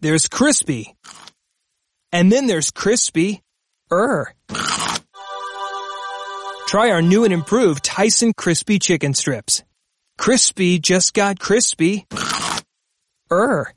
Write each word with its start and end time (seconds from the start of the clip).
There's 0.00 0.28
crispy. 0.28 0.94
And 2.10 2.32
then 2.32 2.46
there's 2.46 2.70
crispy. 2.70 3.42
Er. 3.92 4.32
Try 6.66 6.90
our 6.90 7.02
new 7.02 7.24
and 7.24 7.34
improved 7.34 7.84
Tyson 7.84 8.32
Crispy 8.32 8.78
Chicken 8.78 9.12
Strips. 9.12 9.62
Crispy 10.16 10.78
just 10.78 11.12
got 11.12 11.38
crispy. 11.38 12.06
Er. 13.30 13.74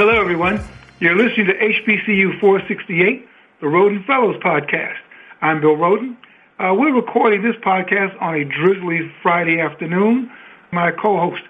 Hello, 0.00 0.18
everyone. 0.18 0.64
You're 0.98 1.14
listening 1.14 1.48
to 1.48 1.52
HBCU 1.52 2.40
468, 2.40 3.28
the 3.60 3.66
Rhoden 3.66 4.02
Fellows 4.06 4.34
podcast. 4.36 4.96
I'm 5.42 5.60
Bill 5.60 5.76
Rhoden. 5.76 6.16
Uh, 6.58 6.72
we're 6.72 6.94
recording 6.94 7.42
this 7.42 7.56
podcast 7.56 8.16
on 8.18 8.34
a 8.34 8.46
drizzly 8.46 9.12
Friday 9.22 9.60
afternoon. 9.60 10.32
My 10.72 10.90
co-host, 10.90 11.42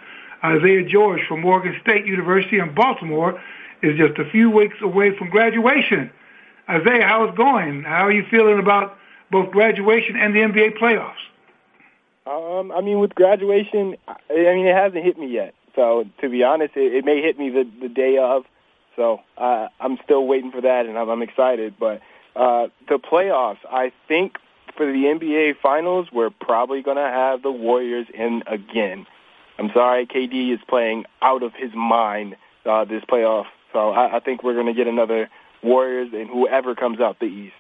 Isaiah 0.43 0.83
George 0.83 1.21
from 1.29 1.43
Morgan 1.43 1.77
State 1.81 2.07
University 2.07 2.59
in 2.59 2.75
Baltimore, 2.75 3.41
is 3.85 3.97
just 3.97 4.19
a 4.19 4.29
few 4.29 4.51
weeks 4.51 4.79
away 4.83 5.17
from 5.17 5.31
graduation. 5.31 6.11
Isaiah, 6.69 7.07
how's 7.07 7.29
it 7.29 7.37
going? 7.37 7.85
How 7.85 8.05
are 8.07 8.13
you 8.13 8.25
feeling 8.33 8.59
about 8.59 8.99
both 9.31 9.53
graduation 9.53 10.17
and 10.17 10.35
the 10.35 10.41
NBA 10.41 10.77
playoffs? 10.77 11.23
Um, 12.27 12.73
I 12.73 12.81
mean, 12.81 12.99
with 12.99 13.15
graduation, 13.15 13.97
I 14.09 14.17
mean, 14.29 14.67
it 14.67 14.75
hasn't 14.75 15.05
hit 15.05 15.17
me 15.19 15.29
yet. 15.29 15.55
So 15.75 16.05
to 16.21 16.29
be 16.29 16.43
honest, 16.43 16.77
it, 16.77 16.95
it 16.95 17.05
may 17.05 17.21
hit 17.23 17.39
me 17.39 17.51
the, 17.51 17.69
the 17.81 17.89
day 17.89 18.19
of. 18.19 18.45
So 18.97 19.21
uh, 19.39 19.69
I'm 19.79 19.99
still 20.05 20.27
waiting 20.27 20.51
for 20.51 20.61
that, 20.61 20.87
and 20.87 20.99
I'm, 20.99 21.09
I'm 21.09 21.23
excited. 21.23 21.75
But 21.79 22.03
uh, 22.37 22.69
the 22.89 22.99
playoffs, 22.99 23.59
I 23.71 23.93
think 24.09 24.39
for 24.77 24.87
the 24.87 25.05
NBA 25.05 25.57
Finals, 25.63 26.09
we're 26.13 26.31
probably 26.31 26.83
going 26.83 26.97
to 26.97 27.03
have 27.03 27.43
the 27.43 27.51
Warriors 27.51 28.07
in 28.13 28.43
again. 28.47 29.07
I'm 29.59 29.71
sorry, 29.75 30.07
KD 30.07 30.55
is 30.55 30.61
playing 30.69 31.05
out 31.21 31.43
of 31.43 31.53
his 31.55 31.73
mind 31.75 32.37
uh, 32.65 32.85
this 32.85 33.05
playoff. 33.05 33.47
So 33.73 33.91
I, 33.91 34.17
I 34.17 34.21
think 34.21 34.43
we're 34.43 34.55
going 34.55 34.67
to 34.67 34.75
get 34.75 34.87
another 34.87 35.29
Warriors 35.63 36.09
and 36.13 36.29
whoever 36.29 36.75
comes 36.75 37.01
out 37.01 37.19
the 37.21 37.27
East. 37.27 37.55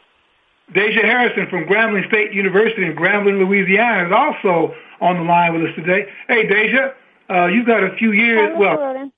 Deja 0.73 1.03
Harrison 1.03 1.49
from 1.49 1.65
Grambling 1.65 2.07
State 2.09 2.33
University 2.33 2.87
in 2.87 2.95
Grambling, 2.95 3.39
Louisiana 3.39 4.07
is 4.07 4.13
also 4.13 4.75
on 5.01 5.17
the 5.17 5.23
line 5.23 5.53
with 5.53 5.71
us 5.71 5.75
today. 5.75 6.07
Hey, 6.29 6.47
Deja, 6.47 6.93
uh, 7.31 7.47
you 7.47 7.65
got 7.65 7.85
a 7.85 7.95
few 7.97 8.13
years, 8.13 8.57
well, 8.59 9.11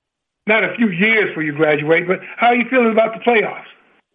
not 0.46 0.64
a 0.64 0.74
few 0.74 0.88
years 0.90 1.32
for 1.34 1.42
you 1.42 1.52
graduate, 1.52 2.06
but 2.06 2.20
how 2.36 2.48
are 2.48 2.54
you 2.54 2.68
feeling 2.68 2.92
about 2.92 3.14
the 3.14 3.20
playoffs? 3.20 3.64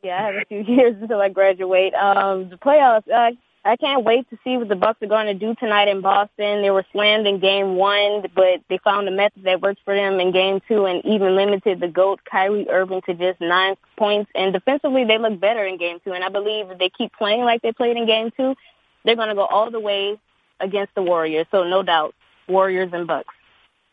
Yeah, 0.03 0.21
I 0.21 0.25
have 0.27 0.35
a 0.35 0.45
few 0.45 0.61
years 0.75 0.95
until 1.01 1.21
I 1.21 1.29
graduate. 1.29 1.93
Um, 1.93 2.49
the 2.49 2.57
playoffs, 2.57 3.09
uh, 3.09 3.35
I 3.65 3.75
can't 3.75 4.05
wait 4.05 4.29
to 4.29 4.37
see 4.43 4.55
what 4.55 4.69
the 4.69 4.75
Bucks 4.75 5.01
are 5.01 5.07
going 5.07 5.25
to 5.25 5.33
do 5.33 5.53
tonight 5.55 5.89
in 5.89 6.01
Boston. 6.01 6.61
They 6.61 6.69
were 6.69 6.85
slammed 6.93 7.27
in 7.27 7.39
game 7.39 7.75
one, 7.75 8.25
but 8.33 8.61
they 8.69 8.77
found 8.83 9.07
a 9.07 9.11
method 9.11 9.43
that 9.43 9.61
works 9.61 9.81
for 9.83 9.93
them 9.93 10.19
in 10.19 10.31
game 10.31 10.61
two 10.67 10.85
and 10.85 11.03
even 11.05 11.35
limited 11.35 11.81
the 11.81 11.89
GOAT, 11.89 12.21
Kyrie 12.29 12.69
Irving, 12.69 13.01
to 13.07 13.13
just 13.13 13.41
nine 13.41 13.75
points. 13.97 14.31
And 14.35 14.53
defensively, 14.53 15.03
they 15.03 15.17
look 15.17 15.39
better 15.39 15.65
in 15.65 15.77
game 15.77 15.99
two. 16.05 16.13
And 16.13 16.23
I 16.23 16.29
believe 16.29 16.71
if 16.71 16.79
they 16.79 16.89
keep 16.89 17.11
playing 17.13 17.41
like 17.41 17.61
they 17.61 17.73
played 17.73 17.97
in 17.97 18.05
game 18.05 18.31
two, 18.37 18.55
they're 19.03 19.17
going 19.17 19.29
to 19.29 19.35
go 19.35 19.45
all 19.45 19.69
the 19.69 19.81
way 19.81 20.17
against 20.61 20.95
the 20.95 21.01
Warriors. 21.01 21.47
So 21.51 21.63
no 21.63 21.83
doubt, 21.83 22.15
Warriors 22.47 22.91
and 22.93 23.05
Bucks. 23.05 23.33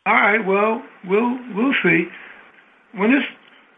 All 0.07 0.15
right. 0.15 0.45
Well, 0.45 0.83
we'll 1.07 1.39
we'll 1.55 1.75
see. 1.83 2.09
When 2.93 3.11
this 3.11 3.25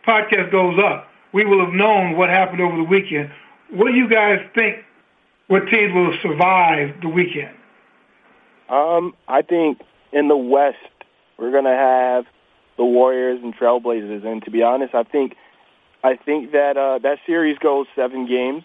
podcast 0.06 0.50
goes 0.50 0.78
up, 0.82 1.08
we 1.32 1.44
will 1.44 1.64
have 1.64 1.72
known 1.72 2.16
what 2.16 2.28
happened 2.28 2.60
over 2.60 2.76
the 2.76 2.84
weekend. 2.84 3.30
What 3.70 3.92
do 3.92 3.94
you 3.94 4.08
guys 4.08 4.40
think? 4.54 4.84
What 5.46 5.68
teams 5.68 5.94
will 5.94 6.16
survive 6.22 7.00
the 7.00 7.08
weekend? 7.08 7.54
Um, 8.68 9.14
I 9.28 9.42
think 9.42 9.80
in 10.12 10.26
the 10.26 10.36
West 10.36 10.78
we're 11.38 11.52
going 11.52 11.64
to 11.64 11.70
have 11.70 12.24
the 12.76 12.84
Warriors 12.84 13.40
and 13.42 13.54
Trailblazers, 13.54 14.26
and 14.26 14.42
to 14.44 14.50
be 14.50 14.62
honest, 14.64 14.94
I 14.94 15.04
think 15.04 15.36
I 16.02 16.16
think 16.16 16.50
that 16.52 16.76
uh, 16.76 16.98
that 16.98 17.18
series 17.24 17.56
goes 17.58 17.86
seven 17.94 18.26
games, 18.26 18.64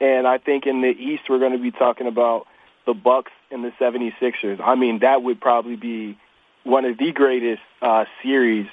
and 0.00 0.26
I 0.26 0.38
think 0.38 0.66
in 0.66 0.80
the 0.80 0.88
East 0.88 1.24
we're 1.28 1.38
going 1.38 1.52
to 1.52 1.62
be 1.62 1.70
talking 1.70 2.06
about 2.06 2.46
the 2.86 2.94
Bucks 2.94 3.32
and 3.50 3.62
the 3.62 3.72
76ers. 3.78 4.58
I 4.60 4.74
mean, 4.74 5.00
that 5.00 5.22
would 5.22 5.38
probably 5.38 5.76
be 5.76 6.16
one 6.64 6.84
of 6.84 6.98
the 6.98 7.12
greatest 7.12 7.62
uh, 7.82 8.04
series 8.22 8.66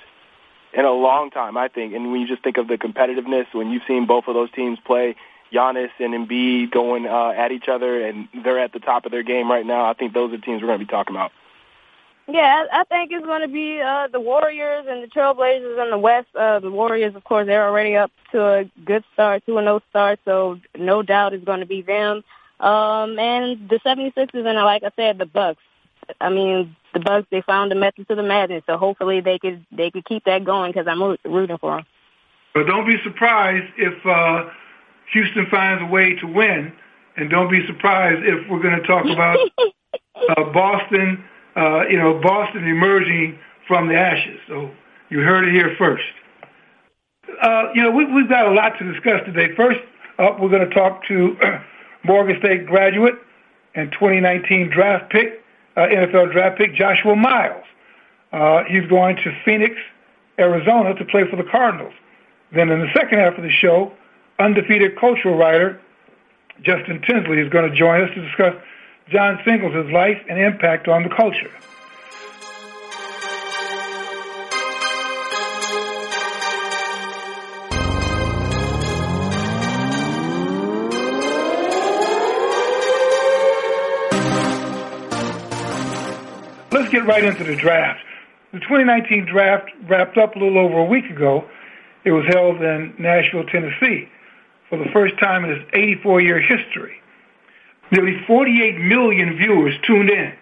in 0.74 0.86
a 0.86 0.92
long 0.92 1.32
time, 1.32 1.58
I 1.58 1.68
think. 1.68 1.94
And 1.94 2.12
when 2.12 2.22
you 2.22 2.28
just 2.28 2.44
think 2.44 2.58
of 2.58 2.68
the 2.68 2.78
competitiveness, 2.78 3.46
when 3.54 3.72
you've 3.72 3.84
seen 3.88 4.06
both 4.06 4.26
of 4.28 4.34
those 4.34 4.52
teams 4.52 4.78
play, 4.86 5.16
Giannis 5.54 5.92
and 6.00 6.14
Embiid 6.14 6.72
going 6.72 7.06
uh, 7.06 7.34
at 7.36 7.52
each 7.52 7.68
other, 7.68 8.06
and 8.06 8.28
they're 8.44 8.60
at 8.60 8.74
the 8.74 8.80
top 8.80 9.06
of 9.06 9.12
their 9.12 9.24
game 9.24 9.50
right 9.50 9.66
now, 9.66 9.86
I 9.90 9.94
think 9.94 10.14
those 10.14 10.34
are 10.34 10.38
the 10.38 10.42
teams 10.42 10.62
we're 10.62 10.68
going 10.68 10.80
to 10.80 10.86
be 10.86 10.92
talking 10.92 11.16
about. 11.16 11.32
Yeah, 12.28 12.66
I 12.72 12.84
think 12.86 13.12
it's 13.12 13.26
going 13.26 13.42
to 13.42 13.48
be 13.48 13.80
uh, 13.80 14.08
the 14.08 14.20
Warriors 14.20 14.86
and 14.90 15.04
the 15.04 15.08
Trailblazers 15.08 15.84
in 15.84 15.92
the 15.92 15.98
West. 15.98 16.28
Uh, 16.36 16.60
the 16.60 16.72
Warriors, 16.72 17.16
of 17.16 17.24
course, 17.24 17.46
they're 17.46 17.68
already 17.68 17.96
up 17.96 18.12
to 18.32 18.44
a 18.44 18.64
good 18.84 19.04
start, 19.14 19.46
2 19.46 19.60
and 19.60 19.66
0 19.66 19.82
start, 19.92 20.20
so 20.26 20.60
no 20.76 21.04
doubt 21.04 21.34
it's 21.34 21.46
going 21.46 21.60
to 21.60 21.68
be 21.68 21.84
them. 21.84 22.24
Um, 22.60 23.20
and 23.20 23.70
the 23.70 23.80
76ers, 23.86 24.34
and 24.34 24.44
like 24.44 24.84
I 24.84 24.92
said, 24.96 25.20
the 25.20 25.28
Bucks. 25.28 25.62
I 26.20 26.30
mean, 26.30 26.76
the 26.94 27.00
Bucks 27.00 27.28
they 27.32 27.42
found 27.42 27.72
a 27.72 27.76
method 27.76 28.08
to 28.08 28.16
the 28.16 28.24
madness, 28.24 28.64
so 28.66 28.78
hopefully 28.78 29.22
they 29.22 29.38
could 29.40 29.66
they 29.72 29.92
could 29.92 30.06
keep 30.06 30.24
that 30.26 30.44
going 30.44 30.72
because 30.72 30.88
I'm 30.88 31.02
rooting 31.02 31.58
for 31.58 31.78
them. 31.78 31.86
But 32.54 32.68
don't 32.68 32.88
be 32.88 32.98
surprised 33.04 33.72
if 33.78 34.06
uh, 34.06 34.50
Houston 35.12 35.46
finds 35.52 35.84
a 35.84 35.86
way 35.86 36.16
to 36.16 36.26
win, 36.28 36.72
and 37.18 37.30
don't 37.30 37.52
be 37.52 37.66
surprised 37.68 38.24
if 38.24 38.50
we're 38.50 38.62
going 38.62 38.80
to 38.80 38.88
talk 38.88 39.06
about 39.06 39.38
uh, 40.30 40.44
Boston. 40.52 41.24
Uh, 41.56 41.88
you 41.90 41.98
know, 41.98 42.20
Boston 42.22 42.68
emerging 42.68 43.40
from 43.68 43.88
the 43.88 43.96
ashes. 43.96 44.40
So 44.48 44.72
you 45.10 45.20
heard 45.20 45.48
it 45.48 45.54
here 45.54 45.76
first. 45.78 46.04
Uh, 47.42 47.72
you 47.74 47.82
know, 47.82 47.92
we, 47.92 48.06
we've 48.06 48.30
got 48.30 48.48
a 48.48 48.52
lot 48.52 48.78
to 48.80 48.92
discuss 48.92 49.22
today. 49.26 49.56
First 49.56 49.80
up, 50.20 50.40
we're 50.40 50.50
going 50.50 50.68
to 50.68 50.74
talk 50.74 51.06
to 51.08 51.36
Morgan 52.04 52.38
State 52.40 52.66
graduate 52.66 53.16
and 53.74 53.92
2019 53.92 54.70
draft 54.70 55.12
pick 55.12 55.45
NFL 55.82 56.32
draft 56.32 56.58
pick 56.58 56.76
Joshua 56.76 57.16
Miles. 57.16 57.64
Uh, 58.32 58.64
he's 58.66 58.86
going 58.88 59.18
to 59.18 59.32
Phoenix, 59.44 59.76
Arizona 60.40 60.94
to 60.96 61.06
play 61.06 61.30
for 61.30 61.36
the 61.36 61.44
Cardinals. 61.44 61.94
Then 62.52 62.70
in 62.70 62.80
the 62.80 62.92
second 62.94 63.20
half 63.20 63.38
of 63.38 63.44
the 63.44 63.52
show, 63.52 63.94
undefeated 64.40 64.98
cultural 64.98 65.38
writer 65.38 65.80
Justin 66.62 67.02
Tinsley 67.02 67.40
is 67.40 67.50
going 67.50 67.70
to 67.70 67.76
join 67.76 68.02
us 68.02 68.10
to 68.16 68.22
discuss 68.22 68.56
John 69.10 69.40
Singleton's 69.46 69.92
life 69.92 70.22
and 70.30 70.40
impact 70.40 70.88
on 70.88 71.04
the 71.04 71.10
culture. 71.10 71.52
Get 87.06 87.14
right 87.14 87.24
into 87.24 87.44
the 87.44 87.56
draft. 87.56 88.00
The 88.54 88.60
2019 88.60 89.26
draft 89.26 89.70
wrapped 89.88 90.18
up 90.18 90.36
a 90.36 90.40
little 90.40 90.58
over 90.58 90.80
a 90.80 90.86
week 90.86 91.06
ago. 91.06 91.46
It 92.04 92.12
was 92.12 92.26
held 92.28 92.62
in 92.62 92.94
Nashville, 93.00 93.46
Tennessee 93.46 94.10
for 94.70 94.78
the 94.78 94.90
first 94.92 95.18
time 95.20 95.46
in 95.46 95.52
its 95.52 95.72
84-year 95.72 96.40
history. 96.42 96.96
Nearly 97.92 98.20
48 98.26 98.80
million 98.80 99.38
viewers 99.38 99.76
tuned 99.86 100.10
in, 100.10 100.34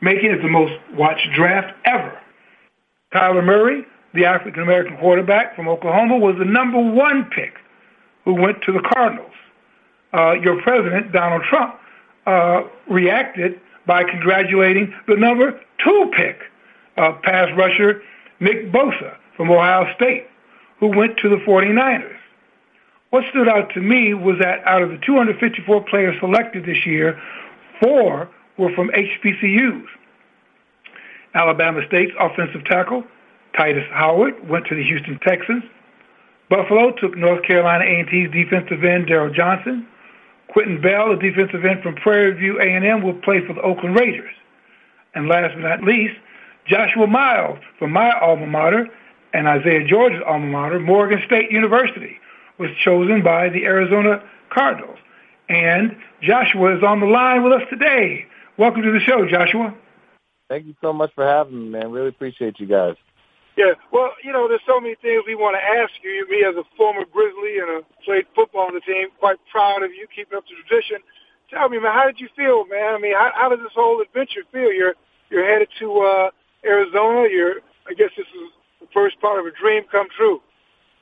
making 0.00 0.30
it 0.30 0.42
the 0.42 0.48
most 0.48 0.72
watched 0.94 1.28
draft 1.34 1.74
ever. 1.84 2.18
Kyler 3.12 3.44
Murray, 3.44 3.84
the 4.14 4.24
African-American 4.24 4.96
quarterback 4.98 5.54
from 5.54 5.68
Oklahoma, 5.68 6.18
was 6.18 6.36
the 6.38 6.44
number 6.44 6.78
one 6.80 7.24
pick 7.26 7.54
who 8.24 8.34
went 8.34 8.62
to 8.62 8.72
the 8.72 8.80
Cardinals. 8.80 9.32
Uh, 10.12 10.32
your 10.32 10.60
president, 10.62 11.12
Donald 11.12 11.42
Trump, 11.48 11.74
uh, 12.26 12.62
reacted 12.90 13.60
by 13.88 14.04
congratulating 14.04 14.94
the 15.08 15.16
number 15.16 15.58
two 15.82 16.12
pick, 16.14 16.42
uh, 16.98 17.12
pass 17.22 17.48
rusher 17.56 18.02
Nick 18.38 18.70
Bosa 18.70 19.16
from 19.36 19.50
Ohio 19.50 19.92
State, 19.96 20.26
who 20.78 20.88
went 20.88 21.16
to 21.16 21.28
the 21.28 21.36
49ers. 21.36 22.14
What 23.10 23.24
stood 23.30 23.48
out 23.48 23.72
to 23.72 23.80
me 23.80 24.12
was 24.12 24.38
that 24.40 24.62
out 24.66 24.82
of 24.82 24.90
the 24.90 24.98
254 24.98 25.84
players 25.84 26.14
selected 26.20 26.66
this 26.66 26.84
year, 26.84 27.20
four 27.80 28.28
were 28.58 28.70
from 28.74 28.90
HBCUs. 28.90 29.86
Alabama 31.34 31.80
State's 31.86 32.12
offensive 32.20 32.64
tackle, 32.66 33.04
Tytus 33.54 33.88
Howard, 33.90 34.48
went 34.48 34.66
to 34.66 34.74
the 34.74 34.84
Houston 34.84 35.18
Texans. 35.20 35.64
Buffalo 36.50 36.92
took 36.92 37.16
North 37.16 37.42
Carolina 37.42 37.84
A&T's 37.84 38.30
defensive 38.30 38.84
end, 38.84 39.06
Darryl 39.06 39.34
Johnson. 39.34 39.86
Quinton 40.52 40.80
Bell, 40.80 41.12
a 41.12 41.16
defensive 41.16 41.64
end 41.64 41.82
from 41.82 41.94
Prairie 41.96 42.34
View 42.34 42.60
A&M, 42.60 43.02
will 43.02 43.14
play 43.14 43.46
for 43.46 43.52
the 43.54 43.60
Oakland 43.60 43.98
Raiders. 43.98 44.32
And 45.14 45.28
last 45.28 45.54
but 45.54 45.60
not 45.60 45.82
least, 45.82 46.14
Joshua 46.66 47.06
Miles 47.06 47.58
from 47.78 47.92
my 47.92 48.12
alma 48.20 48.46
mater, 48.46 48.86
and 49.32 49.46
Isaiah 49.46 49.86
George's 49.86 50.22
alma 50.26 50.46
mater, 50.46 50.80
Morgan 50.80 51.20
State 51.26 51.50
University, 51.50 52.18
was 52.58 52.70
chosen 52.82 53.22
by 53.22 53.48
the 53.48 53.64
Arizona 53.64 54.22
Cardinals. 54.50 54.98
And 55.48 55.96
Joshua 56.22 56.76
is 56.76 56.82
on 56.82 57.00
the 57.00 57.06
line 57.06 57.42
with 57.42 57.52
us 57.52 57.62
today. 57.70 58.26
Welcome 58.56 58.82
to 58.82 58.92
the 58.92 59.00
show, 59.00 59.26
Joshua. 59.28 59.74
Thank 60.48 60.66
you 60.66 60.74
so 60.80 60.92
much 60.92 61.10
for 61.14 61.26
having 61.26 61.58
me, 61.58 61.68
man. 61.70 61.90
Really 61.90 62.08
appreciate 62.08 62.58
you 62.58 62.66
guys. 62.66 62.96
Yeah, 63.58 63.74
well, 63.90 64.14
you 64.22 64.30
know, 64.30 64.46
there's 64.46 64.62
so 64.64 64.78
many 64.78 64.94
things 65.02 65.24
we 65.26 65.34
want 65.34 65.58
to 65.58 65.64
ask 65.82 65.90
you. 66.04 66.24
Me, 66.30 66.46
as 66.46 66.54
a 66.54 66.62
former 66.76 67.04
Grizzly 67.04 67.58
and 67.58 67.82
a 67.82 68.04
played 68.04 68.26
football 68.32 68.70
on 68.70 68.74
the 68.74 68.80
team, 68.80 69.08
quite 69.18 69.34
proud 69.50 69.82
of 69.82 69.90
you 69.90 70.06
keeping 70.14 70.38
up 70.38 70.44
the 70.46 70.54
tradition. 70.62 71.02
Tell 71.50 71.68
me, 71.68 71.80
man, 71.80 71.92
how 71.92 72.06
did 72.06 72.20
you 72.20 72.28
feel, 72.36 72.64
man? 72.66 72.94
I 72.94 72.98
mean, 72.98 73.14
how, 73.14 73.32
how 73.34 73.48
does 73.48 73.58
this 73.58 73.74
whole 73.74 74.00
adventure 74.00 74.46
feel? 74.52 74.72
You're 74.72 74.94
you're 75.28 75.44
headed 75.44 75.66
to 75.80 75.88
uh, 75.98 76.30
Arizona. 76.64 77.26
You're, 77.28 77.56
I 77.88 77.94
guess, 77.98 78.10
this 78.16 78.30
is 78.30 78.52
the 78.78 78.86
first 78.94 79.20
part 79.20 79.40
of 79.40 79.46
a 79.46 79.50
dream 79.50 79.82
come 79.90 80.06
true. 80.16 80.40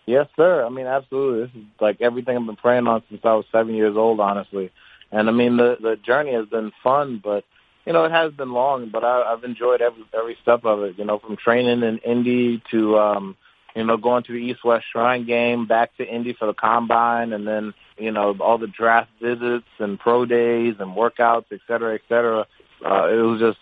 Yes, 0.06 0.26
sir. 0.34 0.64
I 0.64 0.70
mean, 0.70 0.86
absolutely. 0.86 1.44
This 1.44 1.62
is 1.62 1.68
like 1.78 2.00
everything 2.00 2.38
I've 2.38 2.46
been 2.46 2.56
praying 2.56 2.86
on 2.86 3.02
since 3.10 3.20
I 3.22 3.34
was 3.34 3.44
seven 3.52 3.74
years 3.74 3.98
old, 3.98 4.18
honestly. 4.18 4.72
And 5.12 5.28
I 5.28 5.32
mean, 5.32 5.58
the 5.58 5.76
the 5.78 5.96
journey 5.96 6.32
has 6.32 6.46
been 6.46 6.72
fun, 6.82 7.20
but 7.22 7.44
you 7.86 7.92
know, 7.92 8.04
it 8.04 8.10
has 8.10 8.32
been 8.32 8.52
long, 8.52 8.90
but 8.90 9.04
I, 9.04 9.32
I've 9.32 9.44
enjoyed 9.44 9.80
every 9.80 10.04
every 10.12 10.36
step 10.42 10.64
of 10.64 10.82
it. 10.82 10.98
You 10.98 11.04
know, 11.04 11.18
from 11.18 11.36
training 11.36 11.82
in 11.82 11.98
Indy 11.98 12.62
to 12.72 12.98
um, 12.98 13.36
you 13.76 13.84
know 13.84 13.96
going 13.96 14.24
to 14.24 14.32
the 14.32 14.38
East 14.38 14.64
West 14.64 14.86
Shrine 14.92 15.24
game, 15.24 15.66
back 15.66 15.96
to 15.98 16.04
Indy 16.04 16.34
for 16.34 16.46
the 16.46 16.54
combine, 16.54 17.32
and 17.32 17.46
then 17.46 17.74
you 17.96 18.10
know 18.10 18.36
all 18.40 18.58
the 18.58 18.66
draft 18.66 19.10
visits 19.22 19.68
and 19.78 20.00
pro 20.00 20.26
days 20.26 20.74
and 20.80 20.96
workouts, 20.96 21.46
et 21.52 21.60
cetera, 21.68 21.94
et 21.94 22.02
cetera. 22.08 22.46
Uh, 22.84 23.08
it 23.08 23.22
was 23.22 23.40
just 23.40 23.58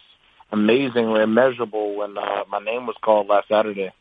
amazingly 0.50 1.22
immeasurable 1.22 1.96
when 1.96 2.16
uh, 2.16 2.44
my 2.48 2.60
name 2.60 2.86
was 2.86 2.96
called 3.02 3.28
last 3.28 3.48
Saturday. 3.48 3.92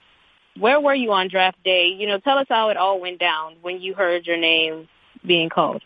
Where 0.57 0.79
were 0.79 0.93
you 0.95 1.11
on 1.11 1.27
draft 1.29 1.61
day? 1.63 1.87
You 1.87 2.07
know, 2.07 2.19
tell 2.19 2.37
us 2.37 2.45
how 2.47 2.69
it 2.69 2.77
all 2.77 3.01
went 3.01 3.19
down 3.19 3.55
when 3.61 3.81
you 3.81 3.93
heard 3.93 4.25
your 4.25 4.37
name 4.37 4.87
being 5.25 5.49
called. 5.49 5.81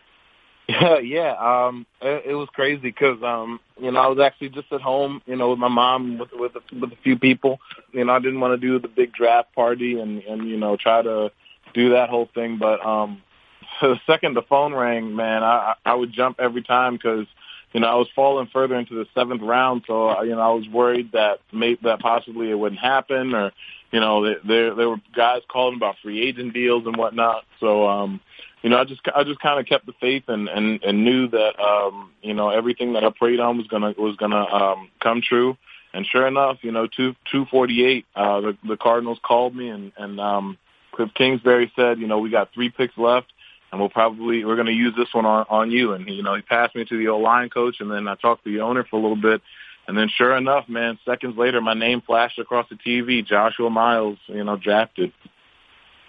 Yeah, 0.67 0.99
yeah. 1.03 1.33
Um, 1.67 1.85
it, 2.01 2.25
it 2.27 2.33
was 2.35 2.49
crazy 2.53 2.81
because 2.81 3.21
um, 3.23 3.59
you 3.79 3.91
know 3.91 3.99
I 3.99 4.07
was 4.07 4.19
actually 4.19 4.49
just 4.49 4.71
at 4.71 4.81
home, 4.81 5.21
you 5.25 5.35
know, 5.35 5.49
with 5.51 5.59
my 5.59 5.67
mom, 5.69 6.17
with 6.17 6.29
with 6.33 6.55
a, 6.55 6.75
with 6.79 6.91
a 6.91 6.97
few 7.03 7.17
people. 7.17 7.59
You 7.91 8.05
know, 8.05 8.13
I 8.13 8.19
didn't 8.19 8.39
want 8.39 8.59
to 8.59 8.67
do 8.67 8.79
the 8.79 8.87
big 8.87 9.13
draft 9.13 9.53
party 9.55 9.99
and 9.99 10.21
and 10.23 10.47
you 10.47 10.57
know 10.57 10.77
try 10.77 11.01
to 11.01 11.31
do 11.73 11.91
that 11.91 12.09
whole 12.09 12.29
thing. 12.33 12.57
But 12.57 12.85
um, 12.85 13.21
the 13.81 13.99
second 14.05 14.35
the 14.35 14.41
phone 14.43 14.73
rang, 14.73 15.15
man, 15.15 15.43
I 15.43 15.75
I 15.85 15.95
would 15.95 16.11
jump 16.11 16.39
every 16.39 16.63
time 16.63 16.93
because 16.95 17.25
you 17.73 17.79
know 17.81 17.87
I 17.87 17.95
was 17.95 18.07
falling 18.15 18.47
further 18.51 18.75
into 18.75 18.95
the 18.95 19.05
seventh 19.13 19.41
round, 19.41 19.83
so 19.87 20.21
you 20.23 20.35
know 20.35 20.41
I 20.41 20.53
was 20.53 20.67
worried 20.67 21.11
that 21.13 21.39
may 21.51 21.75
that 21.83 21.99
possibly 21.99 22.49
it 22.49 22.55
wouldn't 22.55 22.81
happen, 22.81 23.33
or 23.33 23.51
you 23.91 23.99
know 23.99 24.35
there 24.43 24.73
there 24.75 24.89
were 24.89 25.01
guys 25.15 25.41
calling 25.47 25.75
about 25.75 25.95
free 26.01 26.27
agent 26.27 26.53
deals 26.53 26.85
and 26.85 26.95
whatnot. 26.95 27.45
So 27.59 27.87
um, 27.87 28.21
you 28.63 28.69
know, 28.69 28.77
I 28.77 28.85
just 28.85 29.01
I 29.15 29.23
just 29.23 29.39
kind 29.39 29.59
of 29.59 29.65
kept 29.65 29.85
the 29.85 29.93
faith 29.99 30.23
and 30.27 30.49
and 30.49 30.83
and 30.83 31.03
knew 31.03 31.27
that 31.29 31.59
um, 31.59 32.11
you 32.21 32.33
know 32.33 32.49
everything 32.49 32.93
that 32.93 33.03
I 33.03 33.09
prayed 33.09 33.39
on 33.39 33.57
was 33.57 33.67
gonna 33.67 33.93
was 33.97 34.15
gonna 34.17 34.43
um, 34.43 34.89
come 35.01 35.21
true. 35.21 35.57
And 35.93 36.05
sure 36.05 36.27
enough, 36.27 36.57
you 36.61 36.71
know, 36.71 36.87
two 36.87 37.15
two 37.31 37.45
forty 37.45 37.85
eight, 37.85 38.05
uh, 38.15 38.41
the 38.41 38.57
the 38.67 38.77
Cardinals 38.77 39.19
called 39.23 39.55
me 39.55 39.69
and 39.69 39.91
and 39.97 40.19
um, 40.19 40.57
Cliff 40.91 41.09
Kingsbury 41.13 41.71
said, 41.75 41.99
you 41.99 42.07
know, 42.07 42.19
we 42.19 42.29
got 42.29 42.53
three 42.53 42.69
picks 42.69 42.97
left, 42.97 43.27
and 43.71 43.79
we'll 43.79 43.89
probably 43.89 44.45
we're 44.45 44.55
going 44.55 44.67
to 44.67 44.73
use 44.73 44.93
this 44.95 45.13
one 45.13 45.25
on 45.25 45.45
on 45.49 45.71
you. 45.71 45.93
And 45.93 46.07
you 46.07 46.23
know, 46.23 46.35
he 46.35 46.41
passed 46.41 46.75
me 46.75 46.85
to 46.85 46.97
the 46.97 47.09
O 47.09 47.17
line 47.17 47.49
coach, 47.49 47.77
and 47.79 47.91
then 47.91 48.07
I 48.07 48.15
talked 48.15 48.43
to 48.45 48.51
the 48.51 48.61
owner 48.61 48.83
for 48.83 48.97
a 48.97 49.01
little 49.01 49.21
bit. 49.21 49.41
And 49.87 49.97
then 49.97 50.09
sure 50.09 50.35
enough, 50.35 50.67
man, 50.67 50.99
seconds 51.05 51.37
later, 51.37 51.61
my 51.61 51.73
name 51.73 52.01
flashed 52.01 52.39
across 52.39 52.67
the 52.69 52.75
TV, 52.75 53.25
Joshua 53.25 53.69
Miles, 53.69 54.17
you 54.27 54.43
know, 54.43 54.57
drafted. 54.57 55.13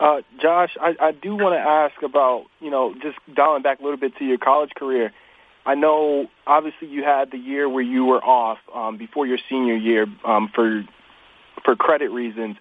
Uh, 0.01 0.23
Josh, 0.41 0.77
I, 0.81 0.95
I 1.01 1.13
do 1.13 1.35
want 1.35 1.55
to 1.55 1.59
ask 1.59 2.03
about, 2.03 2.47
you 2.61 2.71
know, 2.71 2.95
just 2.95 3.19
dialing 3.35 3.63
back 3.63 3.81
a 3.81 3.83
little 3.83 3.99
bit 3.99 4.17
to 4.19 4.25
your 4.25 4.39
college 4.39 4.71
career. 4.77 5.13
I 5.67 5.75
know, 5.75 6.29
obviously, 6.47 6.89
you 6.89 7.05
had 7.05 7.31
the 7.31 7.39
year 7.39 7.69
where 7.69 7.83
you 7.83 8.05
were 8.05 8.23
off 8.25 8.59
um, 8.75 8.97
before 8.97 9.27
your 9.27 9.39
senior 9.49 9.77
year 9.77 10.07
um, 10.25 10.51
for 10.55 10.85
for 11.65 11.77
credit 11.77 12.11
reasons, 12.11 12.57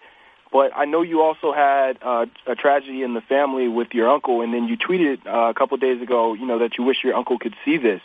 but 0.51 0.71
I 0.75 0.85
know 0.85 1.01
you 1.01 1.21
also 1.21 1.51
had 1.51 1.97
uh, 2.01 2.25
a 2.45 2.55
tragedy 2.55 3.03
in 3.03 3.13
the 3.13 3.21
family 3.21 3.67
with 3.67 3.89
your 3.93 4.09
uncle, 4.09 4.41
and 4.41 4.53
then 4.53 4.67
you 4.67 4.77
tweeted 4.77 5.25
uh, 5.25 5.49
a 5.49 5.53
couple 5.53 5.75
of 5.75 5.81
days 5.81 6.01
ago, 6.01 6.33
you 6.33 6.45
know, 6.45 6.59
that 6.59 6.77
you 6.77 6.83
wish 6.83 6.97
your 7.03 7.15
uncle 7.15 7.37
could 7.37 7.55
see 7.65 7.77
this. 7.77 8.01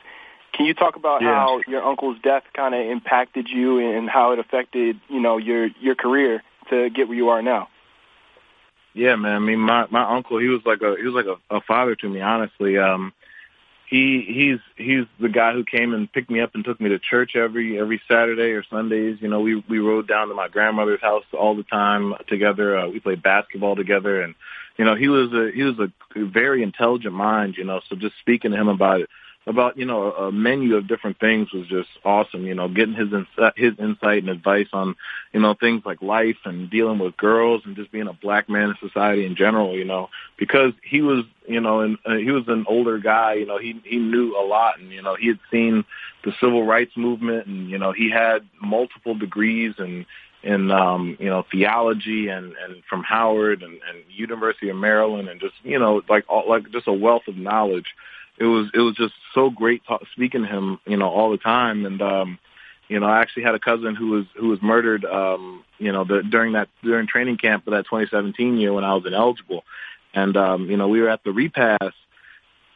Can 0.53 0.67
you 0.67 0.75
talk 0.75 0.97
about 0.97 1.23
yeah. 1.23 1.35
how 1.35 1.61
your 1.67 1.83
uncle's 1.83 2.19
death 2.23 2.43
kind 2.55 2.75
of 2.75 2.81
impacted 2.81 3.49
you 3.49 3.79
and 3.79 4.09
how 4.09 4.33
it 4.33 4.39
affected, 4.39 5.01
you 5.09 5.21
know, 5.21 5.39
your 5.39 5.69
your 5.81 5.95
career 5.95 6.43
to 6.69 6.91
get 6.91 7.09
where 7.09 7.17
you 7.17 7.31
are 7.31 7.43
now? 7.43 7.69
Yeah, 8.95 9.17
man. 9.17 9.35
I 9.35 9.39
mean, 9.39 9.61
my 9.61 9.87
my 9.91 10.15
uncle, 10.15 10.39
he 10.39 10.49
was 10.49 10.61
like 10.67 10.83
a 10.83 10.97
he 10.99 11.07
was 11.07 11.15
like 11.15 11.27
a, 11.27 11.57
a 11.57 11.61
father 11.63 11.95
to 11.97 12.09
me. 12.09 12.21
Honestly, 12.21 12.77
um, 12.77 13.15
he 13.93 14.25
he's 14.27 14.59
he's 14.83 15.05
the 15.21 15.29
guy 15.29 15.53
who 15.53 15.65
came 15.65 15.93
and 15.93 16.11
picked 16.11 16.31
me 16.31 16.41
up 16.41 16.55
and 16.55 16.65
took 16.65 16.81
me 16.81 16.89
to 16.89 16.99
church 16.99 17.37
every 17.37 17.79
every 17.79 18.01
Saturday 18.09 18.53
or 18.53 18.65
Sundays. 18.65 19.19
You 19.21 19.29
know, 19.29 19.41
we 19.41 19.57
we 19.69 19.81
rode 19.81 20.09
down 20.09 20.29
to 20.29 20.35
my 20.35 20.49
grandmother's 20.49 21.03
house 21.03 21.27
all 21.39 21.55
the 21.55 21.63
time 21.63 22.15
together. 22.27 22.79
Uh, 22.79 22.89
we 22.89 23.01
played 23.01 23.23
basketball 23.23 23.77
together, 23.77 24.23
and 24.23 24.35
you 24.79 24.87
know, 24.87 24.95
he 24.95 25.09
was 25.09 25.31
a 25.35 25.51
he 25.55 25.63
was 25.63 25.79
a 25.79 25.93
very 26.17 26.63
intelligent 26.63 27.13
mind. 27.13 27.57
You 27.59 27.65
know, 27.65 27.83
so 27.91 27.95
just 27.95 28.19
speaking 28.19 28.53
to 28.53 28.57
him 28.57 28.69
about 28.69 29.03
it 29.03 29.11
about 29.47 29.77
you 29.77 29.85
know 29.85 30.13
a 30.13 30.33
menu 30.33 30.77
of 30.77 30.87
different 30.87 31.19
things 31.19 31.53
was 31.53 31.67
just 31.67 31.89
awesome. 32.05 32.47
You 32.47 32.55
know, 32.55 32.69
getting 32.69 32.95
his 32.95 33.13
ins- 33.13 33.53
his 33.57 33.73
insight 33.79 34.19
and 34.19 34.31
advice 34.31 34.69
on 34.73 34.95
you 35.33 35.41
know 35.41 35.55
things 35.55 35.83
like 35.85 36.01
life 36.01 36.37
and 36.45 36.71
dealing 36.71 36.99
with 36.99 37.17
girls 37.17 37.63
and 37.65 37.75
just 37.77 37.91
being 37.91 38.09
a 38.09 38.13
black 38.13 38.49
man 38.49 38.71
in 38.71 38.89
society 38.89 39.25
in 39.25 39.37
general. 39.37 39.77
You 39.77 39.85
know, 39.85 40.11
because 40.39 40.73
he 40.85 41.03
was 41.03 41.25
you 41.47 41.61
know 41.61 41.81
and 41.81 41.99
uh, 42.07 42.15
he 42.15 42.31
was 42.31 42.45
an 42.49 42.65
older 42.69 42.99
guy. 42.99 43.35
You 43.35 43.47
know, 43.47 43.59
he 43.59 43.81
he 43.85 43.99
knew 43.99 44.37
a 44.37 44.45
lot 44.47 44.79
and 44.79 44.91
you 44.91 45.03
know 45.03 45.17
he 45.17 45.29
had 45.29 45.41
seen 45.51 45.85
the 46.25 46.33
civil 46.41 46.65
rights 46.65 46.97
movement 46.97 47.47
and 47.47 47.69
you 47.69 47.79
know 47.79 47.93
he 47.93 48.11
had 48.11 48.47
multiple 48.61 49.15
degrees 49.15 49.75
and 49.79 50.07
in 50.45 50.71
um, 50.71 51.17
you 51.21 51.29
know 51.29 51.45
theology 51.51 52.29
and 52.29 52.55
and 52.57 52.83
from 52.89 53.03
Howard 53.03 53.63
and, 53.63 53.73
and 53.73 54.05
University 54.11 54.69
of 54.69 54.77
Maryland 54.77 55.29
and 55.29 55.41
just 55.41 55.55
you 55.63 55.79
know 55.79 56.03
like 56.09 56.25
all, 56.29 56.49
like 56.49 56.71
just 56.71 56.89
a 56.89 56.93
wealth 56.93 57.23
of 57.29 57.37
knowledge 57.37 57.95
it 58.39 58.45
was 58.45 58.69
it 58.75 58.81
was 58.81 58.95
just 58.97 59.15
so 59.35 59.51
great 59.51 59.85
talk, 59.85 60.03
speaking 60.13 60.43
to 60.43 60.49
him, 60.49 60.79
you 60.87 60.97
know, 60.97 61.09
all 61.09 61.31
the 61.31 61.39
time. 61.39 61.87
And 61.87 62.01
um, 62.03 62.39
you 62.89 63.01
know, 63.01 63.07
I 63.07 63.21
actually 63.21 63.45
had 63.45 63.55
a 63.55 63.61
cousin 63.61 63.95
who 63.95 64.09
was 64.09 64.25
who 64.37 64.49
was 64.49 64.61
murdered, 64.63 65.05
um, 65.05 65.65
you 65.79 65.93
know, 65.93 66.05
the, 66.05 66.23
during 66.23 66.53
that 66.53 66.69
during 66.83 67.07
training 67.07 67.39
camp 67.39 67.65
for 67.65 67.71
that 67.71 67.85
2017 67.85 68.59
year 68.59 68.73
when 68.73 68.85
I 68.85 68.95
was 68.95 69.05
ineligible. 69.07 69.65
And 70.15 70.37
um, 70.37 70.71
you 70.71 70.77
know, 70.77 70.89
we 70.89 71.01
were 71.01 71.09
at 71.09 71.25
the 71.25 71.33
repass, 71.33 71.93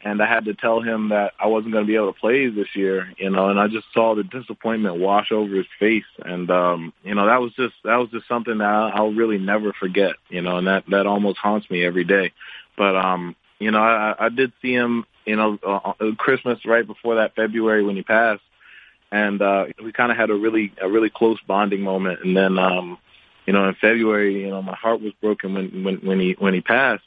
and 0.03 0.21
I 0.21 0.27
had 0.27 0.45
to 0.45 0.53
tell 0.53 0.81
him 0.81 1.09
that 1.09 1.33
I 1.39 1.47
wasn't 1.47 1.73
going 1.73 1.85
to 1.85 1.87
be 1.87 1.95
able 1.95 2.13
to 2.13 2.19
play 2.19 2.47
this 2.47 2.75
year, 2.75 3.13
you 3.17 3.29
know, 3.29 3.49
and 3.49 3.59
I 3.59 3.67
just 3.67 3.85
saw 3.93 4.15
the 4.15 4.23
disappointment 4.23 4.99
wash 4.99 5.31
over 5.31 5.53
his 5.55 5.67
face, 5.79 6.09
and 6.23 6.49
um, 6.49 6.93
you 7.03 7.13
know, 7.13 7.27
that 7.27 7.41
was 7.41 7.53
just 7.53 7.75
that 7.83 7.97
was 7.97 8.09
just 8.09 8.27
something 8.27 8.57
that 8.57 8.65
I'll, 8.65 9.11
really 9.11 9.37
never 9.37 9.73
forget, 9.73 10.15
you 10.29 10.41
know, 10.41 10.57
and 10.57 10.67
that 10.67 10.85
that 10.89 11.07
almost 11.07 11.37
haunts 11.37 11.69
me 11.69 11.83
every 11.83 12.03
day. 12.03 12.31
But 12.75 12.95
um, 12.95 13.35
you 13.59 13.71
know, 13.71 13.79
I, 13.79 14.15
I 14.17 14.29
did 14.29 14.53
see 14.61 14.73
him 14.73 15.05
you 15.27 15.35
know, 15.35 15.59
uh, 15.61 15.93
uh, 15.99 16.11
Christmas 16.17 16.65
right 16.65 16.87
before 16.87 17.15
that 17.15 17.35
February 17.35 17.83
when 17.83 17.97
he 17.97 18.01
passed, 18.01 18.41
and 19.11 19.41
uh, 19.41 19.65
we 19.83 19.91
kind 19.91 20.11
of 20.11 20.17
had 20.17 20.29
a 20.29 20.35
really 20.35 20.73
a 20.81 20.89
really 20.89 21.09
close 21.09 21.39
bonding 21.45 21.81
moment. 21.81 22.23
And 22.23 22.35
then, 22.35 22.57
um, 22.57 22.97
you 23.45 23.53
know, 23.53 23.67
in 23.67 23.75
February, 23.75 24.41
you 24.41 24.49
know, 24.49 24.61
my 24.61 24.75
heart 24.75 25.01
was 25.01 25.13
broken 25.21 25.53
when 25.53 25.83
when 25.83 25.97
when 25.97 26.19
he 26.19 26.35
when 26.39 26.53
he 26.53 26.61
passed. 26.61 27.03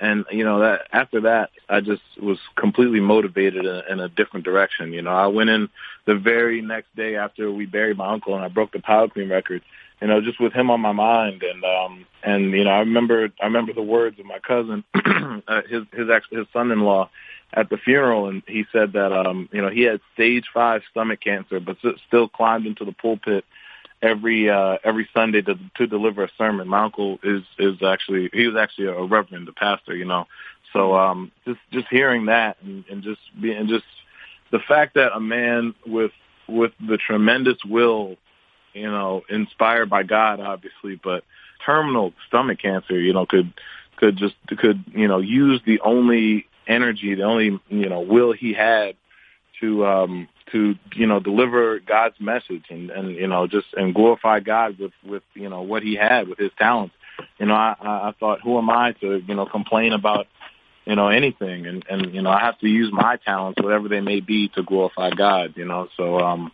And 0.00 0.24
you 0.30 0.44
know 0.44 0.60
that 0.60 0.86
after 0.92 1.22
that, 1.22 1.50
I 1.68 1.80
just 1.80 2.02
was 2.22 2.38
completely 2.54 3.00
motivated 3.00 3.66
in, 3.66 3.82
in 3.90 4.00
a 4.00 4.08
different 4.08 4.44
direction. 4.44 4.92
You 4.92 5.02
know, 5.02 5.10
I 5.10 5.26
went 5.26 5.50
in 5.50 5.68
the 6.06 6.14
very 6.14 6.62
next 6.62 6.94
day 6.94 7.16
after 7.16 7.50
we 7.50 7.66
buried 7.66 7.96
my 7.96 8.12
uncle, 8.12 8.36
and 8.36 8.44
I 8.44 8.48
broke 8.48 8.70
the 8.70 8.80
Power 8.80 9.08
Clean 9.08 9.28
record 9.28 9.62
you 10.00 10.06
know, 10.06 10.20
just 10.20 10.40
with 10.40 10.52
him 10.52 10.70
on 10.70 10.80
my 10.80 10.92
mind. 10.92 11.42
And 11.42 11.64
um, 11.64 12.06
and 12.22 12.52
you 12.52 12.64
know, 12.64 12.70
I 12.70 12.80
remember 12.80 13.28
I 13.40 13.46
remember 13.46 13.72
the 13.72 13.82
words 13.82 14.18
of 14.18 14.26
my 14.26 14.38
cousin, 14.38 14.84
uh, 14.94 15.62
his 15.68 15.84
his 15.92 16.10
ex, 16.10 16.26
his 16.30 16.46
son-in-law, 16.52 17.10
at 17.52 17.70
the 17.70 17.78
funeral, 17.78 18.28
and 18.28 18.42
he 18.46 18.64
said 18.72 18.92
that 18.92 19.12
um, 19.12 19.48
you 19.52 19.62
know 19.62 19.70
he 19.70 19.82
had 19.82 20.00
stage 20.14 20.46
five 20.52 20.82
stomach 20.90 21.20
cancer, 21.20 21.60
but 21.60 21.78
still 22.06 22.28
climbed 22.28 22.66
into 22.66 22.84
the 22.84 22.92
pulpit 22.92 23.44
every 24.02 24.50
uh, 24.50 24.78
every 24.84 25.08
Sunday 25.14 25.42
to 25.42 25.58
to 25.76 25.86
deliver 25.86 26.24
a 26.24 26.30
sermon. 26.36 26.68
My 26.68 26.84
uncle 26.84 27.18
is 27.22 27.42
is 27.58 27.82
actually 27.82 28.30
he 28.32 28.46
was 28.46 28.56
actually 28.56 28.88
a 28.88 29.02
reverend, 29.02 29.48
a 29.48 29.52
pastor, 29.52 29.96
you 29.96 30.04
know. 30.04 30.26
So 30.72 30.94
um, 30.96 31.32
just 31.46 31.60
just 31.72 31.88
hearing 31.88 32.26
that 32.26 32.58
and, 32.62 32.84
and 32.90 33.02
just 33.02 33.20
being 33.40 33.68
just 33.68 33.86
the 34.50 34.60
fact 34.60 34.94
that 34.94 35.12
a 35.14 35.20
man 35.20 35.74
with 35.86 36.12
with 36.46 36.72
the 36.86 36.96
tremendous 36.96 37.58
will 37.64 38.16
you 38.74 38.90
know, 38.90 39.22
inspired 39.28 39.90
by 39.90 40.02
God, 40.02 40.40
obviously, 40.40 40.96
but 41.02 41.24
terminal 41.64 42.12
stomach 42.26 42.60
cancer, 42.60 42.98
you 42.98 43.12
know, 43.12 43.26
could 43.26 43.52
could 43.96 44.16
just 44.16 44.34
could 44.56 44.84
you 44.94 45.08
know 45.08 45.18
use 45.18 45.60
the 45.66 45.80
only 45.80 46.46
energy, 46.66 47.14
the 47.14 47.24
only 47.24 47.58
you 47.68 47.88
know 47.88 48.00
will 48.00 48.32
he 48.32 48.52
had 48.52 48.94
to 49.60 49.84
um 49.86 50.28
to 50.52 50.76
you 50.94 51.06
know 51.06 51.20
deliver 51.20 51.80
God's 51.80 52.20
message 52.20 52.64
and 52.70 52.90
and 52.90 53.14
you 53.16 53.26
know 53.26 53.46
just 53.46 53.66
and 53.76 53.94
glorify 53.94 54.40
God 54.40 54.78
with 54.78 54.92
with 55.04 55.22
you 55.34 55.48
know 55.48 55.62
what 55.62 55.82
he 55.82 55.94
had 55.96 56.28
with 56.28 56.38
his 56.38 56.52
talents. 56.58 56.94
you 57.38 57.46
know, 57.46 57.54
I, 57.54 57.74
I 57.80 58.12
thought, 58.18 58.40
who 58.42 58.58
am 58.58 58.70
I 58.70 58.92
to, 59.00 59.22
you 59.26 59.34
know, 59.34 59.46
complain 59.46 59.92
about, 59.92 60.26
you 60.84 60.94
know, 60.94 61.08
anything? 61.08 61.66
And, 61.66 61.84
and, 61.88 62.14
you 62.14 62.22
know, 62.22 62.30
I 62.30 62.40
have 62.40 62.58
to 62.60 62.68
use 62.68 62.90
my 62.92 63.16
talents, 63.16 63.60
whatever 63.62 63.88
they 63.88 64.00
may 64.00 64.20
be, 64.20 64.48
to 64.50 64.62
glorify 64.62 65.10
God, 65.10 65.54
you 65.56 65.64
know, 65.64 65.88
so, 65.96 66.18
um, 66.20 66.52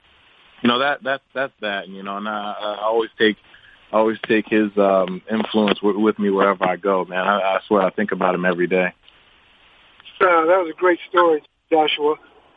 you 0.64 0.68
know, 0.68 0.78
that, 0.78 1.02
that's, 1.02 1.22
that's 1.34 1.52
that, 1.60 1.88
you 1.88 2.02
know, 2.02 2.16
and 2.16 2.26
I, 2.26 2.54
I 2.58 2.84
always 2.84 3.10
take, 3.18 3.36
I 3.92 3.98
always 3.98 4.18
take 4.26 4.46
his, 4.48 4.70
um, 4.78 5.20
influence 5.30 5.82
with, 5.82 5.96
with 5.96 6.18
me 6.18 6.30
wherever 6.30 6.66
I 6.66 6.76
go, 6.76 7.04
man. 7.04 7.20
I, 7.20 7.38
I 7.38 7.60
swear 7.68 7.82
I 7.82 7.90
think 7.90 8.12
about 8.12 8.34
him 8.34 8.46
every 8.46 8.66
day. 8.66 8.94
Uh, 10.20 10.46
that 10.46 10.56
was 10.56 10.72
a 10.74 10.80
great 10.80 10.98
story, 11.10 11.42
Joshua. 11.70 12.14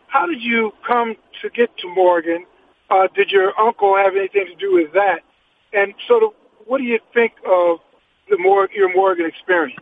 How 0.08 0.26
did 0.26 0.42
you 0.42 0.72
come 0.88 1.16
to 1.42 1.50
get 1.50 1.78
to 1.80 1.94
Morgan? 1.94 2.46
Uh, 2.90 3.10
did 3.14 3.30
your 3.30 3.52
uncle 3.60 3.98
have 3.98 4.16
anything 4.16 4.46
to 4.48 4.56
do 4.56 4.74
with 4.74 4.94
that? 4.94 5.20
And 5.74 5.94
sort 6.08 6.24
of, 6.24 6.30
what 6.66 6.78
do 6.78 6.86
you 6.86 7.00
think 7.14 7.34
of 7.46 7.80
the 8.30 8.38
Mor- 8.38 8.70
your 8.74 8.96
Morgan 8.96 9.26
experience? 9.26 9.76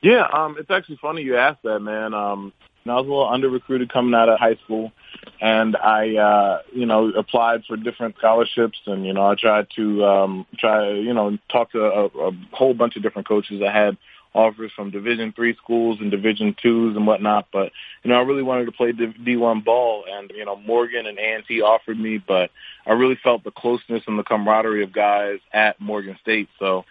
Yeah, 0.00 0.26
um, 0.32 0.56
it's 0.58 0.70
actually 0.70 0.98
funny 1.00 1.22
you 1.22 1.36
asked 1.36 1.62
that, 1.64 1.80
man. 1.80 2.14
Um, 2.14 2.52
I 2.86 2.94
was 2.94 3.06
a 3.06 3.08
little 3.08 3.28
under 3.28 3.50
recruited 3.50 3.92
coming 3.92 4.14
out 4.14 4.28
of 4.28 4.38
high 4.38 4.56
school, 4.64 4.92
and 5.40 5.76
I, 5.76 6.16
uh, 6.16 6.62
you 6.72 6.86
know, 6.86 7.10
applied 7.10 7.64
for 7.66 7.76
different 7.76 8.16
scholarships, 8.18 8.78
and 8.86 9.04
you 9.04 9.12
know, 9.12 9.26
I 9.26 9.34
tried 9.34 9.66
to 9.76 10.04
um, 10.04 10.46
try, 10.56 10.90
you 10.92 11.12
know, 11.12 11.36
talk 11.50 11.72
to 11.72 11.82
a, 11.84 12.06
a 12.06 12.30
whole 12.52 12.74
bunch 12.74 12.96
of 12.96 13.02
different 13.02 13.28
coaches. 13.28 13.60
I 13.62 13.72
had 13.72 13.98
offers 14.34 14.70
from 14.74 14.90
Division 14.90 15.32
three 15.32 15.56
schools 15.56 15.98
and 16.00 16.10
Division 16.10 16.54
twos 16.62 16.96
and 16.96 17.06
whatnot. 17.06 17.48
But 17.52 17.72
you 18.02 18.10
know, 18.10 18.16
I 18.16 18.22
really 18.22 18.42
wanted 18.42 18.66
to 18.66 18.72
play 18.72 18.92
D 18.92 19.36
one 19.36 19.60
ball, 19.60 20.04
and 20.10 20.30
you 20.34 20.44
know, 20.44 20.56
Morgan 20.56 21.06
and 21.06 21.18
A 21.18 21.60
offered 21.62 21.98
me, 21.98 22.18
but 22.18 22.50
I 22.86 22.92
really 22.92 23.18
felt 23.22 23.44
the 23.44 23.50
closeness 23.50 24.02
and 24.06 24.18
the 24.18 24.22
camaraderie 24.22 24.84
of 24.84 24.92
guys 24.92 25.38
at 25.52 25.80
Morgan 25.80 26.16
State. 26.22 26.48
So 26.58 26.84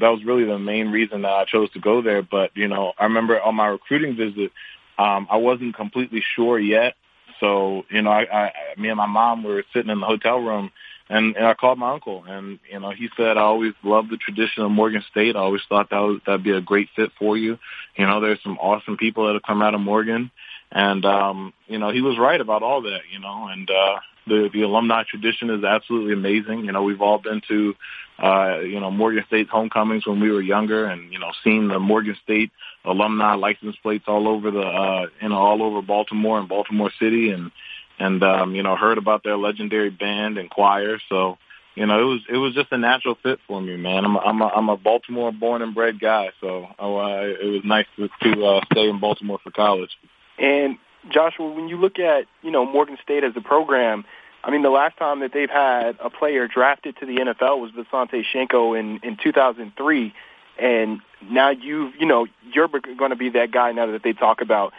that 0.00 0.08
was 0.08 0.24
really 0.24 0.44
the 0.44 0.58
main 0.58 0.90
reason 0.90 1.22
that 1.22 1.32
I 1.32 1.44
chose 1.44 1.70
to 1.72 1.80
go 1.80 2.02
there. 2.02 2.22
But 2.22 2.56
you 2.56 2.68
know, 2.68 2.92
I 2.98 3.04
remember 3.04 3.40
on 3.40 3.54
my 3.54 3.66
recruiting 3.66 4.16
visit, 4.16 4.52
um, 4.98 5.26
I 5.30 5.36
wasn't 5.36 5.76
completely 5.76 6.22
sure 6.36 6.58
yet. 6.58 6.94
So 7.40 7.84
you 7.90 8.02
know, 8.02 8.10
I, 8.10 8.26
I, 8.32 8.52
me 8.76 8.88
and 8.88 8.98
my 8.98 9.06
mom 9.06 9.42
were 9.42 9.64
sitting 9.72 9.90
in 9.90 10.00
the 10.00 10.06
hotel 10.06 10.38
room 10.38 10.70
and, 11.10 11.36
and 11.36 11.44
I 11.44 11.54
called 11.54 11.78
my 11.78 11.92
uncle, 11.92 12.22
and 12.26 12.60
you 12.70 12.78
know, 12.78 12.90
he 12.90 13.08
said 13.16 13.36
I 13.36 13.42
always 13.42 13.72
loved 13.82 14.10
the 14.10 14.16
tradition 14.16 14.62
of 14.62 14.70
Morgan 14.70 15.02
State. 15.10 15.34
I 15.34 15.40
always 15.40 15.62
thought 15.68 15.90
that 15.90 15.98
was 15.98 16.20
that'd 16.24 16.44
be 16.44 16.52
a 16.52 16.60
great 16.60 16.88
fit 16.94 17.10
for 17.18 17.36
you. 17.36 17.58
You 17.96 18.06
know, 18.06 18.20
there's 18.20 18.40
some 18.44 18.56
awesome 18.58 18.96
people 18.96 19.26
that 19.26 19.32
have 19.32 19.42
come 19.42 19.60
out 19.60 19.74
of 19.74 19.80
Morgan, 19.80 20.30
and 20.70 21.04
um, 21.04 21.52
you 21.66 21.78
know, 21.78 21.90
he 21.90 22.00
was 22.00 22.16
right 22.16 22.40
about 22.40 22.62
all 22.62 22.82
that. 22.82 23.00
You 23.12 23.18
know, 23.18 23.48
and 23.48 23.68
uh, 23.68 23.98
the 24.26 24.50
the 24.52 24.62
alumni 24.62 25.02
tradition 25.08 25.50
is 25.50 25.64
absolutely 25.64 26.12
amazing. 26.12 26.64
You 26.64 26.72
know, 26.72 26.82
we've 26.82 27.00
all 27.00 27.18
been 27.18 27.40
to 27.48 27.74
uh, 28.18 28.58
you 28.60 28.80
know 28.80 28.90
Morgan 28.90 29.24
State's 29.26 29.50
homecomings 29.50 30.06
when 30.06 30.20
we 30.20 30.30
were 30.30 30.40
younger, 30.40 30.86
and 30.86 31.12
you 31.12 31.18
know, 31.18 31.32
seen 31.42 31.68
the 31.68 31.78
Morgan 31.78 32.16
State 32.22 32.50
alumni 32.84 33.34
license 33.34 33.76
plates 33.82 34.04
all 34.06 34.28
over 34.28 34.50
the 34.50 34.60
uh, 34.60 35.06
you 35.20 35.28
know 35.28 35.38
all 35.38 35.62
over 35.62 35.82
Baltimore 35.82 36.38
and 36.38 36.48
Baltimore 36.48 36.90
City, 36.98 37.30
and 37.30 37.50
and 37.98 38.22
um, 38.22 38.54
you 38.54 38.62
know 38.62 38.76
heard 38.76 38.98
about 38.98 39.22
their 39.24 39.36
legendary 39.36 39.90
band 39.90 40.38
and 40.38 40.50
choir. 40.50 40.98
So 41.08 41.38
you 41.74 41.86
know 41.86 42.00
it 42.00 42.04
was 42.04 42.20
it 42.28 42.36
was 42.36 42.54
just 42.54 42.72
a 42.72 42.78
natural 42.78 43.16
fit 43.22 43.40
for 43.46 43.60
me, 43.60 43.76
man. 43.76 44.04
I'm 44.04 44.16
a, 44.16 44.20
I'm 44.20 44.40
a, 44.42 44.46
I'm 44.46 44.68
a 44.68 44.76
Baltimore 44.76 45.32
born 45.32 45.62
and 45.62 45.74
bred 45.74 45.98
guy, 45.98 46.30
so 46.40 46.68
oh, 46.78 46.96
uh, 46.98 47.22
it 47.22 47.50
was 47.50 47.62
nice 47.64 47.86
to, 47.96 48.08
to 48.22 48.44
uh, 48.44 48.60
stay 48.72 48.88
in 48.88 49.00
Baltimore 49.00 49.38
for 49.42 49.50
college. 49.50 49.90
And 50.38 50.78
Joshua, 51.08 51.50
when 51.50 51.68
you 51.68 51.76
look 51.76 51.98
at 51.98 52.26
you 52.42 52.50
know 52.50 52.64
Morgan 52.64 52.98
State 53.02 53.24
as 53.24 53.32
a 53.36 53.40
program. 53.40 54.04
I 54.42 54.50
mean, 54.50 54.62
the 54.62 54.70
last 54.70 54.96
time 54.96 55.20
that 55.20 55.32
they've 55.34 55.50
had 55.50 55.98
a 56.00 56.08
player 56.08 56.48
drafted 56.48 56.96
to 57.00 57.06
the 57.06 57.16
NFL 57.16 57.60
was 57.60 57.72
Visanthe 57.72 58.24
Shiancoe 58.24 58.78
in 58.78 59.00
in 59.02 59.18
2003, 59.22 60.14
and 60.58 61.00
now 61.22 61.50
you 61.50 61.92
you 61.98 62.06
know 62.06 62.26
you're 62.52 62.68
going 62.68 63.10
to 63.10 63.16
be 63.16 63.30
that 63.30 63.50
guy 63.50 63.72
now 63.72 63.86
that 63.86 64.02
they 64.02 64.14
talk 64.14 64.40
about. 64.40 64.72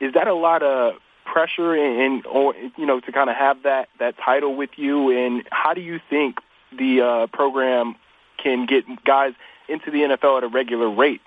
Is 0.00 0.14
that 0.14 0.28
a 0.28 0.34
lot 0.34 0.62
of 0.62 0.94
pressure 1.24 1.74
and, 1.74 2.24
or 2.26 2.54
you 2.76 2.86
know 2.86 3.00
to 3.00 3.12
kind 3.12 3.30
of 3.30 3.36
have 3.36 3.62
that 3.62 3.88
that 3.98 4.16
title 4.18 4.54
with 4.54 4.70
you 4.76 5.10
and 5.10 5.46
how 5.50 5.74
do 5.74 5.80
you 5.80 6.00
think 6.10 6.38
the 6.76 7.00
uh, 7.00 7.26
program 7.28 7.96
can 8.42 8.66
get 8.66 8.84
guys 9.04 9.32
into 9.68 9.90
the 9.90 9.98
NFL 9.98 10.38
at 10.38 10.44
a 10.44 10.48
regular 10.48 10.88
rate? 10.88 11.20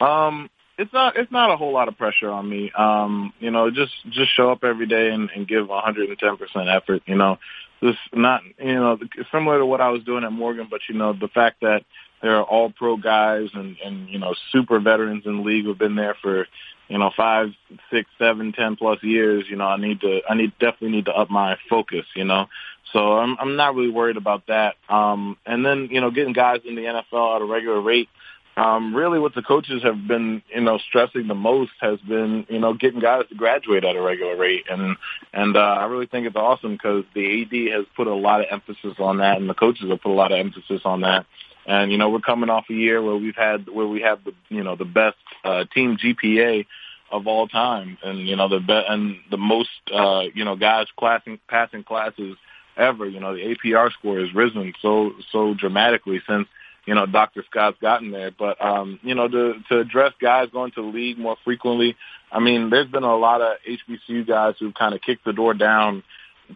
Um, 0.00 0.50
it's 0.82 0.92
not 0.92 1.16
it's 1.16 1.32
not 1.32 1.50
a 1.50 1.56
whole 1.56 1.72
lot 1.72 1.88
of 1.88 1.96
pressure 1.96 2.30
on 2.30 2.48
me. 2.48 2.70
Um, 2.76 3.32
you 3.38 3.50
know, 3.50 3.70
just 3.70 3.92
just 4.10 4.34
show 4.34 4.50
up 4.50 4.64
every 4.64 4.86
day 4.86 5.10
and, 5.10 5.30
and 5.34 5.46
give 5.46 5.68
110 5.68 6.36
percent 6.36 6.68
effort. 6.68 7.02
You 7.06 7.16
know, 7.16 7.38
just 7.82 7.98
not 8.12 8.42
you 8.58 8.74
know 8.74 8.98
similar 9.30 9.58
to 9.58 9.66
what 9.66 9.80
I 9.80 9.90
was 9.90 10.02
doing 10.04 10.24
at 10.24 10.32
Morgan, 10.32 10.68
but 10.70 10.80
you 10.88 10.94
know 10.96 11.12
the 11.12 11.28
fact 11.28 11.60
that 11.62 11.84
there 12.20 12.36
are 12.36 12.44
all 12.44 12.70
pro 12.70 12.96
guys 12.96 13.48
and 13.54 13.76
and 13.84 14.08
you 14.08 14.18
know 14.18 14.34
super 14.50 14.80
veterans 14.80 15.24
in 15.24 15.38
the 15.38 15.42
league 15.42 15.64
who've 15.64 15.78
been 15.78 15.96
there 15.96 16.16
for 16.20 16.46
you 16.88 16.98
know, 16.98 17.10
five, 17.16 17.54
six, 17.90 18.10
seven, 18.18 18.52
ten 18.52 18.76
plus 18.76 19.02
years, 19.02 19.44
you 19.48 19.56
know, 19.56 19.64
I 19.64 19.78
need 19.78 20.02
to, 20.02 20.20
I 20.28 20.34
need 20.34 20.52
definitely 20.58 20.90
need 20.90 21.06
to 21.06 21.12
up 21.12 21.30
my 21.30 21.56
focus, 21.70 22.04
you 22.14 22.24
know. 22.24 22.48
So 22.92 23.16
I'm, 23.16 23.36
I'm 23.40 23.56
not 23.56 23.74
really 23.74 23.90
worried 23.90 24.18
about 24.18 24.48
that. 24.48 24.74
Um, 24.90 25.38
and 25.46 25.64
then, 25.64 25.88
you 25.90 26.02
know, 26.02 26.10
getting 26.10 26.34
guys 26.34 26.60
in 26.66 26.74
the 26.74 26.82
NFL 26.82 27.36
at 27.36 27.40
a 27.40 27.46
regular 27.46 27.80
rate, 27.80 28.10
um, 28.56 28.94
really 28.94 29.18
what 29.18 29.34
the 29.34 29.42
coaches 29.42 29.82
have 29.82 30.06
been, 30.06 30.42
you 30.54 30.60
know, 30.60 30.78
stressing 30.78 31.26
the 31.26 31.34
most 31.34 31.72
has 31.80 31.98
been, 32.00 32.46
you 32.48 32.58
know, 32.58 32.74
getting 32.74 33.00
guys 33.00 33.24
to 33.28 33.34
graduate 33.34 33.84
at 33.84 33.96
a 33.96 34.00
regular 34.00 34.36
rate. 34.36 34.64
And, 34.70 34.96
and, 35.32 35.56
uh, 35.56 35.60
I 35.60 35.86
really 35.86 36.06
think 36.06 36.26
it's 36.26 36.36
awesome 36.36 36.72
because 36.72 37.04
the 37.14 37.42
AD 37.42 37.76
has 37.76 37.86
put 37.96 38.06
a 38.06 38.14
lot 38.14 38.40
of 38.40 38.46
emphasis 38.50 38.96
on 38.98 39.18
that 39.18 39.38
and 39.38 39.48
the 39.48 39.54
coaches 39.54 39.88
have 39.88 40.02
put 40.02 40.12
a 40.12 40.14
lot 40.14 40.32
of 40.32 40.38
emphasis 40.38 40.82
on 40.84 41.00
that. 41.00 41.24
And, 41.66 41.92
you 41.92 41.98
know, 41.98 42.10
we're 42.10 42.20
coming 42.20 42.50
off 42.50 42.66
a 42.68 42.74
year 42.74 43.00
where 43.00 43.16
we've 43.16 43.36
had, 43.36 43.68
where 43.68 43.86
we 43.86 44.02
have 44.02 44.22
the, 44.24 44.34
you 44.48 44.62
know, 44.62 44.76
the 44.76 44.84
best, 44.84 45.16
uh, 45.44 45.64
team 45.72 45.96
GPA 45.96 46.66
of 47.12 47.26
all 47.26 47.46
time, 47.46 47.98
and 48.02 48.26
you 48.26 48.34
know 48.34 48.48
the 48.48 48.58
best 48.58 48.86
and 48.88 49.16
the 49.30 49.36
most 49.36 49.68
uh, 49.92 50.22
you 50.34 50.44
know 50.44 50.56
guys 50.56 50.86
classing 50.96 51.38
passing 51.46 51.84
classes 51.84 52.36
ever. 52.76 53.06
You 53.06 53.20
know 53.20 53.34
the 53.34 53.54
APR 53.54 53.92
score 53.92 54.18
has 54.18 54.34
risen 54.34 54.72
so 54.80 55.12
so 55.30 55.54
dramatically 55.54 56.22
since 56.26 56.48
you 56.86 56.94
know 56.94 57.06
Dr. 57.06 57.44
Scott's 57.50 57.78
gotten 57.80 58.10
there. 58.10 58.30
But 58.30 58.64
um, 58.64 58.98
you 59.02 59.14
know 59.14 59.28
to 59.28 59.54
to 59.68 59.78
address 59.80 60.12
guys 60.20 60.48
going 60.52 60.72
to 60.72 60.82
the 60.82 60.88
league 60.88 61.18
more 61.18 61.36
frequently, 61.44 61.96
I 62.30 62.40
mean 62.40 62.70
there's 62.70 62.90
been 62.90 63.04
a 63.04 63.16
lot 63.16 63.40
of 63.40 63.56
HBCU 63.68 64.26
guys 64.26 64.54
who've 64.58 64.74
kind 64.74 64.94
of 64.94 65.00
kicked 65.00 65.24
the 65.24 65.32
door 65.32 65.54
down 65.54 66.02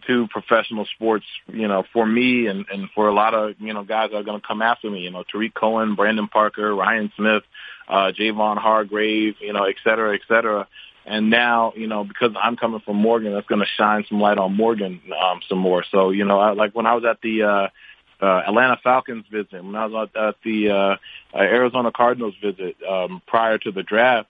to 0.05 0.27
professional 0.27 0.85
sports, 0.95 1.25
you 1.47 1.67
know, 1.67 1.83
for 1.93 2.05
me 2.05 2.47
and, 2.47 2.65
and 2.71 2.89
for 2.93 3.07
a 3.07 3.13
lot 3.13 3.33
of, 3.33 3.55
you 3.59 3.73
know, 3.73 3.83
guys 3.83 4.11
that 4.11 4.17
are 4.17 4.23
going 4.23 4.39
to 4.39 4.47
come 4.47 4.61
after 4.61 4.89
me, 4.89 4.99
you 4.99 5.11
know, 5.11 5.23
Tarik 5.23 5.53
Cohen, 5.53 5.95
Brandon 5.95 6.27
Parker, 6.27 6.75
Ryan 6.75 7.11
Smith, 7.15 7.43
uh, 7.87 8.11
Javon 8.17 8.57
Hargrave, 8.57 9.35
you 9.39 9.53
know, 9.53 9.63
et 9.63 9.75
cetera, 9.83 10.13
et 10.13 10.21
cetera. 10.27 10.67
And 11.05 11.29
now, 11.29 11.73
you 11.75 11.87
know, 11.87 12.03
because 12.03 12.31
I'm 12.41 12.57
coming 12.57 12.81
from 12.81 12.97
Morgan, 12.97 13.33
that's 13.33 13.47
going 13.47 13.61
to 13.61 13.67
shine 13.77 14.05
some 14.09 14.19
light 14.19 14.37
on 14.37 14.55
Morgan 14.55 15.01
um, 15.19 15.39
some 15.47 15.57
more. 15.57 15.85
So, 15.89 16.09
you 16.09 16.25
know, 16.25 16.37
I, 16.37 16.51
like 16.51 16.75
when 16.75 16.85
I 16.85 16.95
was 16.95 17.05
at 17.09 17.21
the 17.21 17.43
uh, 17.43 17.67
uh, 18.21 18.43
Atlanta 18.47 18.77
Falcons 18.83 19.25
visit, 19.31 19.63
when 19.63 19.75
I 19.75 19.85
was 19.85 20.09
at 20.15 20.35
the 20.43 20.69
uh, 20.69 20.73
uh, 20.75 21.39
Arizona 21.39 21.91
Cardinals 21.91 22.35
visit 22.41 22.75
um, 22.87 23.21
prior 23.27 23.57
to 23.59 23.71
the 23.71 23.83
draft, 23.83 24.27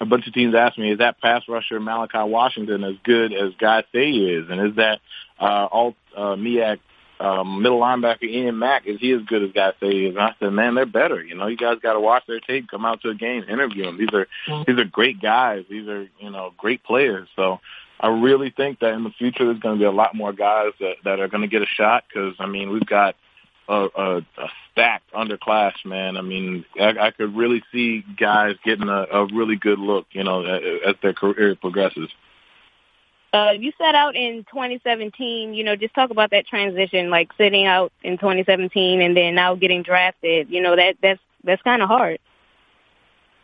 a 0.00 0.06
bunch 0.06 0.26
of 0.26 0.34
teams 0.34 0.54
asked 0.54 0.78
me, 0.78 0.92
is 0.92 0.98
that 0.98 1.20
pass 1.20 1.42
rusher 1.48 1.80
Malachi 1.80 2.18
Washington 2.18 2.84
as 2.84 2.94
good 3.04 3.32
as 3.32 3.52
guys 3.58 3.84
say 3.92 4.10
he 4.10 4.30
is? 4.30 4.50
And 4.50 4.70
is 4.70 4.76
that 4.76 5.00
uh, 5.40 5.68
alt 5.70 5.96
uh, 6.16 6.36
MEAC 6.36 6.78
um, 7.20 7.62
middle 7.62 7.80
linebacker 7.80 8.24
Ian 8.24 8.58
Mack, 8.58 8.86
is 8.86 9.00
he 9.00 9.12
as 9.12 9.22
good 9.22 9.42
as 9.42 9.52
guys 9.52 9.74
say 9.80 9.90
he 9.90 10.06
is? 10.06 10.16
And 10.16 10.22
I 10.22 10.34
said, 10.38 10.52
man, 10.52 10.74
they're 10.74 10.86
better. 10.86 11.22
You 11.22 11.34
know, 11.34 11.46
you 11.46 11.56
guys 11.56 11.78
got 11.80 11.92
to 11.94 12.00
watch 12.00 12.24
their 12.26 12.40
tape, 12.40 12.68
come 12.68 12.84
out 12.84 13.02
to 13.02 13.10
a 13.10 13.14
game, 13.14 13.44
interview 13.44 13.84
them. 13.84 13.98
These 13.98 14.12
are 14.12 14.26
mm-hmm. 14.48 14.62
these 14.66 14.78
are 14.78 14.84
great 14.84 15.20
guys. 15.20 15.64
These 15.70 15.88
are 15.88 16.08
you 16.18 16.30
know 16.30 16.52
great 16.56 16.82
players. 16.82 17.28
So 17.36 17.60
I 18.00 18.08
really 18.08 18.50
think 18.50 18.80
that 18.80 18.94
in 18.94 19.04
the 19.04 19.10
future 19.10 19.44
there's 19.44 19.60
going 19.60 19.76
to 19.76 19.80
be 19.80 19.86
a 19.86 19.92
lot 19.92 20.14
more 20.14 20.32
guys 20.32 20.72
that 20.80 20.96
that 21.04 21.20
are 21.20 21.28
going 21.28 21.42
to 21.42 21.48
get 21.48 21.62
a 21.62 21.66
shot 21.66 22.04
because 22.08 22.34
I 22.38 22.46
mean 22.46 22.70
we've 22.70 22.86
got 22.86 23.14
a, 23.68 23.88
a, 23.96 24.16
a 24.18 24.48
stacked 24.72 25.12
underclass, 25.12 25.72
man. 25.84 26.16
I 26.16 26.22
mean, 26.22 26.64
I, 26.78 26.94
I 26.98 27.10
could 27.10 27.36
really 27.36 27.62
see 27.72 28.04
guys 28.18 28.56
getting 28.64 28.88
a, 28.88 29.06
a 29.10 29.26
really 29.26 29.56
good 29.56 29.78
look, 29.78 30.06
you 30.12 30.24
know, 30.24 30.44
as 30.44 30.96
their 31.02 31.12
career 31.12 31.54
progresses. 31.54 32.08
Uh, 33.32 33.50
you 33.50 33.72
set 33.78 33.96
out 33.96 34.14
in 34.14 34.44
2017. 34.44 35.54
You 35.54 35.64
know, 35.64 35.74
just 35.74 35.94
talk 35.94 36.10
about 36.10 36.30
that 36.30 36.46
transition, 36.46 37.10
like 37.10 37.32
sitting 37.36 37.66
out 37.66 37.92
in 38.02 38.16
2017 38.16 39.00
and 39.00 39.16
then 39.16 39.34
now 39.34 39.56
getting 39.56 39.82
drafted. 39.82 40.50
You 40.50 40.62
know, 40.62 40.76
that 40.76 40.96
that's 41.02 41.20
that's 41.42 41.62
kind 41.62 41.82
of 41.82 41.88
hard. 41.88 42.20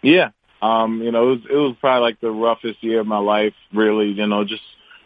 Yeah, 0.00 0.31
um, 0.62 1.03
you 1.03 1.11
know, 1.11 1.25
it 1.25 1.31
was, 1.31 1.41
it 1.50 1.57
was 1.57 1.77
probably 1.81 2.03
like 2.03 2.21
the 2.21 2.31
roughest 2.31 2.83
year 2.85 3.00
of 3.00 3.07
my 3.07 3.19
life, 3.19 3.55
really. 3.73 4.09
You 4.11 4.27
know, 4.27 4.45
just 4.45 4.62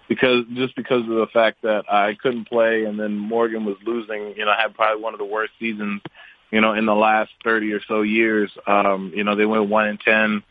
because 0.09 0.45
just 0.55 0.77
because 0.77 1.03
of 1.03 1.15
the 1.15 1.29
fact 1.33 1.63
that 1.63 1.91
I 1.91 2.15
couldn't 2.15 2.49
play, 2.49 2.85
and 2.85 2.99
then 2.99 3.17
Morgan 3.17 3.65
was 3.65 3.77
losing. 3.85 4.35
You 4.37 4.45
know, 4.45 4.51
I 4.51 4.61
had 4.61 4.75
probably 4.75 5.03
one 5.03 5.15
of 5.15 5.19
the 5.19 5.25
worst 5.25 5.53
seasons, 5.59 6.03
you 6.51 6.61
know, 6.61 6.75
in 6.75 6.87
the 6.87 6.95
last 6.95 7.31
30 7.43 7.73
or 7.73 7.81
so 7.87 8.03
years. 8.03 8.51
Um, 8.67 9.13
you 9.15 9.25
know, 9.25 9.35
they 9.35 9.47
went 9.47 9.69
one 9.69 9.89
in 9.89 9.99
ten 9.99 10.43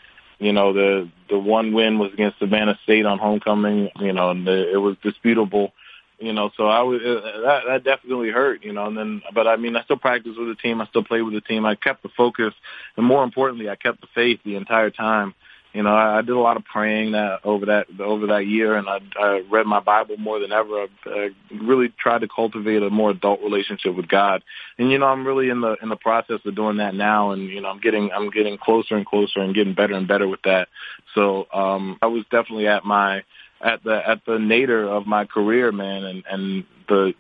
you 0.43 0.51
know, 0.51 0.74
the 0.74 1.10
the 1.29 1.39
one 1.39 1.74
win 1.74 2.00
was 2.00 2.13
against 2.13 2.39
Savannah 2.39 2.77
State 2.83 3.05
on 3.05 3.17
homecoming. 3.17 3.89
You 4.00 4.12
know, 4.13 4.31
and 4.31 4.45
the, 4.45 4.74
it 4.74 4.77
was 4.77 4.98
disputable. 5.01 5.74
you 6.19 6.33
know, 6.33 6.51
so 6.57 6.67
I 6.67 6.81
was 6.81 7.01
uh, 7.01 7.41
that 7.43 7.62
that 7.67 7.83
definitely 7.83 8.29
hurt, 8.29 8.63
you 8.63 8.74
know. 8.74 8.88
And 8.88 8.98
then, 8.98 9.22
but 9.33 9.48
I 9.48 9.55
mean, 9.55 9.75
I 9.75 9.83
still 9.83 9.98
practiced 9.98 10.38
with 10.38 10.50
the 10.50 10.55
team. 10.55 10.81
I 10.81 10.88
still 10.88 11.03
played 11.03 11.22
with 11.22 11.33
the 11.33 11.41
team. 11.41 11.65
I 11.65 11.75
kept 11.75 12.03
the 12.03 12.10
focus, 12.10 12.53
and 12.98 13.05
more 13.05 13.24
importantly, 13.24 13.69
I 13.69 13.75
kept 13.75 14.01
the 14.01 14.07
faith 14.13 14.41
the 14.43 14.55
entire 14.55 14.89
time. 14.89 15.33
You 15.73 15.81
know, 15.81 15.93
I, 15.93 16.19
I 16.19 16.21
did 16.21 16.35
a 16.35 16.39
lot 16.39 16.55
of 16.55 16.65
praying 16.65 17.13
that 17.13 17.39
over 17.43 17.65
that 17.65 17.87
over 17.99 18.27
that 18.27 18.45
year, 18.45 18.75
and 18.75 18.87
I, 18.87 18.99
I 19.19 19.41
read 19.49 19.65
my 19.65 19.79
Bible 19.79 20.17
more 20.17 20.39
than 20.39 20.51
ever. 20.51 20.83
I, 20.83 20.87
I 21.07 21.29
really 21.51 21.91
tried 21.97 22.21
to 22.21 22.27
cultivate 22.27 22.83
a 22.83 22.91
more 22.91 23.09
adult 23.09 23.41
relationship 23.41 23.95
with 23.95 24.07
God, 24.07 24.43
and 24.77 24.91
you 24.91 24.99
know, 24.99 25.07
I'm 25.07 25.25
really 25.25 25.49
in 25.49 25.61
the 25.61 25.75
in 25.81 25.89
the 25.89 25.95
process 25.95 26.41
of 26.45 26.55
doing 26.55 26.77
that 26.77 26.93
now, 26.93 27.31
and 27.31 27.49
you 27.49 27.59
know, 27.59 27.69
I'm 27.69 27.79
getting 27.79 28.11
I'm 28.11 28.29
getting 28.29 28.59
closer 28.59 28.95
and 28.95 29.05
closer 29.05 29.39
and 29.39 29.55
getting 29.55 29.73
better 29.73 29.95
and 29.95 30.07
better 30.07 30.27
with 30.27 30.41
that. 30.43 30.67
So 31.15 31.47
um, 31.51 31.97
I 32.03 32.07
was 32.07 32.23
definitely 32.29 32.67
at 32.67 32.85
my 32.85 33.23
at 33.59 33.83
the 33.83 33.99
at 34.07 34.23
the 34.25 34.37
nadir 34.37 34.85
of 34.85 35.07
my 35.07 35.25
career, 35.25 35.71
man, 35.71 36.03
and 36.03 36.23
and 36.29 36.63
the 36.87 37.13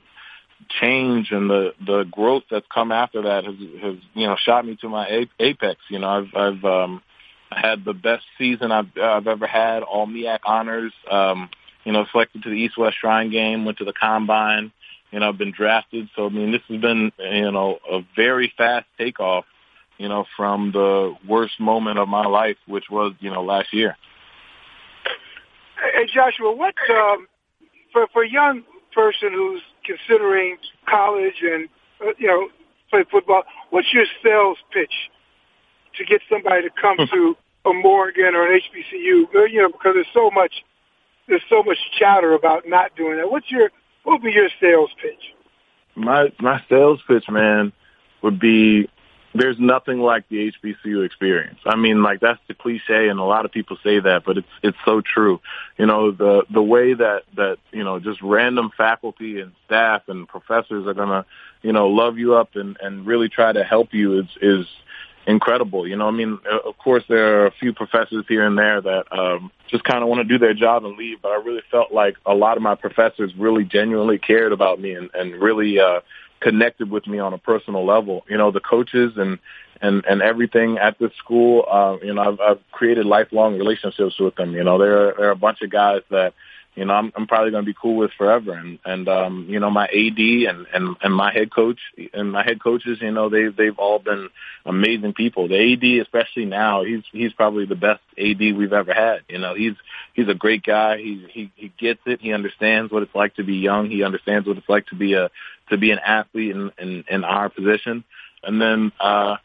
change 0.79 1.31
and 1.31 1.49
the 1.49 1.73
the 1.85 2.03
growth 2.03 2.43
that's 2.51 2.65
come 2.73 2.91
after 2.91 3.23
that 3.23 3.45
has 3.45 3.55
has 3.81 3.95
you 4.13 4.27
know 4.27 4.35
shot 4.35 4.63
me 4.63 4.77
to 4.81 4.89
my 4.89 5.25
apex. 5.39 5.79
You 5.89 5.99
know, 5.99 6.09
I've 6.09 6.35
I've 6.35 6.65
um, 6.65 7.01
had 7.59 7.85
the 7.85 7.93
best 7.93 8.23
season 8.37 8.71
I've 8.71 8.97
I've 9.01 9.27
ever 9.27 9.47
had. 9.47 9.83
All 9.83 10.07
MEAC 10.07 10.39
honors. 10.45 10.93
Um, 11.09 11.49
you 11.83 11.91
know, 11.91 12.05
selected 12.11 12.43
to 12.43 12.49
the 12.49 12.55
East 12.55 12.77
West 12.77 12.97
Shrine 12.99 13.29
Game. 13.29 13.65
Went 13.65 13.79
to 13.79 13.85
the 13.85 13.93
combine. 13.93 14.71
You 15.11 15.19
know, 15.19 15.29
I've 15.29 15.37
been 15.37 15.51
drafted. 15.51 16.09
So 16.15 16.25
I 16.25 16.29
mean, 16.29 16.51
this 16.51 16.61
has 16.69 16.81
been 16.81 17.11
you 17.19 17.51
know 17.51 17.79
a 17.89 18.01
very 18.15 18.53
fast 18.57 18.87
takeoff. 18.97 19.45
You 19.97 20.09
know, 20.09 20.25
from 20.35 20.71
the 20.71 21.15
worst 21.27 21.59
moment 21.59 21.99
of 21.99 22.07
my 22.07 22.25
life, 22.25 22.57
which 22.67 22.85
was 22.89 23.13
you 23.19 23.29
know 23.29 23.43
last 23.43 23.73
year. 23.73 23.95
Hey 25.95 26.07
Joshua, 26.13 26.55
what 26.55 26.75
um, 26.89 27.27
for 27.91 28.07
for 28.13 28.23
a 28.23 28.29
young 28.29 28.63
person 28.93 29.33
who's 29.33 29.61
considering 29.85 30.57
college 30.87 31.41
and 31.41 31.67
uh, 32.01 32.13
you 32.17 32.27
know 32.27 32.49
play 32.89 33.03
football, 33.09 33.43
what's 33.69 33.93
your 33.93 34.05
sales 34.23 34.57
pitch 34.71 34.93
to 35.97 36.05
get 36.05 36.21
somebody 36.29 36.63
to 36.63 36.69
come 36.69 36.97
to 37.11 37.35
a 37.65 37.73
Morgan 37.73 38.35
or 38.35 38.51
an 38.51 38.59
HBCU? 38.59 39.35
Uh, 39.35 39.43
you 39.45 39.61
know, 39.61 39.69
because 39.69 39.93
there's 39.95 40.07
so 40.13 40.29
much 40.31 40.63
there's 41.27 41.43
so 41.49 41.63
much 41.63 41.77
chatter 41.97 42.33
about 42.33 42.67
not 42.67 42.95
doing 42.95 43.17
that. 43.17 43.31
What's 43.31 43.49
your 43.49 43.71
what 44.03 44.13
would 44.13 44.23
be 44.23 44.31
your 44.31 44.49
sales 44.59 44.89
pitch? 45.01 45.33
My 45.95 46.31
my 46.39 46.61
sales 46.69 47.01
pitch, 47.07 47.29
man, 47.29 47.71
would 48.21 48.39
be 48.39 48.89
there's 49.35 49.57
nothing 49.59 49.99
like 49.99 50.27
the 50.29 50.51
HBCU 50.51 51.05
experience. 51.05 51.59
I 51.65 51.75
mean, 51.75 52.03
like 52.03 52.19
that's 52.19 52.39
the 52.47 52.53
cliche, 52.53 53.07
and 53.07 53.19
a 53.19 53.23
lot 53.23 53.45
of 53.45 53.51
people 53.51 53.77
say 53.83 53.99
that, 53.99 54.23
but 54.25 54.37
it's 54.37 54.47
it's 54.61 54.77
so 54.85 55.01
true. 55.01 55.39
You 55.77 55.85
know, 55.85 56.11
the 56.11 56.45
the 56.49 56.61
way 56.61 56.93
that 56.93 57.23
that 57.35 57.57
you 57.71 57.83
know 57.83 57.99
just 57.99 58.21
random 58.21 58.71
faculty 58.75 59.39
and 59.39 59.53
staff 59.65 60.03
and 60.07 60.27
professors 60.27 60.85
are 60.87 60.93
gonna 60.93 61.25
you 61.61 61.71
know 61.71 61.87
love 61.87 62.17
you 62.17 62.35
up 62.35 62.55
and 62.55 62.77
and 62.81 63.05
really 63.05 63.29
try 63.29 63.51
to 63.51 63.63
help 63.63 63.93
you 63.93 64.19
is 64.19 64.27
is 64.41 64.67
incredible. 65.27 65.87
You 65.87 65.95
know, 65.95 66.07
I 66.07 66.11
mean, 66.11 66.39
uh, 66.51 66.69
of 66.69 66.77
course 66.77 67.03
there 67.07 67.41
are 67.41 67.47
a 67.47 67.51
few 67.51 67.73
professors 67.73 68.25
here 68.27 68.45
and 68.45 68.57
there 68.57 68.81
that 68.81 69.05
um, 69.11 69.51
just 69.67 69.83
kind 69.83 70.03
of 70.03 70.09
want 70.09 70.19
to 70.21 70.27
do 70.27 70.37
their 70.37 70.53
job 70.53 70.85
and 70.85 70.97
leave, 70.97 71.21
but 71.21 71.31
I 71.31 71.35
really 71.35 71.63
felt 71.71 71.91
like 71.91 72.15
a 72.25 72.33
lot 72.33 72.57
of 72.57 72.63
my 72.63 72.75
professors 72.75 73.33
really 73.37 73.63
genuinely 73.63 74.17
cared 74.17 74.51
about 74.51 74.79
me 74.79 74.93
and 74.93 75.09
and 75.13 75.41
really. 75.41 75.79
uh 75.79 76.01
connected 76.43 76.91
with 76.91 77.07
me 77.07 77.19
on 77.19 77.33
a 77.33 77.37
personal 77.37 77.85
level. 77.85 78.25
You 78.29 78.37
know, 78.37 78.51
the 78.51 78.59
coaches 78.59 79.13
and 79.15 79.39
and 79.81 80.03
and 80.05 80.21
everything 80.21 80.77
at 80.77 80.99
the 80.99 81.09
school. 81.17 81.65
Uh, 81.71 81.97
you 82.05 82.13
know, 82.13 82.21
I've, 82.21 82.39
I've 82.39 82.71
created 82.71 83.05
lifelong 83.05 83.57
relationships 83.57 84.19
with 84.19 84.35
them. 84.35 84.53
You 84.53 84.63
know, 84.63 84.77
there 84.77 85.07
are, 85.07 85.13
there 85.17 85.27
are 85.29 85.31
a 85.31 85.35
bunch 85.37 85.61
of 85.61 85.69
guys 85.69 86.01
that 86.09 86.33
you 86.75 86.85
know, 86.85 86.93
I'm, 86.93 87.11
I'm 87.15 87.27
probably 87.27 87.51
going 87.51 87.65
to 87.65 87.71
be 87.71 87.77
cool 87.79 87.97
with 87.97 88.11
forever. 88.17 88.53
And, 88.53 88.79
and, 88.83 89.07
um, 89.07 89.45
you 89.47 89.59
know, 89.59 89.69
my 89.69 89.85
AD 89.85 90.17
and, 90.17 90.65
and, 90.73 90.95
and 91.01 91.13
my 91.13 91.31
head 91.31 91.53
coach 91.53 91.79
and 92.13 92.31
my 92.31 92.43
head 92.43 92.61
coaches, 92.61 92.99
you 93.01 93.11
know, 93.11 93.29
they've, 93.29 93.55
they've 93.55 93.77
all 93.77 93.99
been 93.99 94.29
amazing 94.65 95.13
people. 95.13 95.47
The 95.47 95.73
AD, 95.73 96.01
especially 96.01 96.45
now, 96.45 96.83
he's, 96.83 97.03
he's 97.11 97.33
probably 97.33 97.65
the 97.65 97.75
best 97.75 98.01
AD 98.17 98.39
we've 98.39 98.73
ever 98.73 98.93
had. 98.93 99.21
You 99.29 99.37
know, 99.37 99.53
he's, 99.53 99.75
he's 100.13 100.27
a 100.27 100.33
great 100.33 100.63
guy. 100.63 100.97
He, 100.97 101.27
he, 101.29 101.51
he 101.55 101.73
gets 101.77 102.01
it. 102.05 102.21
He 102.21 102.33
understands 102.33 102.91
what 102.91 103.03
it's 103.03 103.15
like 103.15 103.35
to 103.35 103.43
be 103.43 103.55
young. 103.57 103.89
He 103.89 104.03
understands 104.03 104.47
what 104.47 104.57
it's 104.57 104.69
like 104.69 104.87
to 104.87 104.95
be 104.95 105.13
a, 105.13 105.29
to 105.69 105.77
be 105.77 105.91
an 105.91 105.99
athlete 105.99 106.55
in, 106.55 106.71
in, 106.79 107.03
in 107.07 107.23
our 107.23 107.49
position. 107.49 108.03
And 108.41 108.59
then, 108.59 108.91
uh, 108.99 109.37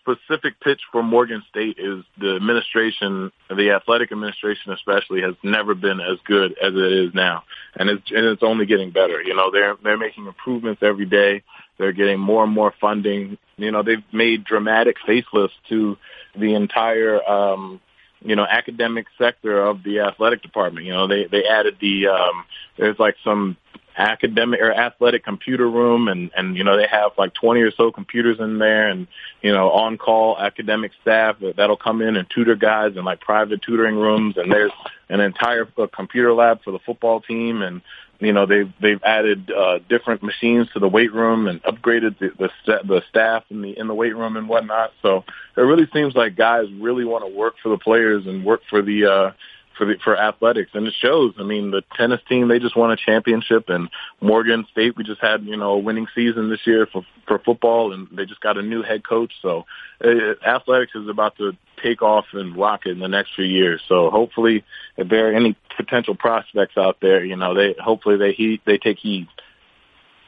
specific 0.00 0.60
pitch 0.60 0.80
for 0.90 1.02
Morgan 1.02 1.42
State 1.48 1.76
is 1.78 2.04
the 2.18 2.36
administration, 2.36 3.30
the 3.48 3.70
athletic 3.70 4.12
administration 4.12 4.72
especially, 4.72 5.22
has 5.22 5.34
never 5.42 5.74
been 5.74 6.00
as 6.00 6.18
good 6.24 6.52
as 6.52 6.72
it 6.74 6.92
is 6.92 7.14
now, 7.14 7.44
and 7.76 7.88
it's 7.88 8.10
and 8.10 8.26
it's 8.26 8.42
only 8.42 8.66
getting 8.66 8.90
better. 8.90 9.22
You 9.22 9.34
know, 9.34 9.50
they're 9.50 9.76
they're 9.82 9.98
making 9.98 10.26
improvements 10.26 10.82
every 10.82 11.06
day. 11.06 11.42
They're 11.78 11.92
getting 11.92 12.20
more 12.20 12.44
and 12.44 12.52
more 12.52 12.74
funding. 12.80 13.38
You 13.56 13.70
know, 13.70 13.82
they've 13.82 14.04
made 14.12 14.44
dramatic 14.44 14.96
facelifts 15.06 15.50
to 15.68 15.96
the 16.36 16.54
entire 16.54 17.22
um, 17.28 17.80
you 18.22 18.36
know, 18.36 18.44
academic 18.44 19.06
sector 19.18 19.64
of 19.64 19.82
the 19.82 20.00
athletic 20.00 20.42
department. 20.42 20.86
You 20.86 20.92
know, 20.92 21.06
they 21.06 21.26
they 21.26 21.44
added 21.44 21.76
the 21.80 22.08
um 22.08 22.44
there's 22.76 22.98
like 22.98 23.16
some 23.24 23.56
academic 23.96 24.60
or 24.60 24.72
athletic 24.72 25.24
computer 25.24 25.68
room 25.68 26.08
and 26.08 26.30
and 26.36 26.56
you 26.56 26.64
know 26.64 26.76
they 26.76 26.86
have 26.86 27.12
like 27.18 27.34
20 27.34 27.60
or 27.60 27.70
so 27.72 27.90
computers 27.90 28.38
in 28.38 28.58
there 28.58 28.88
and 28.88 29.06
you 29.42 29.52
know 29.52 29.70
on 29.70 29.98
call 29.98 30.38
academic 30.38 30.92
staff 31.02 31.36
that'll 31.56 31.76
come 31.76 32.00
in 32.00 32.16
and 32.16 32.28
tutor 32.30 32.54
guys 32.54 32.96
in 32.96 33.04
like 33.04 33.20
private 33.20 33.62
tutoring 33.62 33.96
rooms. 33.96 34.36
And 34.36 34.50
there's 34.50 34.72
an 35.08 35.20
entire 35.20 35.68
uh, 35.78 35.86
computer 35.86 36.32
lab 36.32 36.62
for 36.62 36.70
the 36.70 36.78
football 36.78 37.20
team. 37.20 37.62
And 37.62 37.82
you 38.20 38.32
know 38.32 38.46
they've 38.46 38.70
they've 38.80 39.02
added 39.02 39.50
uh 39.50 39.78
different 39.88 40.22
machines 40.22 40.68
to 40.74 40.78
the 40.78 40.88
weight 40.88 41.12
room 41.12 41.46
and 41.46 41.62
upgraded 41.62 42.18
the 42.18 42.30
the, 42.38 42.50
st- 42.62 42.86
the 42.86 43.02
staff 43.08 43.44
in 43.50 43.62
the 43.62 43.78
in 43.78 43.88
the 43.88 43.94
weight 43.94 44.14
room 44.14 44.36
and 44.36 44.48
whatnot. 44.48 44.92
So 45.02 45.24
it 45.56 45.62
really 45.62 45.88
seems 45.92 46.14
like 46.14 46.36
guys 46.36 46.66
really 46.72 47.04
want 47.04 47.24
to 47.24 47.34
work 47.34 47.54
for 47.62 47.70
the 47.70 47.78
players 47.78 48.26
and 48.26 48.44
work 48.44 48.60
for 48.68 48.82
the 48.82 49.06
uh 49.06 49.32
for 49.80 49.86
the, 49.86 49.94
for 50.04 50.14
athletics, 50.14 50.72
and 50.74 50.86
it 50.86 50.92
shows. 51.00 51.32
I 51.38 51.42
mean, 51.42 51.70
the 51.70 51.82
tennis 51.96 52.20
team 52.28 52.48
they 52.48 52.58
just 52.58 52.76
won 52.76 52.92
a 52.92 52.96
championship, 52.96 53.70
and 53.70 53.88
Morgan 54.20 54.66
State 54.70 54.94
we 54.94 55.04
just 55.04 55.22
had 55.22 55.44
you 55.44 55.56
know 55.56 55.72
a 55.72 55.78
winning 55.78 56.06
season 56.14 56.50
this 56.50 56.66
year 56.66 56.86
for 56.86 57.02
for 57.26 57.38
football, 57.38 57.94
and 57.94 58.06
they 58.12 58.26
just 58.26 58.42
got 58.42 58.58
a 58.58 58.62
new 58.62 58.82
head 58.82 59.02
coach. 59.08 59.32
So, 59.40 59.64
uh, 60.04 60.34
athletics 60.46 60.92
is 60.94 61.08
about 61.08 61.38
to 61.38 61.56
take 61.82 62.02
off 62.02 62.26
and 62.34 62.54
rocket 62.54 62.90
in 62.90 62.98
the 62.98 63.08
next 63.08 63.30
few 63.34 63.46
years. 63.46 63.80
So, 63.88 64.10
hopefully, 64.10 64.64
if 64.98 65.08
there 65.08 65.30
are 65.30 65.34
any 65.34 65.56
potential 65.78 66.14
prospects 66.14 66.76
out 66.76 66.98
there, 67.00 67.24
you 67.24 67.36
know, 67.36 67.54
they 67.54 67.74
hopefully 67.82 68.18
they 68.18 68.32
heed, 68.32 68.60
they 68.66 68.76
take 68.76 68.98
heed. 68.98 69.28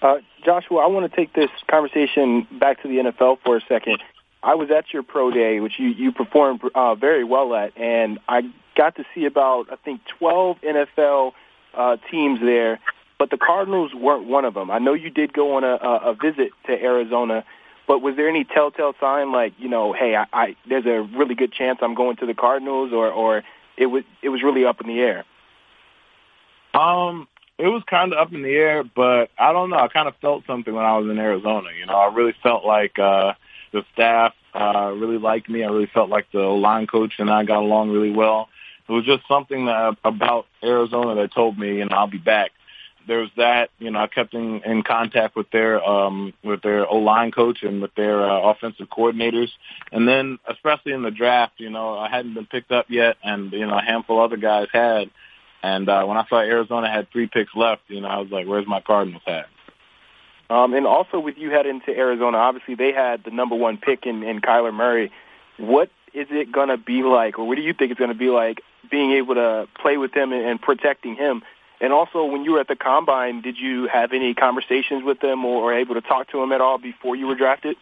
Uh, 0.00 0.16
Joshua, 0.44 0.78
I 0.78 0.86
want 0.86 1.08
to 1.10 1.14
take 1.14 1.34
this 1.34 1.50
conversation 1.70 2.46
back 2.58 2.82
to 2.82 2.88
the 2.88 3.10
NFL 3.10 3.38
for 3.44 3.58
a 3.58 3.60
second. 3.68 3.98
I 4.42 4.54
was 4.56 4.70
at 4.70 4.92
your 4.92 5.02
pro 5.02 5.30
day, 5.30 5.60
which 5.60 5.78
you 5.78 5.88
you 5.88 6.12
performed 6.12 6.60
uh, 6.74 6.94
very 6.94 7.24
well 7.24 7.54
at, 7.54 7.76
and 7.78 8.18
I 8.28 8.42
got 8.76 8.96
to 8.96 9.04
see 9.14 9.24
about 9.24 9.68
I 9.70 9.76
think 9.76 10.00
12 10.18 10.60
NFL 10.62 11.32
uh, 11.74 11.96
teams 12.10 12.40
there, 12.40 12.80
but 13.18 13.30
the 13.30 13.38
Cardinals 13.38 13.94
weren't 13.94 14.26
one 14.26 14.44
of 14.44 14.54
them. 14.54 14.70
I 14.70 14.78
know 14.78 14.94
you 14.94 15.10
did 15.10 15.32
go 15.32 15.56
on 15.56 15.64
a, 15.64 15.76
a 15.76 16.14
visit 16.14 16.50
to 16.66 16.72
Arizona, 16.72 17.44
but 17.86 18.00
was 18.00 18.16
there 18.16 18.28
any 18.28 18.44
telltale 18.44 18.94
sign 19.00 19.30
like 19.30 19.52
you 19.58 19.68
know, 19.68 19.92
hey, 19.92 20.16
I, 20.16 20.26
I 20.32 20.56
there's 20.68 20.86
a 20.86 21.02
really 21.16 21.36
good 21.36 21.52
chance 21.52 21.78
I'm 21.80 21.94
going 21.94 22.16
to 22.16 22.26
the 22.26 22.34
Cardinals, 22.34 22.92
or 22.92 23.10
or 23.10 23.44
it 23.76 23.86
was 23.86 24.02
it 24.22 24.30
was 24.30 24.42
really 24.42 24.64
up 24.64 24.80
in 24.80 24.88
the 24.88 24.98
air? 24.98 25.24
Um, 26.74 27.28
it 27.58 27.68
was 27.68 27.84
kind 27.88 28.12
of 28.12 28.18
up 28.18 28.32
in 28.32 28.42
the 28.42 28.54
air, 28.56 28.82
but 28.82 29.30
I 29.38 29.52
don't 29.52 29.70
know. 29.70 29.76
I 29.76 29.86
kind 29.86 30.08
of 30.08 30.16
felt 30.16 30.44
something 30.48 30.74
when 30.74 30.84
I 30.84 30.98
was 30.98 31.08
in 31.08 31.18
Arizona. 31.18 31.68
You 31.78 31.86
know, 31.86 31.94
I 31.94 32.12
really 32.12 32.34
felt 32.42 32.64
like. 32.64 32.98
uh 32.98 33.34
the 33.72 33.84
staff 33.92 34.34
uh, 34.54 34.92
really 34.94 35.18
liked 35.18 35.48
me. 35.48 35.64
I 35.64 35.68
really 35.68 35.90
felt 35.92 36.10
like 36.10 36.26
the 36.32 36.40
line 36.40 36.86
coach 36.86 37.14
and 37.18 37.30
I 37.30 37.44
got 37.44 37.62
along 37.62 37.90
really 37.90 38.10
well. 38.10 38.48
It 38.88 38.92
was 38.92 39.04
just 39.04 39.26
something 39.26 39.66
that, 39.66 39.96
about 40.04 40.46
Arizona 40.62 41.14
that 41.22 41.32
told 41.32 41.58
me, 41.58 41.78
you 41.78 41.84
know, 41.86 41.96
I'll 41.96 42.06
be 42.06 42.18
back. 42.18 42.50
There's 43.06 43.30
that, 43.36 43.70
you 43.78 43.90
know, 43.90 43.98
I 43.98 44.06
kept 44.06 44.34
in, 44.34 44.62
in 44.64 44.82
contact 44.82 45.34
with 45.34 45.50
their 45.50 45.82
um, 45.82 46.32
with 46.44 46.62
their 46.62 46.86
O 46.86 46.98
line 46.98 47.32
coach 47.32 47.62
and 47.62 47.82
with 47.82 47.92
their 47.96 48.22
uh, 48.22 48.50
offensive 48.50 48.86
coordinators, 48.88 49.48
and 49.90 50.06
then 50.06 50.38
especially 50.46 50.92
in 50.92 51.02
the 51.02 51.10
draft, 51.10 51.54
you 51.56 51.68
know, 51.68 51.98
I 51.98 52.08
hadn't 52.08 52.34
been 52.34 52.46
picked 52.46 52.70
up 52.70 52.86
yet, 52.90 53.16
and 53.24 53.50
you 53.52 53.66
know, 53.66 53.76
a 53.76 53.82
handful 53.82 54.20
other 54.20 54.36
guys 54.36 54.68
had. 54.72 55.10
And 55.64 55.88
uh, 55.88 56.04
when 56.04 56.16
I 56.16 56.26
saw 56.28 56.40
Arizona 56.40 56.88
had 56.88 57.10
three 57.10 57.26
picks 57.26 57.54
left, 57.56 57.82
you 57.88 58.00
know, 58.00 58.08
I 58.08 58.18
was 58.18 58.30
like, 58.30 58.46
"Where's 58.46 58.68
my 58.68 58.80
Cardinals 58.80 59.22
hat?" 59.26 59.46
Um, 60.52 60.74
and 60.74 60.86
also 60.86 61.18
with 61.18 61.38
you 61.38 61.48
heading 61.48 61.80
to 61.86 61.96
Arizona, 61.96 62.36
obviously 62.36 62.74
they 62.74 62.92
had 62.92 63.24
the 63.24 63.30
number 63.30 63.54
one 63.56 63.78
pick 63.78 64.04
in, 64.04 64.22
in 64.22 64.42
Kyler 64.42 64.74
Murray. 64.74 65.10
What 65.56 65.88
is 66.12 66.26
it 66.30 66.52
going 66.52 66.68
to 66.68 66.76
be 66.76 67.02
like, 67.02 67.38
or 67.38 67.48
what 67.48 67.54
do 67.54 67.62
you 67.62 67.72
think 67.72 67.90
it's 67.90 67.98
going 67.98 68.12
to 68.12 68.18
be 68.18 68.28
like 68.28 68.60
being 68.90 69.12
able 69.12 69.34
to 69.36 69.66
play 69.80 69.96
with 69.96 70.12
him 70.12 70.30
and, 70.30 70.44
and 70.44 70.60
protecting 70.60 71.14
him? 71.14 71.42
And 71.80 71.94
also, 71.94 72.26
when 72.26 72.44
you 72.44 72.52
were 72.52 72.60
at 72.60 72.68
the 72.68 72.76
combine, 72.76 73.40
did 73.40 73.56
you 73.56 73.88
have 73.88 74.12
any 74.12 74.34
conversations 74.34 75.02
with 75.02 75.24
him 75.24 75.42
or, 75.46 75.62
or 75.62 75.74
able 75.74 75.94
to 75.94 76.02
talk 76.02 76.30
to 76.32 76.42
him 76.42 76.52
at 76.52 76.60
all 76.60 76.76
before 76.76 77.16
you 77.16 77.28
were 77.28 77.34
drafted? 77.34 77.76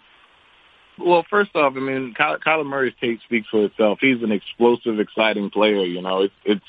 Well, 1.04 1.24
first 1.28 1.54
off, 1.54 1.74
I 1.76 1.80
mean, 1.80 2.14
Ky- 2.14 2.40
Kyler 2.44 2.66
Murray's 2.66 2.94
tape 3.00 3.20
speaks 3.24 3.48
for 3.48 3.64
itself. 3.64 3.98
He's 4.00 4.22
an 4.22 4.32
explosive, 4.32 5.00
exciting 5.00 5.50
player. 5.50 5.84
You 5.84 6.02
know, 6.02 6.22
it's 6.22 6.34
it's 6.44 6.64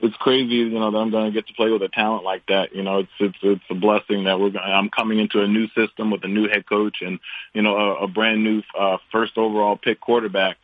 it's 0.00 0.16
crazy. 0.16 0.54
You 0.54 0.70
know 0.70 0.90
that 0.90 0.98
I'm 0.98 1.10
going 1.10 1.26
to 1.26 1.32
get 1.32 1.46
to 1.48 1.54
play 1.54 1.70
with 1.70 1.82
a 1.82 1.88
talent 1.88 2.24
like 2.24 2.46
that. 2.46 2.74
You 2.74 2.82
know, 2.82 3.00
it's 3.00 3.12
it's 3.20 3.38
it's 3.42 3.64
a 3.70 3.74
blessing 3.74 4.24
that 4.24 4.40
we're. 4.40 4.50
Gonna, 4.50 4.66
I'm 4.66 4.90
coming 4.90 5.18
into 5.18 5.40
a 5.40 5.48
new 5.48 5.68
system 5.68 6.10
with 6.10 6.24
a 6.24 6.28
new 6.28 6.48
head 6.48 6.66
coach 6.66 6.98
and 7.00 7.18
you 7.52 7.62
know 7.62 7.76
a, 7.76 8.04
a 8.04 8.08
brand 8.08 8.42
new 8.42 8.62
uh, 8.78 8.98
first 9.12 9.36
overall 9.36 9.76
pick 9.76 10.00
quarterback 10.00 10.56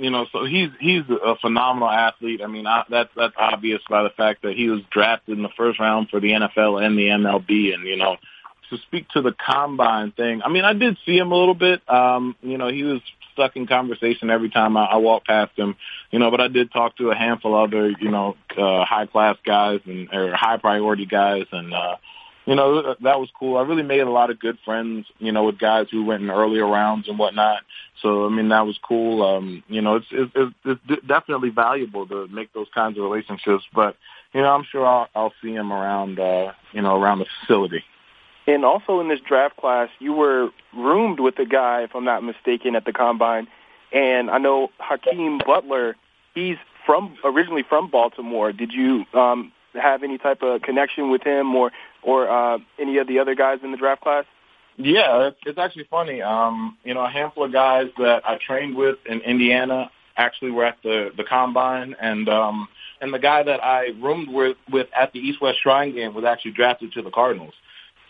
you 0.00 0.10
know, 0.10 0.26
so 0.32 0.46
he's 0.46 0.70
he's 0.80 1.02
a 1.10 1.36
phenomenal 1.36 1.90
athlete. 1.90 2.40
I 2.42 2.46
mean, 2.46 2.66
I, 2.66 2.84
that's 2.88 3.10
that's 3.14 3.34
obvious 3.36 3.82
by 3.88 4.02
the 4.02 4.08
fact 4.08 4.42
that 4.42 4.56
he 4.56 4.68
was 4.68 4.80
drafted 4.90 5.36
in 5.36 5.42
the 5.42 5.50
first 5.56 5.78
round 5.78 6.08
for 6.08 6.20
the 6.20 6.30
NFL 6.30 6.82
and 6.82 6.98
the 6.98 7.08
MLB, 7.08 7.74
and 7.74 7.86
you 7.86 7.96
know, 7.98 8.16
to 8.70 8.78
speak 8.78 9.08
to 9.10 9.22
the 9.22 9.32
combine 9.32 10.12
thing, 10.12 10.42
I 10.44 10.48
mean, 10.48 10.64
I 10.64 10.72
did 10.72 10.96
see 11.04 11.16
him 11.16 11.32
a 11.32 11.36
little 11.36 11.54
bit. 11.54 11.82
Um, 11.88 12.36
you 12.42 12.58
know, 12.58 12.68
he 12.68 12.82
was 12.84 13.00
stuck 13.32 13.56
in 13.56 13.66
conversation 13.66 14.30
every 14.30 14.50
time 14.50 14.76
I, 14.76 14.84
I 14.86 14.96
walked 14.96 15.26
past 15.26 15.52
him, 15.56 15.76
you 16.10 16.18
know, 16.18 16.30
but 16.30 16.40
I 16.40 16.48
did 16.48 16.72
talk 16.72 16.96
to 16.96 17.10
a 17.10 17.14
handful 17.14 17.56
of 17.56 17.68
other, 17.68 17.90
you 17.90 18.10
know, 18.10 18.36
uh, 18.56 18.84
high 18.84 19.06
class 19.06 19.36
guys 19.44 19.80
and, 19.86 20.12
or 20.12 20.34
high 20.34 20.56
priority 20.56 21.06
guys. 21.06 21.46
And, 21.52 21.72
uh, 21.72 21.96
you 22.46 22.54
know, 22.54 22.94
that 23.02 23.20
was 23.20 23.28
cool. 23.38 23.56
I 23.56 23.62
really 23.62 23.82
made 23.82 24.00
a 24.00 24.10
lot 24.10 24.30
of 24.30 24.40
good 24.40 24.58
friends, 24.64 25.06
you 25.18 25.30
know, 25.30 25.44
with 25.44 25.58
guys 25.58 25.86
who 25.90 26.04
went 26.04 26.22
in 26.22 26.30
earlier 26.30 26.66
rounds 26.66 27.08
and 27.08 27.18
whatnot. 27.18 27.62
So, 28.02 28.26
I 28.26 28.30
mean, 28.30 28.48
that 28.48 28.66
was 28.66 28.78
cool. 28.82 29.22
Um, 29.22 29.62
you 29.68 29.82
know, 29.82 29.96
it's, 29.96 30.06
it's, 30.10 30.54
it's 30.64 31.06
definitely 31.06 31.50
valuable 31.50 32.06
to 32.08 32.26
make 32.28 32.52
those 32.52 32.68
kinds 32.74 32.98
of 32.98 33.04
relationships, 33.04 33.64
but, 33.74 33.96
you 34.32 34.40
know, 34.40 34.48
I'm 34.48 34.64
sure 34.70 34.86
I'll, 34.86 35.08
I'll 35.14 35.32
see 35.42 35.52
him 35.52 35.72
around, 35.72 36.18
uh, 36.18 36.52
you 36.72 36.82
know, 36.82 37.00
around 37.00 37.18
the 37.18 37.26
facility. 37.40 37.84
And 38.46 38.64
also 38.64 39.00
in 39.00 39.08
this 39.08 39.20
draft 39.20 39.56
class, 39.56 39.88
you 39.98 40.12
were 40.12 40.50
roomed 40.74 41.20
with 41.20 41.38
a 41.38 41.44
guy, 41.44 41.82
if 41.82 41.94
I'm 41.94 42.04
not 42.04 42.24
mistaken, 42.24 42.74
at 42.74 42.84
the 42.84 42.92
combine. 42.92 43.46
And 43.92 44.30
I 44.30 44.38
know 44.38 44.70
Hakeem 44.78 45.40
Butler, 45.44 45.96
he's 46.34 46.56
from 46.86 47.16
originally 47.24 47.64
from 47.68 47.90
Baltimore. 47.90 48.52
Did 48.52 48.72
you 48.72 49.04
um, 49.14 49.52
have 49.74 50.02
any 50.02 50.18
type 50.18 50.42
of 50.42 50.62
connection 50.62 51.10
with 51.10 51.22
him 51.22 51.54
or 51.54 51.72
or 52.02 52.28
uh, 52.28 52.58
any 52.78 52.98
of 52.98 53.06
the 53.06 53.18
other 53.18 53.34
guys 53.34 53.58
in 53.62 53.72
the 53.72 53.76
draft 53.76 54.02
class? 54.02 54.24
Yeah, 54.76 55.30
it's, 55.44 55.58
actually 55.58 55.86
funny. 55.90 56.22
Um, 56.22 56.78
you 56.84 56.94
know, 56.94 57.04
a 57.04 57.10
handful 57.10 57.44
of 57.44 57.52
guys 57.52 57.88
that 57.98 58.22
I 58.26 58.38
trained 58.38 58.76
with 58.76 58.96
in 59.04 59.20
Indiana 59.20 59.90
actually 60.16 60.52
were 60.52 60.64
at 60.64 60.78
the 60.82 61.10
the 61.16 61.24
combine, 61.24 61.94
and 62.00 62.28
um, 62.28 62.68
and 63.00 63.12
the 63.12 63.18
guy 63.18 63.42
that 63.42 63.62
I 63.62 63.88
roomed 64.00 64.28
with 64.28 64.56
with 64.70 64.88
at 64.98 65.12
the 65.12 65.18
East 65.18 65.40
West 65.40 65.58
Shrine 65.62 65.94
game 65.94 66.14
was 66.14 66.24
actually 66.24 66.52
drafted 66.52 66.92
to 66.92 67.02
the 67.02 67.10
Cardinals. 67.10 67.54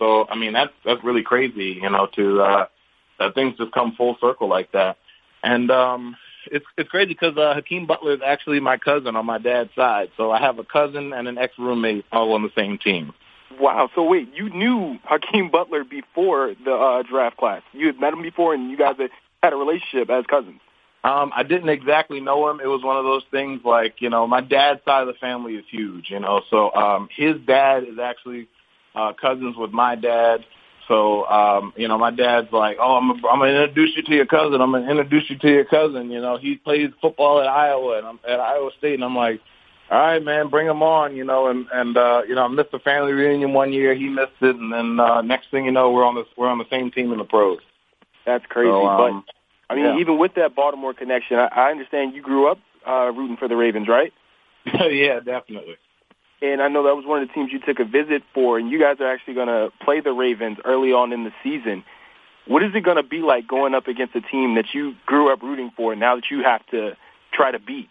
So 0.01 0.27
I 0.29 0.35
mean 0.35 0.55
that's 0.55 0.73
that's 0.85 1.05
really 1.05 1.23
crazy, 1.23 1.79
you 1.81 1.89
know, 1.89 2.09
to 2.17 2.41
uh, 2.41 2.67
that 3.21 3.35
things 3.35 3.57
just 3.57 3.71
come 3.71 3.95
full 3.97 4.17
circle 4.21 4.49
like 4.49 4.73
that. 4.73 4.97
And 5.45 5.71
um, 5.71 6.17
it's 6.47 6.67
it's 6.77 6.91
crazy 6.91 7.09
because 7.13 7.37
uh, 7.37 7.55
Hakeem 7.55 7.87
Butler 7.87 8.15
is 8.15 8.21
actually 8.25 8.59
my 8.59 8.79
cousin 8.79 9.15
on 9.15 9.27
my 9.27 9.39
dad's 9.39 9.71
side. 9.77 10.11
So 10.17 10.33
I 10.33 10.41
have 10.41 10.59
a 10.59 10.65
cousin 10.65 11.13
and 11.13 11.29
an 11.29 11.39
ex 11.39 11.53
roommate 11.59 12.05
all 12.11 12.33
on 12.33 12.43
the 12.43 12.51
same 12.57 12.79
team. 12.79 13.13
Wow. 13.61 13.91
So 13.95 14.03
wait, 14.03 14.35
you 14.35 14.49
knew 14.49 14.99
Hakeem 15.05 15.51
Butler 15.51 15.85
before 15.85 16.55
the 16.65 16.73
uh, 16.73 17.03
draft 17.03 17.37
class? 17.37 17.63
You 17.73 17.87
had 17.87 18.01
met 18.01 18.13
him 18.13 18.23
before, 18.23 18.55
and 18.55 18.71
you 18.71 18.77
guys 18.77 18.97
had, 18.99 19.11
had 19.43 19.53
a 19.53 19.57
relationship 19.57 20.09
as 20.11 20.25
cousins. 20.27 20.61
Um, 21.03 21.33
I 21.35 21.45
didn't 21.45 21.71
exactly 21.71 22.21
know 22.21 22.51
him. 22.51 22.61
It 22.61 22.67
was 22.67 22.83
one 22.85 22.99
of 22.99 23.05
those 23.05 23.23
things 23.31 23.63
like, 23.65 24.03
you 24.03 24.11
know, 24.11 24.27
my 24.27 24.43
dad's 24.43 24.85
side 24.85 25.01
of 25.01 25.07
the 25.07 25.19
family 25.19 25.55
is 25.55 25.65
huge, 25.71 26.11
you 26.11 26.21
know, 26.21 26.43
so 26.51 26.75
um, 26.75 27.09
his 27.17 27.37
dad 27.47 27.85
is 27.85 27.99
actually 27.99 28.49
uh, 28.94 29.12
cousins 29.12 29.57
with 29.57 29.70
my 29.70 29.94
dad. 29.94 30.44
So, 30.88 31.24
um, 31.26 31.72
you 31.76 31.87
know, 31.87 31.98
my 31.98 32.11
dad's 32.11 32.53
like, 32.53 32.79
oh, 32.81 32.96
I'm, 32.96 33.11
I'm 33.24 33.38
going 33.38 33.55
to 33.55 33.62
introduce 33.62 33.96
you 33.96 34.03
to 34.03 34.12
your 34.12 34.26
cousin. 34.26 34.61
I'm 34.61 34.72
going 34.72 34.85
to 34.85 34.90
introduce 34.90 35.31
you 35.31 35.38
to 35.38 35.48
your 35.48 35.64
cousin. 35.64 36.11
You 36.11 36.20
know, 36.20 36.37
he 36.37 36.57
plays 36.57 36.90
football 37.00 37.40
at 37.40 37.46
Iowa 37.46 37.98
and 37.98 38.07
I'm 38.07 38.18
at 38.26 38.40
Iowa 38.40 38.70
State. 38.79 38.94
And 38.94 39.05
I'm 39.05 39.14
like, 39.14 39.40
all 39.88 39.98
right, 39.98 40.22
man, 40.22 40.48
bring 40.48 40.66
him 40.66 40.83
on, 40.83 41.14
you 41.14 41.24
know, 41.24 41.46
and, 41.46 41.66
and, 41.72 41.96
uh, 41.96 42.22
you 42.26 42.35
know, 42.35 42.44
I 42.44 42.48
missed 42.48 42.72
the 42.72 42.81
family 42.81 43.12
reunion 43.12 43.53
one 43.53 43.72
year. 43.72 43.94
He 43.94 44.09
missed 44.09 44.40
it. 44.40 44.57
And 44.57 44.72
then, 44.72 44.98
uh, 44.98 45.22
next 45.22 45.53
thing 45.53 45.64
you 45.64 45.70
know, 45.70 45.92
we're 45.92 46.05
on 46.05 46.16
the, 46.16 46.24
we're 46.37 46.48
on 46.48 46.59
the 46.59 46.68
same 46.70 46.90
team 46.90 47.12
in 47.12 47.18
the 47.18 47.24
pros. 47.24 47.61
That's 48.26 48.44
crazy. 48.46 48.70
So, 48.70 48.87
um, 48.87 49.24
but 49.24 49.72
I 49.72 49.76
mean, 49.76 49.85
yeah. 49.85 50.00
even 50.00 50.18
with 50.18 50.35
that 50.35 50.57
Baltimore 50.57 50.94
connection, 50.94 51.38
I, 51.38 51.46
I 51.46 51.70
understand 51.70 52.14
you 52.14 52.22
grew 52.22 52.50
up, 52.50 52.59
uh, 52.85 53.12
rooting 53.14 53.37
for 53.37 53.46
the 53.46 53.57
Ravens, 53.57 53.87
right? 53.87 54.12
yeah, 54.66 55.20
definitely 55.20 55.76
and 56.42 56.62
I 56.62 56.68
know 56.68 56.85
that 56.85 56.96
was 56.96 57.05
one 57.05 57.22
of 57.22 57.29
the 57.29 57.35
teams 57.35 57.53
you 57.53 57.61
took 57.61 57.81
a 57.81 57.85
visit 57.85 58.22
for, 58.33 58.59
and 58.59 58.70
you 58.70 58.79
guys 58.79 58.96
are 59.00 59.12
actually 59.12 59.35
going 59.35 59.48
to 59.48 59.70
play 59.85 60.00
the 60.00 60.12
Ravens 60.12 60.59
early 60.64 60.92
on 60.92 61.12
in 61.12 61.24
the 61.24 61.33
season. 61.42 61.85
What 62.46 62.62
is 62.62 62.74
it 62.74 62.81
going 62.81 62.96
to 62.96 63.03
be 63.03 63.18
like 63.18 63.46
going 63.46 63.74
up 63.74 63.87
against 63.87 64.14
a 64.16 64.20
team 64.20 64.55
that 64.55 64.66
you 64.72 64.94
grew 65.07 65.33
up 65.33 65.42
rooting 65.42 65.70
for 65.76 65.92
and 65.92 66.00
now 66.00 66.16
that 66.16 66.31
you 66.31 66.42
have 66.42 66.66
to 66.68 66.96
try 67.33 67.50
to 67.50 67.59
beat? 67.59 67.88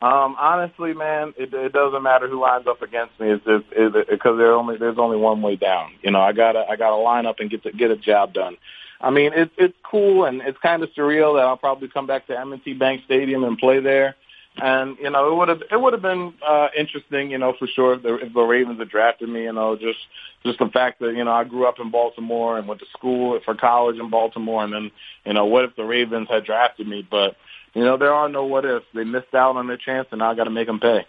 Um, 0.00 0.36
honestly, 0.38 0.94
man, 0.94 1.32
it, 1.36 1.54
it 1.54 1.72
doesn't 1.72 2.02
matter 2.02 2.26
who 2.28 2.40
lines 2.40 2.66
up 2.66 2.82
against 2.82 3.18
me. 3.20 3.30
It's 3.30 3.44
just 3.44 3.70
because 3.70 4.36
there 4.36 4.52
only 4.52 4.76
there's 4.76 4.98
only 4.98 5.16
one 5.16 5.42
way 5.42 5.54
down. 5.54 5.92
You 6.02 6.10
know, 6.10 6.20
I 6.20 6.32
gotta 6.32 6.64
I 6.68 6.74
gotta 6.74 6.96
line 6.96 7.24
up 7.24 7.38
and 7.38 7.48
get 7.48 7.62
to, 7.62 7.72
get 7.72 7.92
a 7.92 7.96
job 7.96 8.32
done. 8.32 8.56
I 9.00 9.10
mean, 9.10 9.32
it's 9.32 9.52
it's 9.56 9.76
cool 9.84 10.24
and 10.24 10.42
it's 10.42 10.58
kind 10.58 10.82
of 10.82 10.90
surreal 10.96 11.36
that 11.36 11.44
I'll 11.44 11.56
probably 11.56 11.86
come 11.86 12.08
back 12.08 12.26
to 12.26 12.38
M&T 12.38 12.72
Bank 12.74 13.02
Stadium 13.04 13.44
and 13.44 13.56
play 13.56 13.78
there. 13.78 14.16
And 14.56 14.98
you 15.00 15.08
know, 15.08 15.32
it 15.32 15.36
would 15.36 15.48
have 15.48 15.62
it 15.70 15.80
would 15.80 15.94
have 15.94 16.02
been 16.02 16.34
uh, 16.46 16.68
interesting, 16.76 17.30
you 17.30 17.38
know, 17.38 17.54
for 17.58 17.66
sure 17.66 17.94
if 17.94 18.02
the, 18.02 18.16
if 18.16 18.34
the 18.34 18.42
Ravens 18.42 18.78
had 18.78 18.90
drafted 18.90 19.28
me. 19.28 19.44
You 19.44 19.52
know, 19.52 19.76
just 19.76 19.98
just 20.44 20.58
the 20.58 20.68
fact 20.68 21.00
that 21.00 21.14
you 21.14 21.24
know 21.24 21.32
I 21.32 21.44
grew 21.44 21.66
up 21.66 21.80
in 21.80 21.90
Baltimore 21.90 22.58
and 22.58 22.68
went 22.68 22.80
to 22.80 22.86
school 22.96 23.40
for 23.44 23.54
college 23.54 23.98
in 23.98 24.10
Baltimore, 24.10 24.62
and 24.62 24.72
then 24.72 24.90
you 25.24 25.32
know, 25.32 25.46
what 25.46 25.64
if 25.64 25.74
the 25.74 25.84
Ravens 25.84 26.28
had 26.30 26.44
drafted 26.44 26.86
me? 26.86 27.06
But 27.10 27.36
you 27.72 27.82
know, 27.82 27.96
there 27.96 28.12
are 28.12 28.28
no 28.28 28.44
what 28.44 28.66
ifs. 28.66 28.84
They 28.94 29.04
missed 29.04 29.34
out 29.34 29.56
on 29.56 29.68
their 29.68 29.78
chance, 29.78 30.08
and 30.10 30.18
now 30.18 30.30
I 30.30 30.34
got 30.34 30.44
to 30.44 30.50
make 30.50 30.66
them 30.66 30.80
pay. 30.80 31.06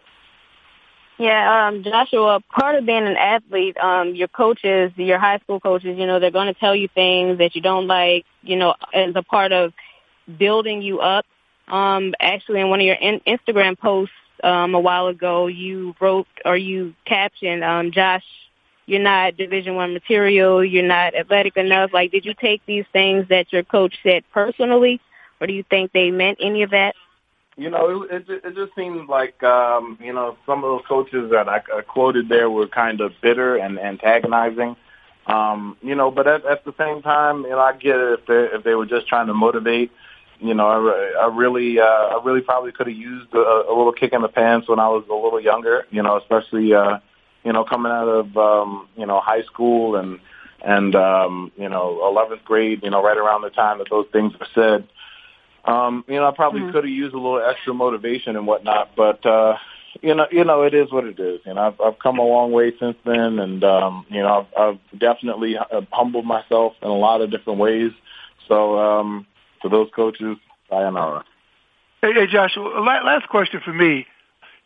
Yeah, 1.19 1.67
um, 1.67 1.83
Joshua, 1.83 2.39
part 2.49 2.75
of 2.75 2.85
being 2.85 3.05
an 3.05 3.17
athlete, 3.17 3.77
um, 3.77 4.15
your 4.15 4.27
coaches, 4.27 4.91
your 4.95 5.19
high 5.19 5.37
school 5.39 5.59
coaches, 5.59 5.97
you 5.97 6.07
know, 6.07 6.19
they're 6.19 6.31
going 6.31 6.51
to 6.51 6.59
tell 6.59 6.75
you 6.75 6.87
things 6.87 7.37
that 7.37 7.55
you 7.55 7.61
don't 7.61 7.85
like, 7.85 8.25
you 8.41 8.55
know, 8.55 8.73
as 8.93 9.13
a 9.15 9.21
part 9.21 9.51
of 9.51 9.73
building 10.39 10.81
you 10.81 11.01
up 11.01 11.25
um, 11.67 12.13
actually, 12.19 12.61
in 12.61 12.69
one 12.69 12.79
of 12.79 12.85
your 12.85 12.95
in- 12.95 13.21
Instagram 13.21 13.77
posts 13.77 14.13
um, 14.43 14.75
a 14.75 14.79
while 14.79 15.07
ago, 15.07 15.47
you 15.47 15.95
wrote 15.99 16.27
or 16.45 16.57
you 16.57 16.93
captioned, 17.05 17.63
um, 17.63 17.91
"Josh, 17.91 18.25
you're 18.85 19.01
not 19.01 19.37
Division 19.37 19.75
One 19.75 19.93
material. 19.93 20.63
You're 20.63 20.83
not 20.83 21.15
athletic 21.15 21.55
enough." 21.57 21.93
Like, 21.93 22.11
did 22.11 22.25
you 22.25 22.33
take 22.33 22.65
these 22.65 22.85
things 22.91 23.27
that 23.29 23.53
your 23.53 23.63
coach 23.63 23.95
said 24.03 24.23
personally, 24.33 24.99
or 25.39 25.47
do 25.47 25.53
you 25.53 25.63
think 25.63 25.91
they 25.93 26.11
meant 26.11 26.39
any 26.41 26.63
of 26.63 26.71
that? 26.71 26.95
You 27.55 27.69
know, 27.69 28.03
it, 28.03 28.27
it, 28.27 28.41
it 28.43 28.55
just 28.55 28.75
seemed 28.75 29.07
like 29.07 29.41
um, 29.43 29.97
you 30.01 30.11
know 30.11 30.37
some 30.45 30.63
of 30.63 30.69
those 30.69 30.85
coaches 30.87 31.31
that 31.31 31.47
I, 31.47 31.61
I 31.73 31.81
quoted 31.81 32.27
there 32.27 32.49
were 32.49 32.67
kind 32.67 32.99
of 32.99 33.13
bitter 33.21 33.55
and 33.55 33.79
antagonizing. 33.79 34.75
Um, 35.27 35.77
you 35.81 35.95
know, 35.95 36.11
but 36.11 36.27
at, 36.27 36.45
at 36.45 36.65
the 36.65 36.73
same 36.77 37.01
time, 37.01 37.43
you 37.43 37.51
know, 37.51 37.59
I 37.59 37.73
get 37.73 37.95
it 37.95 38.19
if 38.19 38.25
they 38.25 38.57
if 38.57 38.63
they 38.63 38.75
were 38.75 38.85
just 38.85 39.07
trying 39.07 39.27
to 39.27 39.33
motivate 39.33 39.91
you 40.43 40.53
know, 40.53 40.67
I, 40.67 41.23
I 41.23 41.27
really, 41.33 41.79
uh, 41.79 41.83
I 41.83 42.21
really 42.23 42.41
probably 42.41 42.73
could 42.73 42.87
have 42.87 42.95
used 42.95 43.33
a, 43.33 43.37
a 43.37 43.73
little 43.75 43.93
kick 43.93 44.11
in 44.13 44.21
the 44.21 44.27
pants 44.27 44.67
when 44.67 44.79
I 44.79 44.89
was 44.89 45.05
a 45.09 45.13
little 45.13 45.39
younger. 45.39 45.85
You 45.89 46.03
know, 46.03 46.17
especially, 46.17 46.73
uh, 46.73 46.99
you 47.43 47.53
know, 47.53 47.63
coming 47.63 47.91
out 47.91 48.07
of, 48.07 48.37
um, 48.37 48.87
you 48.97 49.05
know, 49.05 49.19
high 49.19 49.43
school 49.43 49.95
and 49.95 50.19
and 50.61 50.95
um, 50.95 51.51
you 51.57 51.69
know, 51.69 51.99
11th 52.03 52.43
grade. 52.43 52.81
You 52.83 52.89
know, 52.89 53.01
right 53.01 53.17
around 53.17 53.41
the 53.41 53.51
time 53.51 53.77
that 53.79 53.89
those 53.89 54.07
things 54.11 54.33
were 54.37 54.47
said. 54.53 54.87
Um, 55.65 56.03
you 56.09 56.15
know, 56.15 56.27
I 56.27 56.31
probably 56.35 56.59
mm-hmm. 56.59 56.71
could 56.71 56.83
have 56.83 56.93
used 56.93 57.13
a 57.13 57.17
little 57.17 57.41
extra 57.41 57.73
motivation 57.73 58.35
and 58.35 58.45
whatnot, 58.45 58.97
but 58.97 59.25
uh, 59.25 59.55
you 60.01 60.13
know, 60.13 60.27
you 60.29 60.43
know, 60.43 60.63
it 60.63 60.73
is 60.73 60.91
what 60.91 61.05
it 61.05 61.17
is. 61.19 61.39
You 61.45 61.53
know, 61.53 61.61
I've, 61.61 61.79
I've 61.79 61.99
come 61.99 62.19
a 62.19 62.23
long 62.23 62.51
way 62.51 62.73
since 62.77 62.97
then, 63.05 63.39
and 63.39 63.63
um, 63.63 64.05
you 64.09 64.21
know, 64.21 64.45
I've, 64.57 64.61
I've 64.61 64.99
definitely 64.99 65.55
humbled 65.91 66.25
myself 66.25 66.73
in 66.81 66.89
a 66.89 66.93
lot 66.97 67.21
of 67.21 67.31
different 67.31 67.59
ways. 67.59 67.91
So, 68.49 68.77
um, 68.77 69.25
to 69.63 69.69
those 69.69 69.89
coaches, 69.95 70.37
sayonara. 70.69 71.25
Hey, 72.01 72.13
hey 72.13 72.27
Josh, 72.27 72.55
last 72.55 73.27
question 73.29 73.61
for 73.63 73.73
me. 73.73 74.05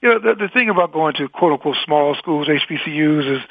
You 0.02 0.10
know, 0.10 0.20
the, 0.20 0.36
the 0.36 0.50
thing 0.50 0.70
about 0.70 0.92
going 0.92 1.16
to 1.16 1.28
quote 1.30 1.54
unquote 1.54 1.78
small 1.86 2.16
schools, 2.16 2.48
HBCUs, 2.48 3.38
is, 3.38 3.42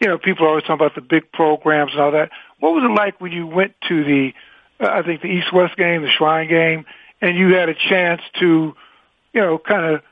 you 0.00 0.08
know, 0.08 0.18
people 0.18 0.44
are 0.44 0.50
always 0.50 0.64
talking 0.64 0.74
about 0.74 0.94
the 0.94 1.00
big 1.00 1.32
programs 1.32 1.92
and 1.92 2.00
all 2.00 2.12
that. 2.12 2.30
What 2.58 2.74
was 2.74 2.84
it 2.84 2.94
like 2.94 3.20
when 3.20 3.32
you 3.32 3.46
went 3.46 3.74
to 3.88 4.04
the, 4.04 4.32
uh, 4.80 4.88
I 4.90 5.02
think 5.02 5.22
the 5.22 5.28
East 5.28 5.52
West 5.52 5.76
game, 5.76 6.02
the 6.02 6.10
Shrine 6.10 6.48
game, 6.48 6.84
and 7.22 7.38
you 7.38 7.54
had 7.54 7.68
a 7.68 7.74
chance 7.74 8.20
to, 8.40 8.74
you 9.32 9.40
know, 9.40 9.58
kind 9.58 9.94
of 9.94 10.02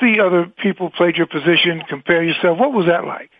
see 0.00 0.18
other 0.20 0.46
people 0.46 0.90
play 0.90 1.12
your 1.14 1.26
position, 1.26 1.82
compare 1.88 2.22
yourself? 2.22 2.58
What 2.58 2.72
was 2.72 2.86
that 2.86 3.04
like? 3.04 3.30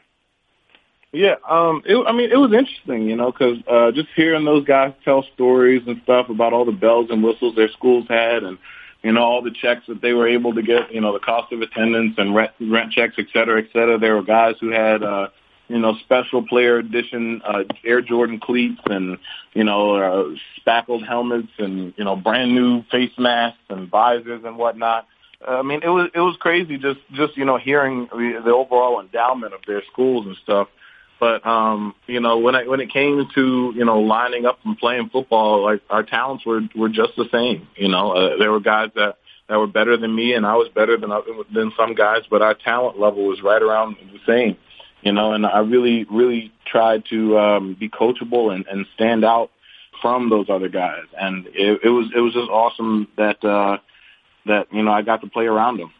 Yeah, 1.14 1.36
um, 1.48 1.82
it, 1.86 1.96
I 1.96 2.10
mean, 2.10 2.32
it 2.32 2.36
was 2.36 2.52
interesting, 2.52 3.08
you 3.08 3.14
know, 3.14 3.30
because 3.30 3.58
uh, 3.70 3.92
just 3.92 4.08
hearing 4.16 4.44
those 4.44 4.64
guys 4.64 4.92
tell 5.04 5.24
stories 5.34 5.82
and 5.86 6.00
stuff 6.02 6.28
about 6.28 6.52
all 6.52 6.64
the 6.64 6.72
bells 6.72 7.08
and 7.10 7.22
whistles 7.22 7.54
their 7.54 7.70
schools 7.70 8.06
had, 8.08 8.42
and 8.42 8.58
you 9.04 9.12
know, 9.12 9.22
all 9.22 9.40
the 9.40 9.52
checks 9.52 9.82
that 9.86 10.00
they 10.02 10.12
were 10.12 10.26
able 10.26 10.54
to 10.54 10.62
get, 10.62 10.92
you 10.92 11.00
know, 11.00 11.12
the 11.12 11.20
cost 11.20 11.52
of 11.52 11.60
attendance 11.60 12.14
and 12.18 12.34
rent, 12.34 12.50
rent 12.60 12.90
checks, 12.90 13.14
et 13.18 13.26
cetera, 13.32 13.60
et 13.60 13.68
cetera. 13.72 13.96
There 13.96 14.16
were 14.16 14.24
guys 14.24 14.56
who 14.60 14.70
had, 14.70 15.04
uh, 15.04 15.28
you 15.68 15.78
know, 15.78 15.94
special 15.98 16.42
player 16.42 16.78
edition 16.78 17.42
uh, 17.44 17.62
Air 17.84 18.00
Jordan 18.00 18.40
cleats 18.40 18.80
and, 18.86 19.18
you 19.52 19.62
know, 19.62 19.94
uh, 19.96 20.34
spackled 20.56 21.06
helmets 21.06 21.52
and, 21.58 21.94
you 21.96 22.02
know, 22.02 22.16
brand 22.16 22.54
new 22.56 22.82
face 22.90 23.12
masks 23.18 23.60
and 23.68 23.88
visors 23.88 24.42
and 24.44 24.56
whatnot. 24.56 25.06
I 25.46 25.62
mean, 25.62 25.80
it 25.82 25.88
was 25.88 26.10
it 26.14 26.20
was 26.20 26.36
crazy 26.40 26.78
just 26.78 27.00
just 27.12 27.36
you 27.36 27.44
know 27.44 27.58
hearing 27.58 28.08
the, 28.10 28.40
the 28.42 28.50
overall 28.50 29.00
endowment 29.00 29.52
of 29.52 29.60
their 29.66 29.82
schools 29.92 30.26
and 30.26 30.36
stuff. 30.42 30.68
But 31.20 31.46
um, 31.46 31.94
you 32.06 32.20
know, 32.20 32.38
when 32.38 32.54
I 32.54 32.66
when 32.66 32.80
it 32.80 32.92
came 32.92 33.26
to 33.34 33.72
you 33.74 33.84
know 33.84 34.00
lining 34.00 34.46
up 34.46 34.58
and 34.64 34.76
playing 34.78 35.10
football, 35.10 35.62
like 35.62 35.82
our 35.90 36.02
talents 36.02 36.44
were 36.44 36.60
were 36.74 36.88
just 36.88 37.16
the 37.16 37.28
same. 37.32 37.68
You 37.76 37.88
know, 37.88 38.12
uh, 38.12 38.36
there 38.38 38.50
were 38.50 38.60
guys 38.60 38.90
that 38.96 39.16
that 39.48 39.58
were 39.58 39.66
better 39.66 39.96
than 39.96 40.14
me, 40.14 40.34
and 40.34 40.44
I 40.44 40.54
was 40.54 40.68
better 40.74 40.96
than 40.96 41.10
than 41.52 41.72
some 41.76 41.94
guys, 41.94 42.22
but 42.28 42.42
our 42.42 42.54
talent 42.54 42.98
level 42.98 43.26
was 43.26 43.42
right 43.42 43.62
around 43.62 43.96
the 44.12 44.20
same 44.26 44.56
you 45.04 45.12
know, 45.12 45.34
and 45.34 45.44
I 45.46 45.58
really, 45.60 46.04
really 46.10 46.50
tried 46.66 47.04
to 47.10 47.38
um, 47.38 47.76
be 47.78 47.88
coachable 47.90 48.52
and, 48.52 48.66
and 48.66 48.86
stand 48.94 49.24
out 49.24 49.50
from 50.00 50.30
those 50.30 50.46
other 50.48 50.70
guys. 50.70 51.04
And 51.16 51.46
it, 51.48 51.80
it 51.84 51.90
was 51.90 52.10
it 52.16 52.20
was 52.20 52.32
just 52.32 52.48
awesome 52.50 53.08
that 53.18 53.44
uh, 53.44 53.78
that 54.46 54.72
you 54.72 54.82
know 54.82 54.92
I 54.92 55.02
got 55.02 55.20
to 55.20 55.28
play 55.28 55.44
around 55.44 55.76
them. 55.76 55.92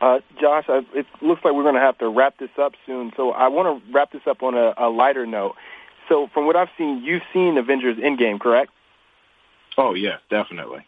Uh, 0.00 0.20
Josh, 0.40 0.64
I, 0.68 0.82
it 0.94 1.06
looks 1.22 1.44
like 1.44 1.54
we're 1.54 1.62
going 1.62 1.74
to 1.74 1.80
have 1.80 1.98
to 1.98 2.08
wrap 2.08 2.38
this 2.38 2.50
up 2.58 2.72
soon. 2.84 3.12
So 3.16 3.30
I 3.30 3.48
want 3.48 3.82
to 3.82 3.92
wrap 3.92 4.12
this 4.12 4.22
up 4.26 4.42
on 4.42 4.54
a, 4.54 4.74
a 4.76 4.88
lighter 4.88 5.26
note. 5.26 5.54
So 6.08 6.28
from 6.32 6.46
what 6.46 6.56
I've 6.56 6.68
seen, 6.76 7.02
you've 7.02 7.22
seen 7.32 7.56
Avengers 7.56 7.96
Endgame, 7.96 8.38
correct? 8.38 8.70
Oh 9.78 9.94
yeah, 9.94 10.18
definitely. 10.30 10.84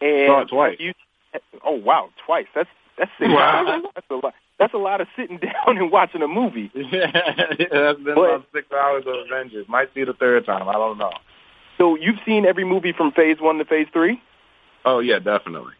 And 0.00 0.28
Saw 0.28 0.40
it 0.40 0.48
twice. 0.48 0.76
You, 0.80 0.92
oh 1.64 1.74
wow, 1.74 2.10
twice. 2.24 2.46
That's 2.54 2.68
that's 2.98 3.10
six 3.18 3.30
wow. 3.30 3.66
hours. 3.66 3.82
That's 3.94 4.06
a 4.10 4.14
lot 4.14 4.34
that's 4.58 4.74
a 4.74 4.78
lot 4.78 5.00
of 5.00 5.08
sitting 5.16 5.38
down 5.66 5.78
and 5.78 5.90
watching 5.90 6.22
a 6.22 6.28
movie. 6.28 6.70
yeah, 6.74 7.10
that's 7.12 8.00
been 8.00 8.14
but, 8.14 8.34
about 8.34 8.46
six 8.52 8.66
hours 8.72 9.04
of 9.06 9.14
Avengers. 9.26 9.66
Might 9.68 9.92
see 9.94 10.04
the 10.04 10.14
third 10.14 10.46
time. 10.46 10.68
I 10.68 10.72
don't 10.74 10.98
know. 10.98 11.12
So 11.78 11.96
you've 11.96 12.18
seen 12.24 12.46
every 12.46 12.64
movie 12.64 12.92
from 12.92 13.12
Phase 13.12 13.38
One 13.40 13.58
to 13.58 13.64
Phase 13.64 13.88
Three? 13.92 14.20
Oh 14.84 15.00
yeah, 15.00 15.18
definitely. 15.18 15.74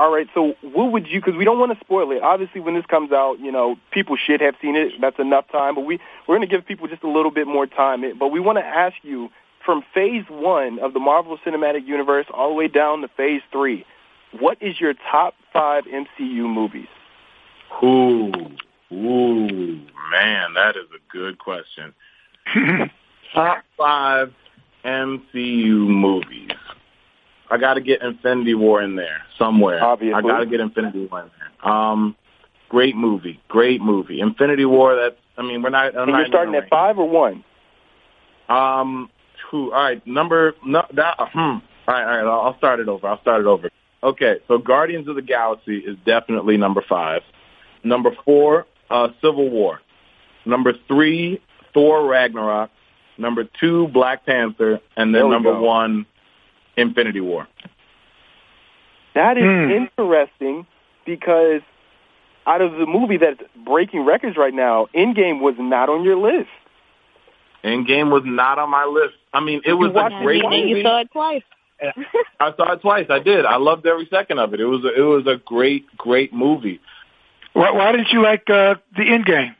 All 0.00 0.10
right. 0.10 0.28
So 0.32 0.54
what 0.62 0.92
would 0.92 1.08
you? 1.08 1.20
Because 1.20 1.36
we 1.36 1.44
don't 1.44 1.58
want 1.58 1.78
to 1.78 1.84
spoil 1.84 2.10
it. 2.10 2.22
Obviously, 2.22 2.62
when 2.62 2.72
this 2.72 2.86
comes 2.86 3.12
out, 3.12 3.38
you 3.38 3.52
know, 3.52 3.76
people 3.90 4.16
should 4.16 4.40
have 4.40 4.54
seen 4.62 4.74
it. 4.74 4.92
That's 4.98 5.18
enough 5.18 5.44
time. 5.52 5.74
But 5.74 5.82
we 5.82 6.00
we're 6.26 6.38
going 6.38 6.48
to 6.48 6.56
give 6.56 6.66
people 6.66 6.88
just 6.88 7.02
a 7.02 7.10
little 7.10 7.30
bit 7.30 7.46
more 7.46 7.66
time. 7.66 8.02
But 8.18 8.28
we 8.28 8.40
want 8.40 8.56
to 8.56 8.64
ask 8.64 8.96
you 9.02 9.28
from 9.62 9.84
Phase 9.92 10.24
One 10.30 10.78
of 10.78 10.94
the 10.94 11.00
Marvel 11.00 11.36
Cinematic 11.44 11.86
Universe 11.86 12.24
all 12.32 12.48
the 12.48 12.54
way 12.54 12.66
down 12.66 13.02
to 13.02 13.08
Phase 13.08 13.42
Three. 13.52 13.84
What 14.38 14.56
is 14.62 14.80
your 14.80 14.94
top 14.94 15.34
five 15.52 15.84
MCU 15.84 16.48
movies? 16.48 16.88
Ooh, 17.84 18.32
ooh, 18.90 19.80
man, 20.10 20.54
that 20.54 20.76
is 20.76 20.86
a 20.94 21.12
good 21.12 21.38
question. 21.38 21.92
Top 23.34 23.64
five 23.76 24.32
MCU 24.82 25.86
movies. 25.86 26.50
I 27.50 27.58
got 27.58 27.74
to 27.74 27.80
get 27.80 28.02
Infinity 28.02 28.54
War 28.54 28.82
in 28.82 28.96
there 28.96 29.22
somewhere. 29.38 29.82
Obviously, 29.82 30.14
I 30.14 30.22
got 30.22 30.38
to 30.38 30.46
get 30.46 30.60
Infinity 30.60 31.06
War 31.06 31.22
in 31.22 31.30
there. 31.38 31.72
Um, 31.72 32.16
great 32.68 32.96
movie, 32.96 33.40
great 33.48 33.80
movie. 33.80 34.20
Infinity 34.20 34.64
War. 34.64 34.96
That's. 34.96 35.16
I 35.36 35.42
mean, 35.42 35.62
we're 35.62 35.70
not. 35.70 35.94
I'm 35.96 36.02
and 36.02 36.12
not 36.12 36.18
you're 36.18 36.26
starting 36.26 36.54
at 36.54 36.68
five 36.68 36.98
or 36.98 37.08
one. 37.08 37.44
Um, 38.48 39.10
two. 39.50 39.72
All 39.72 39.82
right, 39.82 40.06
number. 40.06 40.54
No, 40.64 40.84
that. 40.94 41.16
Hmm. 41.18 41.38
All 41.38 41.60
right, 41.88 42.02
all 42.04 42.04
right. 42.04 42.24
I'll, 42.24 42.40
I'll 42.40 42.58
start 42.58 42.80
it 42.80 42.88
over. 42.88 43.06
I'll 43.06 43.20
start 43.20 43.40
it 43.40 43.46
over. 43.46 43.70
Okay, 44.02 44.36
so 44.48 44.58
Guardians 44.58 45.08
of 45.08 45.16
the 45.16 45.22
Galaxy 45.22 45.78
is 45.78 45.96
definitely 46.06 46.56
number 46.56 46.82
five. 46.88 47.22
Number 47.84 48.10
four, 48.24 48.66
uh, 48.90 49.08
Civil 49.20 49.50
War. 49.50 49.80
Number 50.46 50.72
three, 50.88 51.40
Thor 51.74 52.06
Ragnarok. 52.06 52.70
Number 53.18 53.44
two, 53.60 53.88
Black 53.88 54.24
Panther, 54.24 54.80
and 54.96 55.14
then 55.14 55.28
number 55.28 55.52
go. 55.52 55.60
one, 55.60 56.06
Infinity 56.80 57.20
War. 57.20 57.46
That 59.14 59.36
is 59.36 59.44
hmm. 59.44 59.70
interesting 59.70 60.66
because 61.04 61.62
out 62.46 62.60
of 62.60 62.72
the 62.72 62.86
movie 62.86 63.16
that's 63.16 63.40
breaking 63.64 64.04
records 64.04 64.36
right 64.36 64.54
now, 64.54 64.88
Endgame 64.94 65.40
was 65.40 65.54
not 65.58 65.88
on 65.88 66.04
your 66.04 66.16
list. 66.16 66.48
Endgame 67.64 68.10
was 68.10 68.22
not 68.24 68.58
on 68.58 68.70
my 68.70 68.84
list. 68.84 69.14
I 69.32 69.40
mean, 69.40 69.60
it 69.64 69.74
was 69.74 69.90
a 69.90 70.22
great 70.22 70.42
movie. 70.42 70.68
You 70.68 70.82
saw 70.82 71.00
it 71.00 71.10
twice. 71.12 71.42
I 72.40 72.52
saw 72.56 72.72
it 72.72 72.80
twice. 72.80 73.06
I 73.10 73.18
did. 73.18 73.44
I 73.44 73.56
loved 73.56 73.86
every 73.86 74.06
second 74.10 74.38
of 74.38 74.54
it. 74.54 74.60
It 74.60 74.66
was 74.66 74.84
a, 74.84 74.98
it 74.98 75.02
was 75.02 75.26
a 75.26 75.36
great, 75.36 75.86
great 75.96 76.32
movie. 76.32 76.80
Why, 77.52 77.70
why 77.72 77.92
didn't 77.92 78.08
you 78.12 78.22
like 78.22 78.48
uh, 78.48 78.76
the 78.96 79.02
end 79.02 79.26
game? 79.26 79.56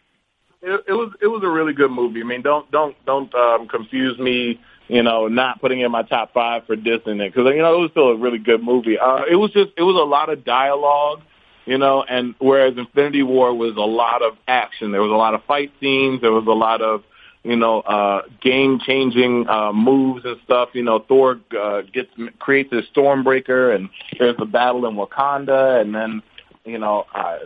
It, 0.62 0.85
it 0.88 0.92
was 0.92 1.12
it 1.22 1.26
was 1.26 1.42
a 1.42 1.48
really 1.48 1.72
good 1.72 1.90
movie. 1.90 2.20
I 2.20 2.24
mean, 2.24 2.42
don't 2.42 2.70
don't 2.70 2.94
don't 3.06 3.35
um, 3.35 3.68
confuse 3.68 4.18
me. 4.18 4.61
You 4.90 5.05
know, 5.05 5.29
not 5.29 5.61
putting 5.61 5.81
in 5.81 5.90
my 5.92 6.03
top 6.03 6.33
five 6.33 6.66
for 6.66 6.76
dissing 6.76 7.20
it 7.20 7.33
because 7.33 7.46
you 7.55 7.62
know 7.62 7.76
it 7.76 7.81
was 7.81 7.90
still 7.92 8.09
a 8.09 8.16
really 8.16 8.38
good 8.38 8.62
movie. 8.62 8.98
Uh, 8.98 9.22
it 9.31 9.37
was 9.37 9.53
just 9.53 9.70
it 9.76 9.83
was 9.83 9.94
a 9.94 10.05
lot 10.05 10.31
of 10.31 10.44
dialogue, 10.44 11.20
you 11.64 11.79
know, 11.79 12.03
and 12.03 12.35
whereas 12.40 12.76
Infinity 12.76 13.22
War 13.22 13.55
was 13.55 13.76
a 13.76 13.81
lot 13.81 14.22
of 14.22 14.37
action. 14.48 14.90
There 14.90 15.00
was 15.00 15.12
a 15.12 15.14
lot 15.14 15.35
of 15.35 15.44
fight 15.44 15.70
scenes. 15.81 16.20
There 16.20 16.33
was 16.33 16.46
a 16.46 16.53
lot 16.53 16.83
of 16.83 17.05
you 17.42 17.57
know, 17.57 17.81
uh, 17.81 18.22
game 18.42 18.81
changing, 18.85 19.48
uh, 19.48 19.72
moves 19.72 20.24
and 20.24 20.37
stuff. 20.44 20.70
You 20.74 20.83
know, 20.83 20.98
Thor, 20.98 21.40
uh, 21.59 21.83
gets, 21.83 22.11
creates 22.38 22.72
a 22.72 22.83
Stormbreaker 22.94 23.74
and 23.74 23.88
there's 24.18 24.37
a 24.38 24.44
battle 24.44 24.87
in 24.87 24.94
Wakanda 24.94 25.81
and 25.81 25.94
then, 25.94 26.22
you 26.70 26.78
know, 26.78 27.06
uh, 27.14 27.38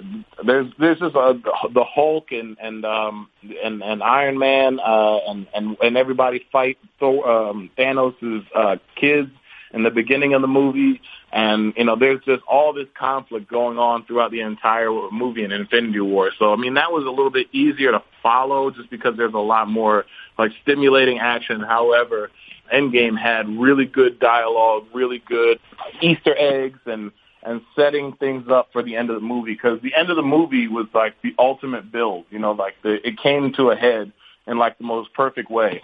there's 0.44 0.66
there's 0.78 0.98
just 0.98 1.14
a, 1.14 1.40
the 1.72 1.84
Hulk 1.84 2.32
and 2.32 2.56
and 2.60 2.84
um 2.84 3.28
and 3.62 3.82
and 3.82 4.02
Iron 4.02 4.38
Man 4.38 4.78
uh 4.80 5.18
and 5.28 5.46
and 5.54 5.76
and 5.82 5.96
everybody 5.96 6.44
fight 6.52 6.78
Thor, 7.00 7.28
um, 7.28 7.70
Thanos' 7.78 8.46
uh, 8.54 8.76
kids 8.96 9.30
in 9.72 9.82
the 9.82 9.90
beginning 9.90 10.34
of 10.34 10.40
the 10.40 10.46
movie, 10.46 11.00
and 11.32 11.74
you 11.76 11.84
know 11.84 11.96
there's 11.96 12.20
just 12.24 12.42
all 12.46 12.72
this 12.72 12.86
conflict 12.98 13.48
going 13.48 13.78
on 13.78 14.04
throughout 14.06 14.30
the 14.30 14.40
entire 14.40 14.90
movie 15.10 15.42
in 15.42 15.52
Infinity 15.52 16.00
War. 16.00 16.30
So 16.38 16.52
I 16.52 16.56
mean 16.56 16.74
that 16.74 16.92
was 16.92 17.04
a 17.04 17.10
little 17.10 17.30
bit 17.30 17.48
easier 17.52 17.90
to 17.90 18.02
follow 18.22 18.70
just 18.70 18.90
because 18.90 19.16
there's 19.16 19.34
a 19.34 19.38
lot 19.38 19.68
more 19.68 20.06
like 20.38 20.52
stimulating 20.62 21.18
action. 21.18 21.60
However, 21.60 22.30
Endgame 22.72 23.18
had 23.18 23.48
really 23.48 23.84
good 23.84 24.18
dialogue, 24.18 24.86
really 24.94 25.18
good 25.18 25.58
Easter 26.00 26.34
eggs, 26.38 26.78
and 26.86 27.10
and 27.44 27.60
setting 27.76 28.12
things 28.14 28.48
up 28.48 28.70
for 28.72 28.82
the 28.82 28.96
end 28.96 29.10
of 29.10 29.16
the 29.16 29.26
movie 29.26 29.52
because 29.52 29.80
the 29.82 29.94
end 29.94 30.10
of 30.10 30.16
the 30.16 30.22
movie 30.22 30.66
was 30.68 30.86
like 30.94 31.14
the 31.22 31.34
ultimate 31.38 31.92
build. 31.92 32.24
You 32.30 32.38
know, 32.38 32.52
like 32.52 32.74
the 32.82 33.06
it 33.06 33.18
came 33.18 33.52
to 33.54 33.70
a 33.70 33.76
head 33.76 34.12
in 34.46 34.58
like 34.58 34.78
the 34.78 34.84
most 34.84 35.12
perfect 35.14 35.50
way. 35.50 35.82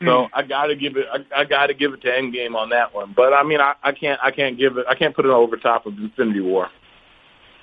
So 0.00 0.06
mm. 0.06 0.28
I 0.32 0.42
gotta 0.42 0.76
give 0.76 0.96
it. 0.96 1.06
I, 1.10 1.40
I 1.40 1.44
gotta 1.44 1.74
give 1.74 1.94
it 1.94 2.02
to 2.02 2.08
Endgame 2.08 2.54
on 2.54 2.70
that 2.70 2.94
one. 2.94 3.14
But 3.16 3.32
I 3.32 3.42
mean, 3.42 3.60
I, 3.60 3.74
I 3.82 3.92
can't. 3.92 4.20
I 4.22 4.30
can't 4.30 4.58
give 4.58 4.76
it. 4.76 4.86
I 4.88 4.94
can't 4.94 5.14
put 5.14 5.24
it 5.24 5.30
over 5.30 5.56
top 5.56 5.86
of 5.86 5.96
Infinity 5.98 6.40
War. 6.40 6.68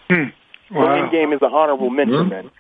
Hmm. 0.10 0.26
Wow. 0.72 0.86
So 0.86 1.08
Endgame 1.08 1.34
is 1.36 1.42
an 1.42 1.54
honorable 1.54 1.90
mention, 1.90 2.16
mm-hmm. 2.16 2.30
then. 2.30 2.52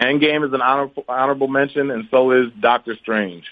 Endgame 0.00 0.46
is 0.46 0.52
an 0.52 0.60
honorable 0.60 1.04
honorable 1.08 1.48
mention, 1.48 1.90
and 1.90 2.08
so 2.10 2.32
is 2.32 2.50
Doctor 2.60 2.96
Strange. 2.96 3.44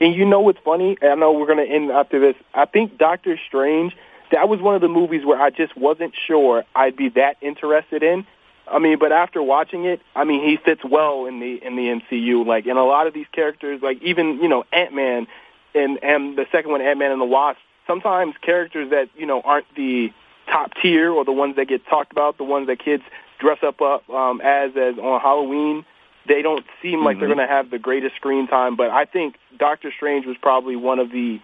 And 0.00 0.14
you 0.14 0.24
know 0.24 0.40
what's 0.40 0.60
funny? 0.64 0.96
I 1.02 1.16
know 1.16 1.32
we're 1.32 1.46
going 1.46 1.66
to 1.66 1.74
end 1.74 1.90
after 1.90 2.20
this. 2.20 2.36
I 2.54 2.66
think 2.66 2.98
Doctor 2.98 3.38
Strange 3.48 3.96
that 4.32 4.48
was 4.48 4.60
one 4.60 4.74
of 4.74 4.80
the 4.80 4.88
movies 4.88 5.24
where 5.24 5.40
I 5.40 5.50
just 5.50 5.76
wasn't 5.76 6.14
sure 6.26 6.64
I'd 6.74 6.96
be 6.96 7.10
that 7.10 7.36
interested 7.40 8.02
in. 8.02 8.26
I 8.70 8.78
mean, 8.78 8.98
but 8.98 9.12
after 9.12 9.42
watching 9.42 9.86
it, 9.86 10.00
I 10.14 10.24
mean, 10.24 10.44
he 10.44 10.56
fits 10.56 10.82
well 10.84 11.26
in 11.26 11.40
the 11.40 11.54
in 11.64 11.76
the 11.76 12.00
MCU. 12.00 12.46
Like, 12.46 12.66
in 12.66 12.76
a 12.76 12.84
lot 12.84 13.06
of 13.06 13.14
these 13.14 13.26
characters, 13.32 13.80
like 13.82 14.02
even 14.02 14.40
you 14.42 14.48
know 14.48 14.64
Ant 14.72 14.94
Man, 14.94 15.26
and 15.74 15.98
and 16.02 16.36
the 16.36 16.46
second 16.52 16.70
one, 16.70 16.82
Ant 16.82 16.98
Man 16.98 17.12
and 17.12 17.20
the 17.20 17.26
Wasp. 17.26 17.58
Sometimes 17.86 18.34
characters 18.42 18.90
that 18.90 19.08
you 19.16 19.26
know 19.26 19.40
aren't 19.40 19.66
the 19.74 20.12
top 20.50 20.72
tier 20.82 21.10
or 21.10 21.24
the 21.24 21.32
ones 21.32 21.56
that 21.56 21.68
get 21.68 21.86
talked 21.86 22.12
about, 22.12 22.36
the 22.36 22.44
ones 22.44 22.66
that 22.66 22.78
kids 22.78 23.02
dress 23.38 23.58
up 23.62 23.80
up 23.80 24.08
um, 24.10 24.40
as 24.42 24.72
as 24.76 24.98
on 24.98 25.20
Halloween, 25.20 25.84
they 26.26 26.42
don't 26.42 26.64
seem 26.82 27.04
like 27.04 27.14
mm-hmm. 27.14 27.20
they're 27.20 27.34
going 27.34 27.46
to 27.46 27.52
have 27.52 27.70
the 27.70 27.78
greatest 27.78 28.16
screen 28.16 28.46
time. 28.46 28.76
But 28.76 28.90
I 28.90 29.04
think 29.04 29.36
Doctor 29.58 29.92
Strange 29.96 30.26
was 30.26 30.36
probably 30.40 30.76
one 30.76 30.98
of 30.98 31.10
the 31.10 31.40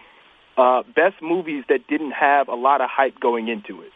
uh, 0.57 0.83
best 0.95 1.21
movies 1.21 1.63
that 1.69 1.87
didn't 1.87 2.11
have 2.11 2.47
a 2.47 2.55
lot 2.55 2.81
of 2.81 2.89
hype 2.89 3.19
going 3.19 3.47
into 3.47 3.81
it. 3.81 3.91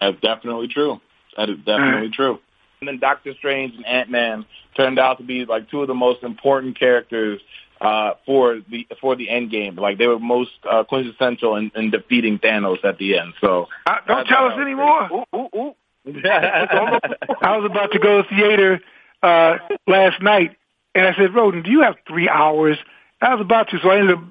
That's 0.00 0.20
definitely 0.20 0.68
true. 0.68 1.00
That 1.36 1.48
is 1.48 1.58
definitely 1.58 2.08
mm. 2.08 2.14
true. 2.14 2.38
And 2.80 2.88
then 2.88 2.98
Doctor 2.98 3.34
Strange 3.34 3.74
and 3.76 3.86
Ant 3.86 4.10
Man 4.10 4.44
turned 4.76 4.98
out 4.98 5.18
to 5.18 5.24
be 5.24 5.44
like 5.44 5.70
two 5.70 5.82
of 5.82 5.88
the 5.88 5.94
most 5.94 6.22
important 6.22 6.78
characters 6.78 7.40
uh, 7.80 8.14
for 8.26 8.60
the 8.68 8.86
for 9.00 9.16
the 9.16 9.28
end 9.28 9.50
game. 9.50 9.76
Like 9.76 9.98
they 9.98 10.06
were 10.06 10.18
most 10.18 10.50
uh, 10.68 10.84
quintessential 10.84 11.56
in, 11.56 11.70
in 11.74 11.90
defeating 11.90 12.38
Thanos 12.38 12.84
at 12.84 12.98
the 12.98 13.18
end. 13.18 13.34
So 13.40 13.68
uh, 13.86 13.96
don't 14.06 14.26
tell 14.26 14.46
us 14.46 14.58
anymore. 14.58 15.08
Ooh, 15.12 15.36
ooh, 15.36 15.48
ooh. 15.56 15.74
I 16.06 17.56
was 17.56 17.70
about 17.70 17.92
to 17.92 18.00
go 18.00 18.22
to 18.22 18.28
the 18.28 18.36
theater 18.36 18.80
uh, 19.22 19.58
last 19.86 20.20
night, 20.20 20.56
and 20.94 21.06
I 21.06 21.14
said, 21.14 21.30
"Rhoden, 21.30 21.64
do 21.64 21.70
you 21.70 21.82
have 21.82 21.94
three 22.08 22.28
hours?" 22.28 22.78
I 23.20 23.34
was 23.34 23.40
about 23.40 23.68
to, 23.70 23.78
so 23.80 23.90
I 23.90 23.98
ended 23.98 24.18
up 24.18 24.24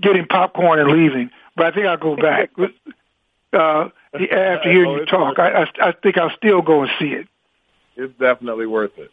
getting 0.00 0.26
popcorn 0.26 0.78
and 0.78 0.90
leaving. 0.90 1.30
But 1.56 1.66
I 1.66 1.70
think 1.72 1.86
I'll 1.86 1.96
go 1.96 2.16
back. 2.16 2.50
Uh, 3.52 3.88
after 4.14 4.70
hearing 4.70 4.92
you 4.92 5.06
talk, 5.06 5.38
I, 5.38 5.62
I, 5.62 5.88
I 5.88 5.92
think 6.02 6.18
I'll 6.18 6.34
still 6.36 6.62
go 6.62 6.82
and 6.82 6.90
see 6.98 7.08
it. 7.08 7.28
It's 7.96 8.12
definitely 8.18 8.66
worth 8.66 8.98
it. 8.98 9.10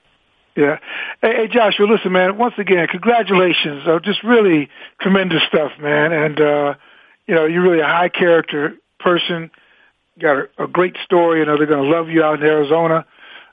Yeah. 0.56 0.80
Hey, 1.22 1.36
hey, 1.36 1.48
Joshua, 1.48 1.86
listen, 1.86 2.12
man, 2.12 2.38
once 2.38 2.56
again, 2.58 2.88
congratulations. 2.88 3.88
Uh, 3.88 4.00
just 4.00 4.24
really 4.24 4.70
tremendous 5.00 5.44
stuff, 5.48 5.72
man. 5.80 6.12
And, 6.12 6.42
uh, 6.42 6.74
you 7.28 7.36
know, 7.36 7.46
you're 7.46 7.62
really 7.62 7.82
a 7.82 7.86
high 7.86 8.10
character 8.10 8.76
person. 9.00 9.52
You 10.16 10.22
got 10.22 10.38
a, 10.38 10.64
a 10.66 10.68
great 10.68 10.98
story. 11.06 11.40
You 11.40 11.46
know, 11.46 11.58
they're 11.58 11.68
going 11.68 11.90
to 11.90 11.90
love 11.90 12.10
you 12.10 12.24
out 12.24 12.42
in 12.42 12.46
Arizona. 12.46 13.06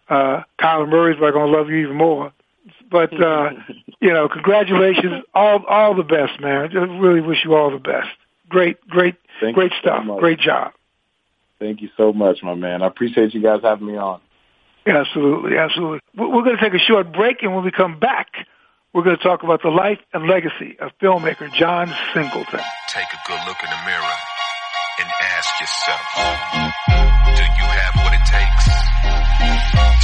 Uh, 0.09 0.43
Kyler 0.59 0.89
Murray's 0.89 1.19
probably 1.19 1.33
going 1.33 1.53
to 1.53 1.59
love 1.59 1.69
you 1.69 1.77
even 1.77 1.97
more. 1.97 2.33
But, 2.91 3.13
uh, 3.21 3.51
you 4.01 4.13
know, 4.13 4.29
congratulations. 4.29 5.25
All, 5.35 5.65
all 5.69 5.95
the 5.95 6.03
best, 6.03 6.41
man. 6.41 6.65
I 6.65 6.67
just 6.69 6.91
really 7.01 7.21
wish 7.21 7.39
you 7.45 7.55
all 7.55 7.71
the 7.71 7.79
best. 7.79 8.09
Great, 8.49 8.81
great, 8.89 9.17
Thank 9.41 9.55
great 9.55 9.73
stuff. 9.81 10.05
So 10.07 10.19
great 10.19 10.41
job. 10.41 10.73
Thank 11.59 11.83
you 11.83 11.91
so 11.97 12.13
much, 12.13 12.39
my 12.43 12.55
man. 12.55 12.83
I 12.83 12.87
appreciate 12.87 13.35
you 13.35 13.43
guys 13.43 13.61
having 13.63 13.87
me 13.87 13.97
on. 13.97 14.21
Absolutely, 14.87 15.59
absolutely. 15.59 16.01
We're 16.17 16.45
going 16.45 16.57
to 16.57 16.63
take 16.63 16.75
a 16.75 16.83
short 16.83 17.13
break, 17.13 17.43
and 17.43 17.55
when 17.55 17.65
we 17.65 17.71
come 17.71 17.99
back, 17.99 18.29
we're 18.95 19.03
going 19.03 19.17
to 19.17 19.23
talk 19.23 19.43
about 19.43 19.63
the 19.63 19.69
life 19.69 19.99
and 20.15 20.27
legacy 20.27 20.79
of 20.81 20.93
filmmaker 21.03 21.53
John 21.53 21.93
Singleton. 22.15 22.61
Take 22.89 23.11
a 23.13 23.29
good 23.29 23.41
look 23.47 23.59
in 23.63 23.71
the 23.71 23.83
mirror 23.85 24.17
and 25.01 25.09
ask 25.21 25.61
yourself, 25.61 26.01
do 27.37 27.43
you 27.43 27.69
have 27.69 27.95
what 28.03 28.15
it 28.15 28.25
takes 28.27 28.65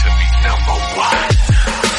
to 0.03 0.09
be 0.11 0.27
number 0.47 0.77
one? 0.99 1.54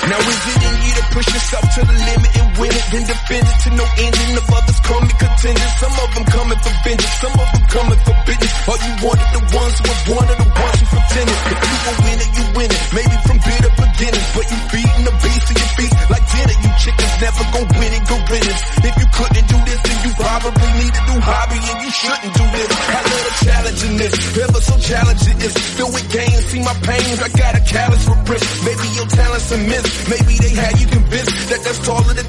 Now 0.05 0.21
is 0.21 0.41
it 0.53 0.61
in 0.61 0.75
you 0.85 0.93
to 1.01 1.03
push 1.17 1.27
yourself 1.33 1.65
to 1.75 1.81
the 1.81 1.95
limit 1.97 2.31
and 2.37 2.47
win 2.61 2.71
it, 2.71 2.85
then 2.93 3.03
defend 3.09 3.45
it 3.49 3.57
to 3.65 3.69
no 3.73 3.85
ending 3.97 4.37
of 4.37 4.45
others 4.53 4.79
coming 4.85 5.17
contenders. 5.17 5.73
Some 5.81 5.95
of 5.97 6.09
them 6.13 6.25
coming 6.29 6.59
for 6.61 6.73
vengeance, 6.85 7.17
some 7.17 7.33
of 7.33 7.47
them 7.49 7.65
coming 7.73 7.99
for 8.05 8.15
business. 8.29 8.53
Are 8.69 8.79
you 8.85 8.93
of 9.01 9.29
the 9.33 9.41
ones 9.57 9.75
who 9.81 9.89
are 9.89 10.03
one 10.13 10.27
of 10.29 10.37
the 10.37 10.49
ones 10.49 10.77
who 10.77 10.85
pretended? 10.93 11.37
If 11.49 11.59
you 11.65 11.77
a 11.85 11.93
winner, 12.05 12.29
you 12.37 12.43
win 12.53 12.69
it. 12.69 12.83
Maybe 12.93 13.15
from 13.25 13.37
bitter 13.41 13.71
beginnings, 13.75 14.29
but 14.35 14.45
you 14.45 14.59
beating 14.69 15.05
the 15.09 15.13
beast 15.25 15.43
to 15.49 15.53
your 15.57 15.71
feet 15.73 15.93
like 16.13 16.25
dinner. 16.29 16.55
You 16.61 16.71
chickens 16.85 17.15
never 17.21 17.43
gon' 17.49 17.69
win 17.81 17.91
it, 17.97 18.03
go 18.05 18.15
gorillas. 18.25 18.61
If 18.85 18.93
you 19.01 19.07
couldn't 19.09 19.47
do 19.49 19.57
this, 19.65 19.79
then 19.85 19.97
you 20.05 20.11
probably 20.21 20.69
need 20.85 20.93
a 20.93 21.01
new 21.09 21.21
hobby 21.21 21.59
and 21.65 21.77
you 21.81 21.91
shouldn't 21.91 22.33
do 22.35 22.45
this. 22.53 22.69
I 22.69 23.01
love 23.01 23.23
the 23.25 23.33
challenge 23.45 23.81
in 23.89 23.93
this, 23.97 24.13
ever 24.37 24.61
so 24.61 24.75
challenging 24.77 25.37
is. 25.41 25.53
Filled 25.75 25.93
with 25.93 26.07
gains, 26.11 26.45
see 26.45 26.61
my 26.61 26.75
pains, 26.85 27.17
I 27.21 27.29
got 27.29 27.53
a 27.57 27.61
callous 27.65 28.03
for 28.05 28.17
bricks. 28.25 28.49
Maybe 28.65 28.87
your 28.95 29.07
talents 29.07 29.51
are 29.51 29.63
missed, 29.65 29.94
maybe 30.09 30.35
they 30.37 30.53
had 30.53 30.79
you 30.79 30.87
convinced 30.87 31.49
that 31.49 31.61
that's 31.63 31.79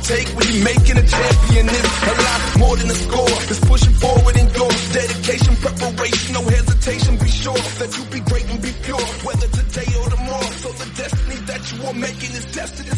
take 0.07 0.29
when 0.39 0.47
you 0.53 0.63
making 0.63 0.97
a 0.97 1.07
champion. 1.07 1.67
Is 1.67 1.83
a 1.83 2.15
lot 2.23 2.41
more 2.59 2.77
than 2.77 2.89
a 2.91 2.95
score. 2.95 3.37
It's 3.51 3.61
pushing 3.67 3.95
forward 3.99 4.37
in 4.39 4.47
your 4.55 4.71
dedication, 4.95 5.57
preparation, 5.59 6.35
no 6.35 6.43
hesitation. 6.47 7.19
Be 7.19 7.29
sure 7.29 7.59
that 7.83 7.91
you 7.99 8.05
be 8.15 8.21
great 8.23 8.47
and 8.47 8.63
be 8.63 8.73
pure, 8.87 9.03
whether 9.27 9.49
today 9.51 9.91
or 9.99 10.09
tomorrow. 10.11 10.51
So 10.63 10.71
the 10.79 10.89
destiny 10.95 11.39
that 11.51 11.63
you 11.73 11.83
are 11.87 11.95
making 11.95 12.33
is 12.39 12.47
destined 12.55 12.89
to. 12.89 12.97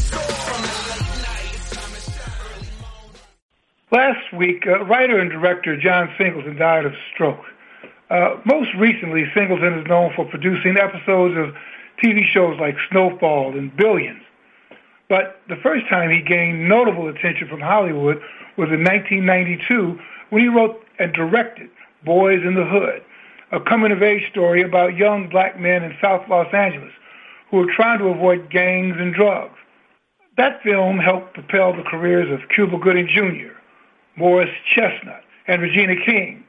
Last 3.90 4.33
week, 4.37 4.66
uh, 4.66 4.85
writer 4.85 5.18
and 5.18 5.31
director 5.31 5.81
John 5.81 6.12
Singleton 6.18 6.57
died 6.57 6.85
of 6.85 6.92
stroke. 7.14 7.40
Uh, 8.11 8.37
most 8.44 8.68
recently, 8.78 9.24
Singleton 9.35 9.81
is 9.81 9.87
known 9.87 10.12
for 10.14 10.26
producing 10.26 10.76
episodes 10.76 11.37
of 11.38 11.57
TV 12.02 12.20
shows 12.24 12.61
like 12.61 12.76
Snowfall 12.90 13.57
and 13.57 13.74
Billions. 13.74 14.22
But 15.09 15.40
the 15.49 15.57
first 15.62 15.88
time 15.88 16.11
he 16.11 16.21
gained 16.21 16.68
notable 16.68 17.09
attention 17.09 17.49
from 17.49 17.61
Hollywood 17.61 18.21
was 18.57 18.68
in 18.68 18.85
1992 18.85 19.99
when 20.31 20.42
he 20.42 20.49
wrote 20.49 20.85
and 20.99 21.12
directed 21.12 21.71
Boyz 22.07 22.47
n 22.47 22.55
the 22.55 22.64
Hood, 22.64 23.03
a 23.51 23.61
coming-of-age 23.61 24.31
story 24.31 24.62
about 24.62 24.97
young 24.97 25.29
black 25.29 25.59
men 25.59 25.83
in 25.83 25.97
South 26.03 26.29
Los 26.29 26.53
Angeles 26.53 26.92
who 27.51 27.57
were 27.59 27.73
trying 27.75 27.99
to 27.99 28.09
avoid 28.09 28.51
gangs 28.51 28.97
and 28.99 29.14
drugs. 29.14 29.57
That 30.37 30.62
film 30.62 30.99
helped 30.99 31.35
propel 31.35 31.73
the 31.73 31.83
careers 31.83 32.31
of 32.31 32.49
Cuba 32.55 32.79
Gooding 32.79 33.09
Jr., 33.09 33.57
Morris 34.16 34.51
Chestnut, 34.75 35.23
and 35.47 35.62
Regina 35.62 35.97
King. 36.05 36.44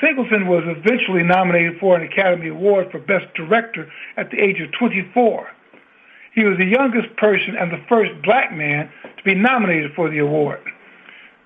Singleton 0.00 0.46
was 0.46 0.62
eventually 0.66 1.22
nominated 1.22 1.80
for 1.80 1.96
an 1.96 2.02
Academy 2.02 2.48
Award 2.48 2.90
for 2.92 2.98
Best 2.98 3.34
Director 3.34 3.90
at 4.16 4.30
the 4.30 4.38
age 4.38 4.60
of 4.60 4.70
24. 4.72 5.48
He 6.34 6.44
was 6.44 6.58
the 6.58 6.66
youngest 6.66 7.16
person 7.16 7.56
and 7.56 7.72
the 7.72 7.82
first 7.88 8.12
black 8.22 8.52
man 8.52 8.90
to 9.16 9.22
be 9.24 9.34
nominated 9.34 9.92
for 9.94 10.08
the 10.08 10.18
award. 10.18 10.60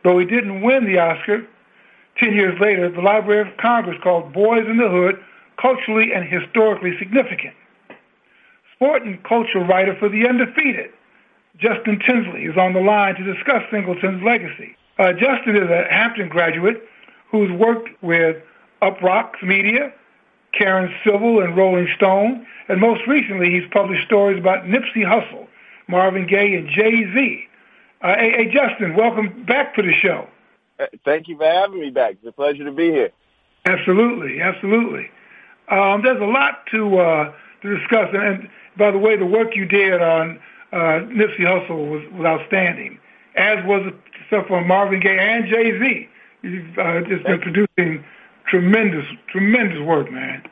Though 0.03 0.19
he 0.19 0.27
didn't 0.27 0.63
win 0.63 0.85
the 0.85 0.99
Oscar, 0.99 1.47
10 2.19 2.35
years 2.35 2.59
later, 2.61 2.91
the 2.91 3.01
Library 3.01 3.49
of 3.49 3.57
Congress 3.57 3.99
called 4.03 4.33
Boyz 4.33 4.69
n 4.69 4.77
the 4.77 4.89
Hood 4.89 5.19
culturally 5.61 6.13
and 6.13 6.25
historically 6.25 6.97
significant. 6.99 7.55
Sport 8.75 9.03
and 9.03 9.23
culture 9.25 9.61
writer 9.61 9.97
for 9.99 10.09
The 10.09 10.29
Undefeated, 10.29 10.91
Justin 11.57 12.01
Tinsley, 12.01 12.45
is 12.45 12.57
on 12.57 12.75
the 12.75 12.81
line 12.81 13.15
to 13.15 13.25
discuss 13.25 13.63
Singleton's 13.71 14.23
legacy. 14.23 14.77
Uh, 14.99 15.13
Justin 15.13 15.57
is 15.57 15.71
a 15.71 15.87
Hampton 15.91 16.29
graduate 16.29 16.83
who's 17.31 17.51
worked 17.51 17.89
with 18.03 18.37
Uproxx 18.83 19.43
Media, 19.43 19.93
Karen 20.57 20.93
Civil, 21.05 21.41
and 21.41 21.57
Rolling 21.57 21.89
Stone, 21.97 22.47
and 22.69 22.81
most 22.81 23.07
recently 23.07 23.51
he's 23.51 23.69
published 23.71 24.07
stories 24.07 24.39
about 24.39 24.65
Nipsey 24.65 25.05
Hussle, 25.05 25.47
Marvin 25.89 26.27
Gaye, 26.27 26.55
and 26.55 26.69
Jay-Z. 26.69 27.45
Uh, 28.01 28.15
hey, 28.17 28.31
hey, 28.33 28.51
Justin, 28.53 28.95
welcome 28.97 29.45
back 29.45 29.75
to 29.77 29.83
the 29.83 29.93
show. 29.93 30.29
Uh, 30.79 30.87
thank 31.05 31.29
you 31.29 31.37
for 31.37 31.45
having 31.45 31.81
me 31.81 31.91
back. 31.91 32.13
It's 32.13 32.27
a 32.27 32.33
pleasure 32.33 32.65
to 32.65 32.73
be 32.73 32.91
here. 32.91 33.11
Absolutely, 33.65 34.41
absolutely. 34.41 35.11
Um, 35.69 36.03
there's 36.03 36.21
a 36.21 36.27
lot 36.27 36.67
to 36.73 36.99
uh, 36.99 37.33
to 37.63 37.79
discuss, 37.79 38.09
and, 38.13 38.23
and 38.23 38.49
by 38.77 38.91
the 38.91 38.99
way, 38.99 39.17
the 39.17 39.27
work 39.27 39.57
you 39.57 39.65
did 39.65 40.03
on 40.03 40.39
uh, 40.73 41.01
Nipsey 41.09 41.41
Hussle 41.41 41.89
was, 41.91 42.03
was 42.13 42.27
outstanding, 42.27 42.99
as 43.37 43.65
was 43.65 43.85
the 43.85 43.95
stuff 44.27 44.51
on 44.51 44.67
Marvin 44.67 45.01
Gaye 45.01 45.19
and 45.19 45.47
Jay 45.47 45.79
Z. 45.79 46.09
You've 46.43 46.79
uh, 46.79 47.01
just 47.03 47.25
been 47.25 47.41
producing 47.41 48.05
tremendous, 48.49 49.07
tremendous 49.29 49.81
work, 49.81 50.11
man. 50.11 50.43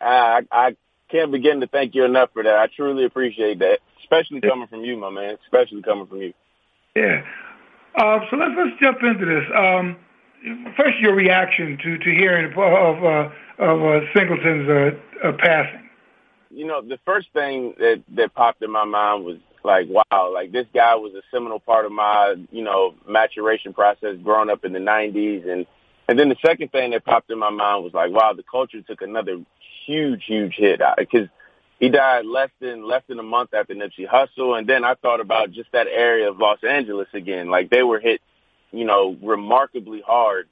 I, 0.00 0.42
I 0.50 0.76
can't 1.10 1.32
begin 1.32 1.60
to 1.60 1.66
thank 1.66 1.94
you 1.94 2.04
enough 2.04 2.30
for 2.32 2.42
that. 2.42 2.54
I 2.54 2.66
truly 2.74 3.04
appreciate 3.04 3.60
that, 3.60 3.78
especially 4.00 4.40
coming 4.40 4.66
from 4.66 4.84
you, 4.84 4.96
my 4.96 5.10
man. 5.10 5.36
Especially 5.44 5.82
coming 5.82 6.06
from 6.06 6.18
you. 6.18 6.32
Yeah. 6.94 7.22
Uh, 7.94 8.20
so 8.30 8.36
let's 8.36 8.52
let's 8.56 8.80
jump 8.80 8.98
into 9.02 9.24
this. 9.24 9.44
Um, 9.54 9.96
first, 10.76 10.98
your 10.98 11.14
reaction 11.14 11.78
to 11.82 11.98
to 11.98 12.10
hearing 12.10 12.52
of 12.52 13.04
uh, 13.04 13.30
of 13.58 13.82
uh, 13.82 14.00
Singleton's 14.14 14.68
uh, 14.68 15.28
uh, 15.28 15.32
passing. 15.38 15.88
You 16.50 16.66
know, 16.66 16.82
the 16.82 16.98
first 17.04 17.28
thing 17.32 17.74
that 17.78 18.02
that 18.16 18.34
popped 18.34 18.62
in 18.62 18.70
my 18.70 18.84
mind 18.84 19.24
was 19.24 19.38
like, 19.64 19.88
wow, 19.88 20.32
like 20.32 20.52
this 20.52 20.66
guy 20.74 20.94
was 20.94 21.14
a 21.14 21.22
seminal 21.30 21.58
part 21.58 21.86
of 21.86 21.92
my, 21.92 22.36
you 22.52 22.62
know, 22.62 22.94
maturation 23.08 23.72
process 23.72 24.16
growing 24.22 24.50
up 24.50 24.64
in 24.64 24.72
the 24.72 24.78
'90s, 24.78 25.48
and 25.48 25.66
and 26.08 26.18
then 26.18 26.28
the 26.28 26.36
second 26.44 26.70
thing 26.72 26.92
that 26.92 27.04
popped 27.04 27.30
in 27.30 27.38
my 27.38 27.50
mind 27.50 27.84
was 27.84 27.94
like, 27.94 28.12
wow, 28.12 28.32
the 28.32 28.44
culture 28.44 28.80
took 28.82 29.02
another 29.02 29.40
huge, 29.86 30.24
huge 30.26 30.54
hit 30.56 30.80
because 30.96 31.28
he 31.78 31.88
died 31.88 32.24
less 32.24 32.50
than 32.60 32.86
less 32.86 33.02
than 33.08 33.18
a 33.18 33.24
month 33.24 33.52
after 33.52 33.74
Nipsey 33.74 34.08
Hussle, 34.08 34.58
and 34.58 34.68
then 34.68 34.84
I 34.84 34.94
thought 34.94 35.20
about 35.20 35.52
just 35.52 35.70
that 35.72 35.86
area 35.86 36.30
of 36.30 36.38
Los 36.38 36.58
Angeles 36.64 37.08
again. 37.12 37.50
Like 37.50 37.70
they 37.70 37.82
were 37.82 38.00
hit, 38.00 38.20
you 38.72 38.84
know, 38.84 39.16
remarkably 39.22 40.02
hard, 40.06 40.48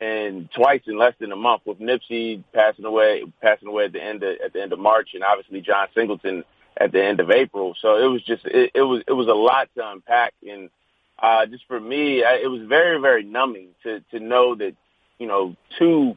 and 0.00 0.48
twice 0.52 0.80
in 0.86 0.96
less 0.96 1.14
than 1.18 1.32
a 1.32 1.36
month 1.36 1.62
with 1.66 1.80
Nipsey 1.80 2.42
passing 2.54 2.84
away, 2.84 3.24
passing 3.42 3.68
away 3.68 3.86
at 3.86 3.92
the 3.92 4.02
end 4.02 4.22
of, 4.22 4.36
at 4.42 4.52
the 4.52 4.62
end 4.62 4.72
of 4.72 4.78
March, 4.78 5.10
and 5.14 5.22
obviously 5.22 5.60
John 5.60 5.88
Singleton 5.94 6.44
at 6.76 6.92
the 6.92 7.04
end 7.04 7.20
of 7.20 7.30
April. 7.30 7.74
So 7.80 7.96
it 7.96 8.06
was 8.06 8.22
just 8.22 8.46
it, 8.46 8.70
it 8.74 8.82
was 8.82 9.02
it 9.06 9.12
was 9.12 9.28
a 9.28 9.34
lot 9.34 9.68
to 9.76 9.90
unpack, 9.90 10.32
and 10.48 10.70
uh, 11.18 11.44
just 11.46 11.64
for 11.66 11.78
me, 11.78 12.24
I, 12.24 12.36
it 12.42 12.48
was 12.48 12.62
very 12.62 13.00
very 13.00 13.22
numbing 13.22 13.68
to 13.82 14.00
to 14.12 14.18
know 14.18 14.54
that 14.54 14.74
you 15.18 15.26
know 15.26 15.56
two 15.78 16.16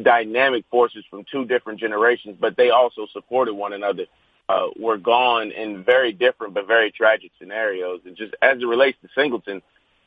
dynamic 0.00 0.64
forces 0.70 1.04
from 1.10 1.24
two 1.30 1.44
different 1.44 1.80
generations, 1.80 2.36
but 2.40 2.56
they 2.56 2.70
also 2.70 3.06
supported 3.12 3.54
one 3.54 3.72
another, 3.72 4.06
uh, 4.48 4.68
were 4.78 4.98
gone 4.98 5.50
in 5.50 5.84
very 5.84 6.12
different 6.12 6.54
but 6.54 6.66
very 6.66 6.90
tragic 6.90 7.30
scenarios. 7.38 8.00
And 8.04 8.16
just 8.16 8.34
as 8.42 8.58
it 8.60 8.66
relates 8.66 8.98
to 9.02 9.08
Singleton, 9.14 9.62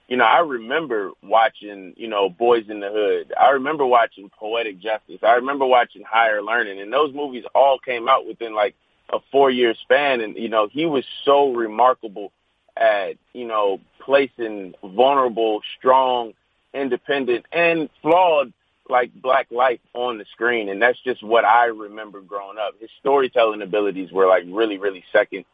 you 0.08 0.18
know, 0.18 0.26
I 0.26 0.40
remember 0.40 1.12
watching, 1.24 1.94
you 1.96 2.08
know, 2.10 2.30
Boyz 2.30 2.70
n 2.70 2.82
the 2.82 2.92
Hood. 2.92 3.34
I 3.40 3.52
remember 3.52 3.86
watching 3.86 4.30
Poetic 4.38 4.80
Justice. 4.80 5.20
I 5.24 5.36
remember 5.36 5.66
watching 5.66 6.04
Higher 6.04 6.42
Learning. 6.42 6.82
And 6.82 6.92
those 6.92 7.14
movies 7.14 7.46
all 7.56 7.80
came 7.80 8.10
out 8.10 8.28
within 8.28 8.54
like 8.54 8.76
a 9.10 9.20
four 9.32 9.50
year 9.50 9.74
span. 9.74 10.20
And, 10.20 10.36
you 10.36 10.50
know, 10.50 10.68
he 10.70 10.86
was 10.86 11.06
so 11.24 11.54
remarkable 11.54 12.34
at, 12.76 13.14
you 13.34 13.48
know, 13.48 13.80
placing 14.00 14.74
vulnerable, 14.84 15.62
strong, 15.78 16.34
independent, 16.74 17.46
and 17.52 17.90
flawed 18.02 18.54
like 18.90 19.14
black 19.14 19.48
life 19.52 19.80
on 19.94 20.18
the 20.18 20.26
screen, 20.34 20.70
and 20.70 20.82
that's 20.82 21.00
just 21.02 21.24
what 21.24 21.46
I 21.46 21.66
remember 21.66 22.22
growing 22.22 22.58
up. 22.58 22.76
His 22.80 22.90
storytelling 23.00 23.62
abilities 23.62 24.12
were 24.12 24.28
like 24.28 24.44
really, 24.48 24.78
really 24.78 25.04
second. 25.14 25.46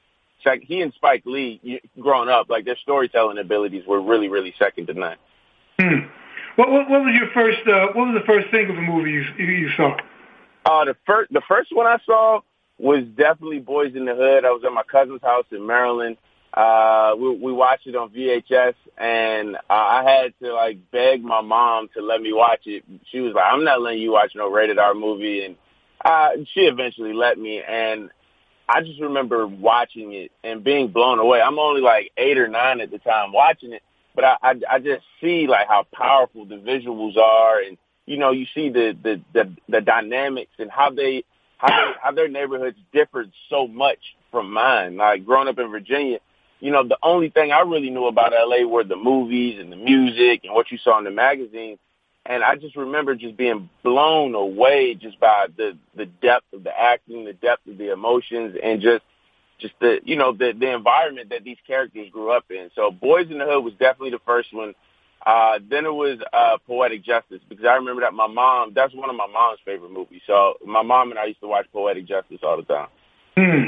Second, 0.44 0.68
he 0.68 0.82
and 0.82 0.94
Spike 0.94 1.24
Lee, 1.26 1.82
growing 2.00 2.30
up, 2.30 2.50
like 2.50 2.66
their 2.66 2.78
storytelling 2.78 3.38
abilities 3.38 3.86
were 3.88 4.02
really, 4.02 4.28
really 4.28 4.54
second 4.60 4.88
to 4.88 4.94
none. 4.94 5.18
Hmm. 5.80 6.08
What, 6.56 6.72
what, 6.72 6.90
what 6.90 7.02
was 7.02 7.16
your 7.16 7.30
first? 7.34 7.68
Uh, 7.68 7.88
what 7.94 8.08
was 8.08 8.20
the 8.20 8.26
first 8.26 8.50
thing 8.50 8.70
of 8.70 8.76
the 8.76 8.82
movie 8.82 9.12
you, 9.12 9.24
you 9.38 9.70
saw? 9.76 9.96
Uh, 10.66 10.86
the 10.86 10.96
first, 11.06 11.32
the 11.32 11.42
first 11.48 11.70
one 11.72 11.86
I 11.86 11.98
saw 12.06 12.42
was 12.78 13.04
definitely 13.16 13.62
Boyz 13.62 13.96
n 13.96 14.06
the 14.06 14.16
Hood. 14.16 14.46
I 14.46 14.52
was 14.52 14.64
at 14.66 14.72
my 14.72 14.84
cousin's 14.84 15.22
house 15.22 15.46
in 15.52 15.66
Maryland. 15.66 16.18
Uh, 16.58 17.14
we, 17.16 17.36
we 17.36 17.54
watched 17.54 17.86
it 17.86 17.96
on 17.96 18.10
VHS 18.10 18.74
and 18.98 19.56
uh, 19.58 19.60
I 19.70 20.04
had 20.04 20.34
to 20.42 20.56
like 20.56 20.80
beg 20.90 21.24
my 21.24 21.42
mom 21.42 21.88
to 21.94 22.02
let 22.02 22.20
me 22.20 22.34
watch 22.34 22.62
it. 22.66 22.84
She 23.12 23.20
was 23.20 23.36
like, 23.36 23.46
I'm 23.46 23.64
not 23.64 23.80
letting 23.80 24.02
you 24.02 24.12
watch 24.12 24.32
no 24.34 24.50
rated 24.50 24.80
R 24.80 24.96
movie. 24.96 25.46
And, 25.46 25.56
uh, 26.04 26.30
she 26.56 26.62
eventually 26.62 27.14
let 27.14 27.38
me. 27.38 27.62
And 27.62 28.10
I 28.68 28.82
just 28.82 29.00
remember 29.00 29.46
watching 29.46 30.14
it 30.14 30.32
and 30.44 30.64
being 30.64 30.88
blown 30.88 31.20
away. 31.20 31.42
I'm 31.42 31.60
only 31.60 31.82
like 31.82 32.10
eight 32.18 32.40
or 32.40 32.48
nine 32.48 32.82
at 32.82 32.90
the 32.90 32.98
time 32.98 33.34
watching 33.34 33.74
it, 33.74 33.84
but 34.16 34.24
I, 34.24 34.38
I, 34.42 34.54
I 34.68 34.80
just 34.80 35.04
see 35.22 35.46
like 35.46 35.68
how 35.68 35.86
powerful 35.94 36.48
the 36.48 36.56
visuals 36.56 37.18
are 37.18 37.62
and, 37.62 37.78
you 38.08 38.18
know, 38.18 38.32
you 38.32 38.48
see 38.56 38.70
the, 38.70 38.98
the, 39.00 39.22
the, 39.32 39.56
the 39.70 39.82
dynamics 39.82 40.54
and 40.58 40.72
how 40.72 40.90
they, 40.90 41.24
how 41.58 41.68
they, 41.68 41.92
how 42.02 42.12
their 42.14 42.30
neighborhoods 42.30 42.78
differed 42.92 43.32
so 43.48 43.68
much 43.68 44.00
from 44.32 44.52
mine. 44.52 44.98
Like 44.98 45.24
growing 45.24 45.50
up 45.50 45.60
in 45.60 45.70
Virginia, 45.70 46.18
you 46.60 46.72
know, 46.72 46.88
the 46.88 46.98
only 47.04 47.30
thing 47.30 47.52
I 47.52 47.62
really 47.62 47.90
knew 47.90 48.08
about 48.08 48.34
LA 48.34 48.66
were 48.68 48.84
the 48.84 48.96
movies 48.96 49.60
and 49.60 49.72
the 49.72 49.76
music 49.76 50.42
and 50.44 50.54
what 50.54 50.72
you 50.72 50.78
saw 50.78 50.98
in 50.98 51.04
the 51.04 51.12
magazines. 51.12 51.80
And 52.26 52.44
I 52.44 52.56
just 52.56 52.76
remember 52.76 53.16
just 53.16 53.38
being 53.38 53.70
blown 53.84 54.36
away 54.36 54.96
just 54.96 55.20
by 55.20 55.48
the, 55.56 55.78
the 55.96 56.06
depth 56.06 56.52
of 56.54 56.64
the 56.64 56.78
acting, 56.78 57.26
the 57.26 57.34
depth 57.34 57.68
of 57.68 57.78
the 57.78 57.92
emotions 57.94 58.58
and 58.62 58.82
just, 58.82 59.04
just 59.60 59.76
the, 59.80 60.00
you 60.04 60.18
know, 60.18 60.34
the, 60.34 60.54
the 60.58 60.74
environment 60.74 61.30
that 61.30 61.44
these 61.44 61.58
characters 61.66 62.10
grew 62.12 62.32
up 62.32 62.46
in. 62.50 62.70
So 62.76 62.92
Boyz 62.92 63.32
n 63.32 63.38
the 63.38 63.46
Hood 63.46 63.64
was 63.64 63.74
definitely 63.74 64.12
the 64.12 64.20
first 64.26 64.54
one. 64.54 64.74
Uh, 65.26 65.60
then 65.70 65.86
it 65.86 65.94
was, 65.94 66.20
uh, 66.34 66.58
Poetic 66.68 67.04
Justice 67.04 67.42
because 67.48 67.66
I 67.66 67.76
remember 67.76 68.02
that 68.02 68.14
my 68.14 68.28
mom, 68.28 68.74
that's 68.74 68.94
one 68.94 69.10
of 69.10 69.16
my 69.16 69.28
mom's 69.28 69.60
favorite 69.64 69.92
movies. 69.92 70.22
So 70.28 70.56
my 70.66 70.82
mom 70.82 71.12
and 71.12 71.20
I 71.20 71.26
used 71.26 71.40
to 71.42 71.48
watch 71.48 71.68
Poetic 71.72 72.08
Justice 72.08 72.40
all 72.44 72.58
the 72.58 72.64
time. 72.64 72.88
Hmm. 73.38 73.67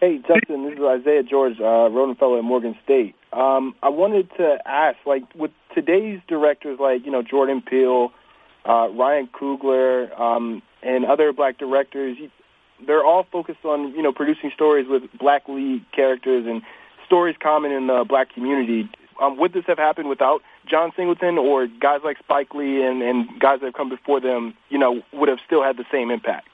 Hey, 0.00 0.18
Justin, 0.18 0.64
this 0.64 0.78
is 0.78 0.84
Isaiah 0.84 1.24
George, 1.24 1.58
uh, 1.58 1.90
Fellow 2.14 2.38
at 2.38 2.44
Morgan 2.44 2.78
State. 2.84 3.16
Um, 3.32 3.74
I 3.82 3.88
wanted 3.88 4.30
to 4.36 4.58
ask, 4.64 4.96
like, 5.04 5.24
with 5.34 5.50
today's 5.74 6.20
directors 6.28 6.78
like, 6.78 7.04
you 7.04 7.10
know, 7.10 7.22
Jordan 7.22 7.62
Peele, 7.62 8.12
uh, 8.64 8.90
Ryan 8.90 9.26
Coogler, 9.26 10.16
um, 10.18 10.62
and 10.84 11.04
other 11.04 11.32
black 11.32 11.58
directors, 11.58 12.16
they're 12.86 13.04
all 13.04 13.26
focused 13.32 13.64
on, 13.64 13.90
you 13.96 14.02
know, 14.02 14.12
producing 14.12 14.52
stories 14.54 14.86
with 14.88 15.02
black 15.18 15.48
lead 15.48 15.84
characters 15.90 16.46
and 16.46 16.62
stories 17.04 17.34
common 17.42 17.72
in 17.72 17.88
the 17.88 18.04
black 18.08 18.32
community. 18.32 18.88
Um, 19.20 19.36
would 19.38 19.52
this 19.52 19.64
have 19.66 19.78
happened 19.78 20.08
without 20.08 20.42
John 20.64 20.92
Singleton 20.94 21.38
or 21.38 21.66
guys 21.66 22.02
like 22.04 22.18
Spike 22.20 22.54
Lee 22.54 22.84
and, 22.84 23.02
and 23.02 23.40
guys 23.40 23.58
that 23.58 23.66
have 23.66 23.74
come 23.74 23.88
before 23.88 24.20
them, 24.20 24.54
you 24.68 24.78
know, 24.78 25.02
would 25.12 25.28
have 25.28 25.40
still 25.44 25.64
had 25.64 25.76
the 25.76 25.86
same 25.90 26.12
impact? 26.12 26.46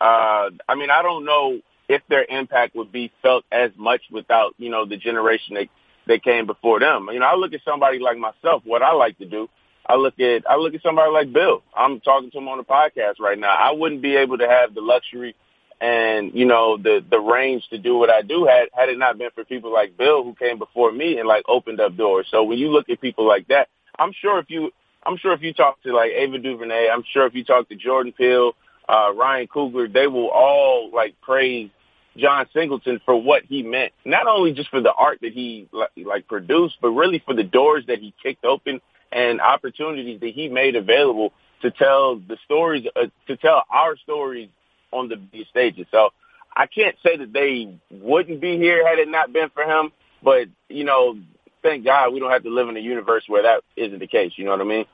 Uh, 0.00 0.50
I 0.68 0.76
mean, 0.76 0.90
I 0.90 1.02
don't 1.02 1.24
know 1.24 1.58
if 1.88 2.02
their 2.08 2.24
impact 2.28 2.76
would 2.76 2.92
be 2.92 3.10
felt 3.22 3.44
as 3.50 3.70
much 3.76 4.02
without, 4.10 4.54
you 4.58 4.70
know, 4.70 4.84
the 4.86 4.96
generation 4.96 5.54
that, 5.54 5.68
that 6.06 6.22
came 6.22 6.46
before 6.46 6.80
them. 6.80 7.08
You 7.12 7.20
know, 7.20 7.26
I 7.26 7.34
look 7.34 7.52
at 7.54 7.60
somebody 7.64 7.98
like 7.98 8.18
myself, 8.18 8.62
what 8.64 8.82
I 8.82 8.92
like 8.92 9.18
to 9.18 9.26
do. 9.26 9.48
I 9.86 9.94
look 9.96 10.20
at, 10.20 10.48
I 10.48 10.56
look 10.56 10.74
at 10.74 10.82
somebody 10.82 11.10
like 11.10 11.32
Bill. 11.32 11.62
I'm 11.74 12.00
talking 12.00 12.30
to 12.30 12.38
him 12.38 12.48
on 12.48 12.58
the 12.58 12.64
podcast 12.64 13.20
right 13.20 13.38
now. 13.38 13.54
I 13.54 13.72
wouldn't 13.72 14.02
be 14.02 14.16
able 14.16 14.36
to 14.38 14.46
have 14.46 14.74
the 14.74 14.82
luxury 14.82 15.34
and, 15.80 16.32
you 16.34 16.44
know, 16.44 16.76
the, 16.76 17.02
the 17.08 17.18
range 17.18 17.66
to 17.70 17.78
do 17.78 17.96
what 17.96 18.10
I 18.10 18.22
do 18.22 18.44
had, 18.44 18.68
had 18.72 18.90
it 18.90 18.98
not 18.98 19.16
been 19.16 19.30
for 19.34 19.44
people 19.44 19.72
like 19.72 19.96
Bill 19.96 20.24
who 20.24 20.34
came 20.34 20.58
before 20.58 20.92
me 20.92 21.18
and 21.18 21.26
like 21.26 21.44
opened 21.48 21.80
up 21.80 21.96
doors. 21.96 22.26
So 22.30 22.42
when 22.44 22.58
you 22.58 22.68
look 22.68 22.90
at 22.90 23.00
people 23.00 23.26
like 23.26 23.48
that, 23.48 23.68
I'm 23.98 24.12
sure 24.12 24.38
if 24.38 24.50
you, 24.50 24.72
I'm 25.06 25.16
sure 25.16 25.32
if 25.32 25.40
you 25.40 25.54
talk 25.54 25.82
to 25.84 25.94
like 25.94 26.10
Ava 26.10 26.38
DuVernay, 26.38 26.88
I'm 26.92 27.04
sure 27.12 27.26
if 27.26 27.34
you 27.34 27.44
talk 27.44 27.68
to 27.68 27.76
Jordan 27.76 28.12
Peele, 28.12 28.52
uh, 28.88 29.12
Ryan 29.14 29.46
Coogler, 29.46 29.92
they 29.92 30.06
will 30.06 30.28
all 30.28 30.90
like 30.92 31.20
praise 31.20 31.70
John 32.18 32.46
Singleton 32.52 33.00
for 33.04 33.20
what 33.20 33.44
he 33.44 33.62
meant, 33.62 33.92
not 34.04 34.26
only 34.26 34.52
just 34.52 34.70
for 34.70 34.80
the 34.80 34.92
art 34.92 35.18
that 35.22 35.32
he 35.32 35.68
like 35.96 36.26
produced, 36.28 36.76
but 36.80 36.90
really 36.90 37.22
for 37.24 37.34
the 37.34 37.44
doors 37.44 37.84
that 37.86 37.98
he 37.98 38.14
kicked 38.22 38.44
open 38.44 38.80
and 39.10 39.40
opportunities 39.40 40.20
that 40.20 40.32
he 40.34 40.48
made 40.48 40.76
available 40.76 41.32
to 41.62 41.70
tell 41.70 42.16
the 42.16 42.36
stories, 42.44 42.86
uh, 42.94 43.06
to 43.26 43.36
tell 43.36 43.62
our 43.70 43.96
stories 43.96 44.48
on 44.92 45.08
the 45.08 45.16
big 45.16 45.46
stages. 45.48 45.86
So 45.90 46.10
I 46.54 46.66
can't 46.66 46.96
say 47.04 47.16
that 47.16 47.32
they 47.32 47.78
wouldn't 47.90 48.40
be 48.40 48.56
here 48.56 48.86
had 48.86 48.98
it 48.98 49.08
not 49.08 49.32
been 49.32 49.50
for 49.50 49.62
him, 49.62 49.92
but 50.22 50.48
you 50.68 50.84
know, 50.84 51.18
thank 51.62 51.84
God 51.84 52.12
we 52.12 52.20
don't 52.20 52.30
have 52.30 52.44
to 52.44 52.50
live 52.50 52.68
in 52.68 52.76
a 52.76 52.80
universe 52.80 53.24
where 53.26 53.42
that 53.42 53.62
isn't 53.76 53.98
the 53.98 54.06
case. 54.06 54.32
You 54.36 54.44
know 54.44 54.52
what 54.52 54.60
I 54.60 54.64
mean? 54.64 54.84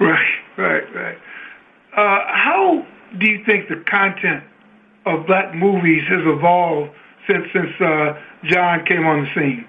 Right, 0.00 0.34
right, 0.56 0.94
right. 0.94 1.18
Uh, 1.96 2.24
how 2.26 2.86
do 3.18 3.26
you 3.26 3.44
think 3.44 3.68
the 3.68 3.82
content 3.88 4.44
of 5.08 5.26
black 5.26 5.54
movies 5.54 6.02
has 6.08 6.20
evolved 6.24 6.90
since 7.26 7.46
since 7.52 7.80
uh, 7.80 8.18
John 8.44 8.84
came 8.86 9.06
on 9.06 9.24
the 9.24 9.28
scene? 9.34 9.66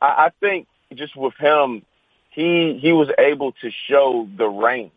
I, 0.00 0.06
I 0.26 0.30
think 0.40 0.66
just 0.94 1.16
with 1.16 1.34
him, 1.38 1.82
he 2.30 2.78
he 2.80 2.92
was 2.92 3.08
able 3.18 3.52
to 3.52 3.70
show 3.88 4.28
the 4.36 4.46
range. 4.46 4.92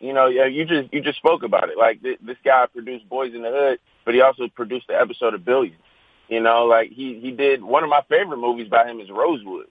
You 0.00 0.12
know, 0.12 0.26
you 0.26 0.64
just 0.64 0.92
you 0.92 1.00
just 1.00 1.18
spoke 1.18 1.42
about 1.42 1.70
it. 1.70 1.78
Like 1.78 2.02
th- 2.02 2.18
this 2.20 2.36
guy 2.44 2.66
produced 2.66 3.08
Boyz 3.08 3.34
n 3.34 3.42
the 3.42 3.50
Hood, 3.50 3.78
but 4.04 4.14
he 4.14 4.20
also 4.20 4.48
produced 4.48 4.88
the 4.88 5.00
episode 5.00 5.34
of 5.34 5.44
Billions. 5.44 5.78
You 6.28 6.40
know, 6.40 6.64
like 6.64 6.90
he 6.90 7.20
he 7.20 7.30
did 7.30 7.62
one 7.62 7.84
of 7.84 7.90
my 7.90 8.02
favorite 8.08 8.38
movies 8.38 8.68
by 8.68 8.86
him 8.86 9.00
is 9.00 9.10
Rosewood. 9.10 9.66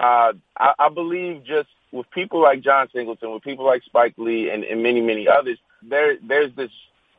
Uh, 0.00 0.32
I, 0.56 0.72
I 0.78 0.88
believe 0.88 1.44
just 1.44 1.68
with 1.92 2.10
people 2.10 2.40
like 2.40 2.60
John 2.60 2.88
Singleton, 2.94 3.32
with 3.32 3.42
people 3.42 3.66
like 3.66 3.82
Spike 3.84 4.14
Lee, 4.16 4.50
and, 4.50 4.64
and 4.64 4.82
many 4.82 5.00
many 5.00 5.28
others, 5.28 5.58
there 5.82 6.16
there's 6.26 6.54
this 6.56 6.70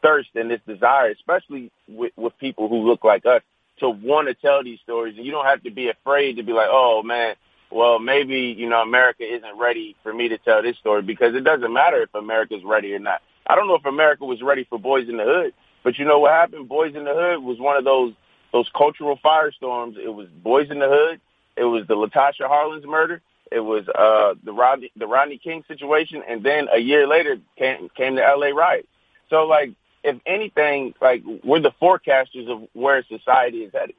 thirst 0.02 0.30
and 0.36 0.52
this 0.52 0.62
desire, 0.68 1.12
especially 1.12 1.72
with, 1.88 2.12
with 2.16 2.38
people 2.40 2.68
who 2.70 2.88
look 2.88 3.04
like 3.04 3.26
us, 3.26 3.42
to 3.80 3.90
want 3.90 4.28
to 4.28 4.34
tell 4.34 4.64
these 4.64 4.80
stories. 4.82 5.16
And 5.18 5.26
you 5.26 5.32
don't 5.32 5.46
have 5.46 5.64
to 5.64 5.72
be 5.72 5.90
afraid 5.90 6.38
to 6.38 6.44
be 6.44 6.54
like, 6.54 6.70
oh 6.70 7.02
man, 7.04 7.36
well 7.72 8.00
maybe 8.00 8.56
you 8.58 8.68
know 8.70 8.82
America 8.82 9.24
isn't 9.24 9.58
ready 9.58 9.96
for 10.04 10.14
me 10.14 10.30
to 10.30 10.38
tell 10.38 10.62
this 10.62 10.78
story 10.78 11.02
because 11.02 11.36
it 11.36 11.44
doesn't 11.44 11.72
matter 11.72 12.02
if 12.04 12.14
America's 12.14 12.64
ready 12.64 12.94
or 12.94 13.00
not. 13.00 13.22
I 13.48 13.56
don't 13.56 13.68
know 13.68 13.76
if 13.76 13.86
America 13.86 14.26
was 14.26 14.42
ready 14.42 14.66
for 14.70 14.80
Boyz 14.80 15.10
n 15.10 15.18
the 15.18 15.24
Hood, 15.24 15.54
but 15.84 15.98
you 15.98 16.06
know 16.06 16.20
what 16.20 16.32
happened? 16.32 16.70
Boyz 16.70 16.96
n 16.96 17.04
the 17.04 17.14
Hood 17.14 17.44
was 17.44 17.60
one 17.60 17.78
of 17.78 17.86
those 17.86 18.14
those 18.52 18.70
cultural 18.76 19.18
firestorms. 19.24 19.98
It 19.98 20.10
was 20.10 20.28
Boyz 20.44 20.70
n 20.72 20.80
the 20.80 20.90
Hood. 20.90 21.22
It 21.58 21.66
was 21.66 21.88
the 21.88 21.96
Latasha 21.96 22.50
Harlins 22.50 22.86
murder. 22.86 23.22
It 23.52 23.60
was 23.60 23.88
uh 23.88 24.36
the 24.44 24.54
Rodney 24.54 24.92
the 24.96 25.08
Rodney 25.08 25.38
King 25.38 25.64
situation, 25.68 26.24
and 26.28 26.44
then 26.44 26.68
a 26.74 26.80
year 26.80 27.08
later 27.08 27.38
came 27.58 27.90
came 27.96 28.16
the 28.16 28.26
L.A. 28.26 28.54
riots. 28.54 28.88
So 29.30 29.44
like 29.46 29.72
if 30.04 30.18
anything, 30.26 30.94
like 31.02 31.24
we're 31.44 31.60
the 31.60 31.74
forecasters 31.82 32.50
of 32.50 32.68
where 32.74 33.04
society 33.04 33.60
is 33.60 33.74
headed. 33.74 33.96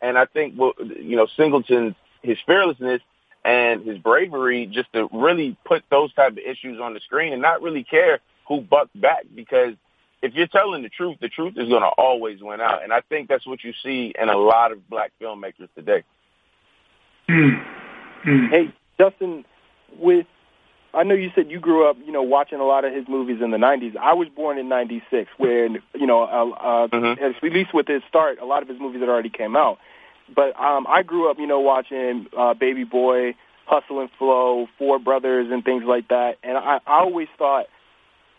And 0.00 0.18
I 0.18 0.26
think, 0.26 0.56
you 0.56 1.16
know, 1.16 1.26
Singleton's, 1.36 1.94
his 2.22 2.38
fearlessness 2.46 3.00
and 3.44 3.84
his 3.84 3.98
bravery 3.98 4.66
just 4.66 4.92
to 4.92 5.08
really 5.12 5.56
put 5.64 5.84
those 5.90 6.12
type 6.14 6.32
of 6.32 6.38
issues 6.38 6.80
on 6.80 6.94
the 6.94 7.00
screen 7.00 7.32
and 7.32 7.42
not 7.42 7.62
really 7.62 7.84
care 7.84 8.20
who 8.48 8.60
bucks 8.60 8.90
back 8.94 9.24
because 9.34 9.74
if 10.22 10.32
you're 10.34 10.46
telling 10.46 10.82
the 10.82 10.88
truth, 10.88 11.18
the 11.20 11.28
truth 11.28 11.54
is 11.56 11.68
going 11.68 11.82
to 11.82 11.88
always 11.88 12.42
win 12.42 12.60
out. 12.60 12.82
And 12.82 12.92
I 12.92 13.02
think 13.02 13.28
that's 13.28 13.46
what 13.46 13.62
you 13.62 13.74
see 13.82 14.14
in 14.18 14.30
a 14.30 14.36
lot 14.36 14.72
of 14.72 14.88
black 14.88 15.12
filmmakers 15.20 15.68
today. 15.74 16.02
Mm. 17.28 17.62
Hey, 18.50 18.74
Justin, 18.98 19.44
with 19.98 20.26
I 20.94 21.02
know 21.02 21.14
you 21.14 21.30
said 21.34 21.50
you 21.50 21.60
grew 21.60 21.88
up, 21.88 21.96
you 22.04 22.12
know, 22.12 22.22
watching 22.22 22.60
a 22.60 22.64
lot 22.64 22.84
of 22.84 22.94
his 22.94 23.08
movies 23.08 23.40
in 23.42 23.50
the 23.50 23.56
'90s. 23.56 23.96
I 23.96 24.14
was 24.14 24.28
born 24.28 24.58
in 24.58 24.68
'96, 24.68 25.30
when 25.36 25.82
you 25.94 26.06
know, 26.06 26.22
uh, 26.22 26.26
uh, 26.26 26.88
mm-hmm. 26.88 27.22
at 27.22 27.42
least 27.42 27.74
with 27.74 27.88
his 27.88 28.02
start, 28.08 28.38
a 28.38 28.44
lot 28.44 28.62
of 28.62 28.68
his 28.68 28.78
movies 28.78 29.00
had 29.00 29.08
already 29.08 29.30
came 29.30 29.56
out. 29.56 29.78
But 30.34 30.58
um, 30.58 30.86
I 30.88 31.02
grew 31.02 31.30
up, 31.30 31.38
you 31.38 31.46
know, 31.46 31.60
watching 31.60 32.26
uh, 32.36 32.54
Baby 32.54 32.84
Boy, 32.84 33.34
Hustle 33.66 34.00
and 34.00 34.10
Flow, 34.18 34.68
Four 34.78 34.98
Brothers, 34.98 35.50
and 35.50 35.64
things 35.64 35.84
like 35.84 36.08
that. 36.08 36.38
And 36.42 36.56
I, 36.56 36.80
I 36.86 37.00
always 37.00 37.28
thought, 37.36 37.66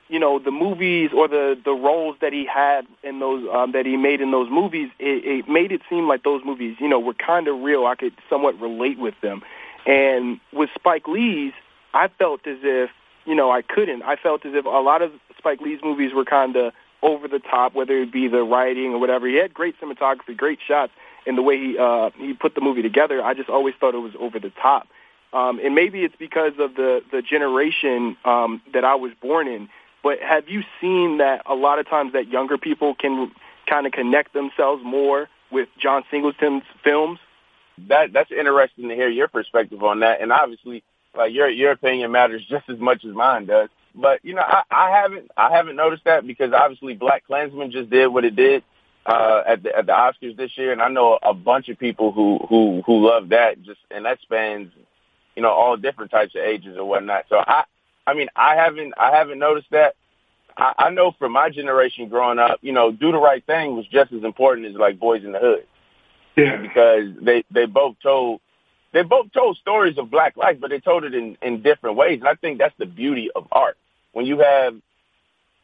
you 0.07 0.19
know, 0.19 0.39
the 0.39 0.51
movies 0.51 1.11
or 1.13 1.27
the 1.27 1.59
the 1.63 1.73
roles 1.73 2.15
that 2.21 2.33
he 2.33 2.45
had 2.45 2.87
in 3.03 3.19
those 3.19 3.47
um, 3.51 3.73
that 3.73 3.85
he 3.85 3.97
made 3.97 4.21
in 4.21 4.31
those 4.31 4.49
movies, 4.49 4.89
it, 4.99 5.25
it 5.25 5.49
made 5.49 5.71
it 5.71 5.81
seem 5.89 6.07
like 6.07 6.23
those 6.23 6.41
movies, 6.45 6.77
you 6.79 6.87
know, 6.87 6.99
were 6.99 7.13
kind 7.13 7.47
of 7.47 7.59
real. 7.59 7.85
I 7.85 7.95
could 7.95 8.13
somewhat 8.29 8.59
relate 8.59 8.97
with 8.97 9.19
them. 9.21 9.43
And 9.85 10.39
with 10.51 10.69
Spike 10.75 11.07
Lee's 11.07 11.53
I 11.95 12.09
felt 12.09 12.45
as 12.45 12.57
if, 12.61 12.89
you 13.25 13.35
know, 13.35 13.49
I 13.49 13.61
couldn't. 13.61 14.03
I 14.03 14.17
felt 14.17 14.45
as 14.45 14.53
if 14.53 14.65
a 14.65 14.69
lot 14.69 15.01
of 15.01 15.11
Spike 15.37 15.61
Lee's 15.61 15.79
movies 15.81 16.13
were 16.13 16.25
kind 16.25 16.55
of 16.57 16.73
over 17.01 17.27
the 17.27 17.39
top, 17.39 17.73
whether 17.73 17.97
it 17.97 18.11
be 18.11 18.27
the 18.27 18.43
writing 18.43 18.93
or 18.93 18.99
whatever. 18.99 19.27
He 19.27 19.35
had 19.35 19.53
great 19.53 19.79
cinematography, 19.79 20.35
great 20.35 20.59
shots, 20.67 20.91
and 21.25 21.37
the 21.37 21.41
way 21.41 21.57
he 21.57 21.77
uh, 21.77 22.09
he 22.17 22.33
put 22.33 22.53
the 22.53 22.61
movie 22.61 22.81
together. 22.81 23.23
I 23.23 23.33
just 23.33 23.49
always 23.49 23.75
thought 23.79 23.95
it 23.95 23.99
was 23.99 24.13
over 24.19 24.39
the 24.39 24.51
top. 24.61 24.87
Um, 25.31 25.59
and 25.63 25.73
maybe 25.73 26.03
it's 26.03 26.15
because 26.17 26.53
of 26.59 26.75
the 26.75 27.01
the 27.11 27.21
generation 27.21 28.17
um, 28.25 28.61
that 28.73 28.83
I 28.83 28.95
was 28.95 29.11
born 29.21 29.47
in. 29.47 29.69
But 30.03 30.19
have 30.19 30.49
you 30.49 30.63
seen 30.81 31.17
that 31.17 31.43
a 31.45 31.55
lot 31.55 31.79
of 31.79 31.89
times 31.89 32.13
that 32.13 32.27
younger 32.27 32.57
people 32.57 32.93
can 32.93 33.31
kind 33.67 33.87
of 33.87 33.91
connect 33.91 34.33
themselves 34.33 34.83
more 34.83 35.29
with 35.49 35.69
John 35.79 36.03
Singleton's 36.11 36.63
films? 36.83 37.19
That 37.87 38.13
that's 38.13 38.31
interesting 38.31 38.89
to 38.89 38.95
hear 38.95 39.09
your 39.09 39.27
perspective 39.27 39.83
on 39.83 40.01
that. 40.01 40.21
And 40.21 40.31
obviously, 40.31 40.83
like 41.15 41.33
your 41.33 41.49
your 41.49 41.71
opinion 41.71 42.11
matters 42.11 42.45
just 42.49 42.69
as 42.69 42.79
much 42.79 43.05
as 43.05 43.13
mine 43.13 43.45
does. 43.45 43.69
but 43.93 44.23
you 44.23 44.33
know, 44.33 44.43
I, 44.45 44.63
I 44.69 44.91
haven't 45.01 45.31
I 45.37 45.51
haven't 45.55 45.75
noticed 45.75 46.05
that 46.05 46.25
because 46.25 46.53
obviously 46.53 46.95
BlacKkKlansman 46.95 47.71
just 47.71 47.89
did 47.89 48.07
what 48.07 48.25
it 48.25 48.35
did 48.35 48.63
uh, 49.05 49.43
at 49.45 49.63
the 49.63 49.75
at 49.75 49.85
the 49.85 49.91
Oscars 49.91 50.35
this 50.35 50.57
year, 50.57 50.71
and 50.71 50.81
I 50.81 50.89
know 50.89 51.19
a 51.21 51.33
bunch 51.33 51.69
of 51.69 51.77
people 51.77 52.11
who 52.11 52.39
who 52.49 52.81
who 52.85 53.07
love 53.07 53.29
that. 53.29 53.61
Just 53.61 53.79
and 53.91 54.05
that 54.05 54.19
spans 54.21 54.71
you 55.35 55.41
know 55.41 55.49
all 55.49 55.77
different 55.77 56.11
types 56.11 56.35
of 56.35 56.41
ages 56.41 56.77
or 56.77 56.85
whatnot. 56.85 57.25
So 57.29 57.37
I 57.37 57.63
I 58.07 58.13
mean 58.13 58.27
I 58.35 58.55
haven't 58.55 58.93
I 58.97 59.15
haven't 59.15 59.39
noticed 59.39 59.71
that. 59.71 59.95
I, 60.57 60.73
I 60.77 60.89
know 60.89 61.11
from 61.19 61.33
my 61.33 61.49
generation 61.49 62.07
growing 62.07 62.39
up, 62.39 62.59
you 62.61 62.71
know, 62.71 62.91
do 62.91 63.11
the 63.11 63.17
right 63.17 63.45
thing 63.45 63.75
was 63.75 63.85
just 63.87 64.11
as 64.13 64.23
important 64.23 64.67
as 64.67 64.73
like 64.73 64.99
Boyz 64.99 65.25
n 65.25 65.33
the 65.33 65.39
Hood. 65.39 65.67
Yeah. 66.35 66.57
Because 66.57 67.13
they 67.21 67.43
they 67.51 67.65
both 67.65 67.95
told 68.01 68.41
they 68.95 69.03
both 69.03 69.33
told 69.33 69.57
stories 69.57 69.97
of 69.97 70.09
black 70.09 70.37
life, 70.37 70.57
but 70.61 70.69
they 70.69 70.79
told 70.79 71.03
it 71.03 71.13
in 71.13 71.37
in 71.41 71.61
different 71.61 71.97
ways. 71.97 72.19
And 72.21 72.29
I 72.29 72.35
think 72.35 72.59
that's 72.59 72.73
the 72.79 72.85
beauty 72.85 73.29
of 73.35 73.45
art. 73.51 73.77
When 74.13 74.25
you 74.25 74.39
have 74.39 74.73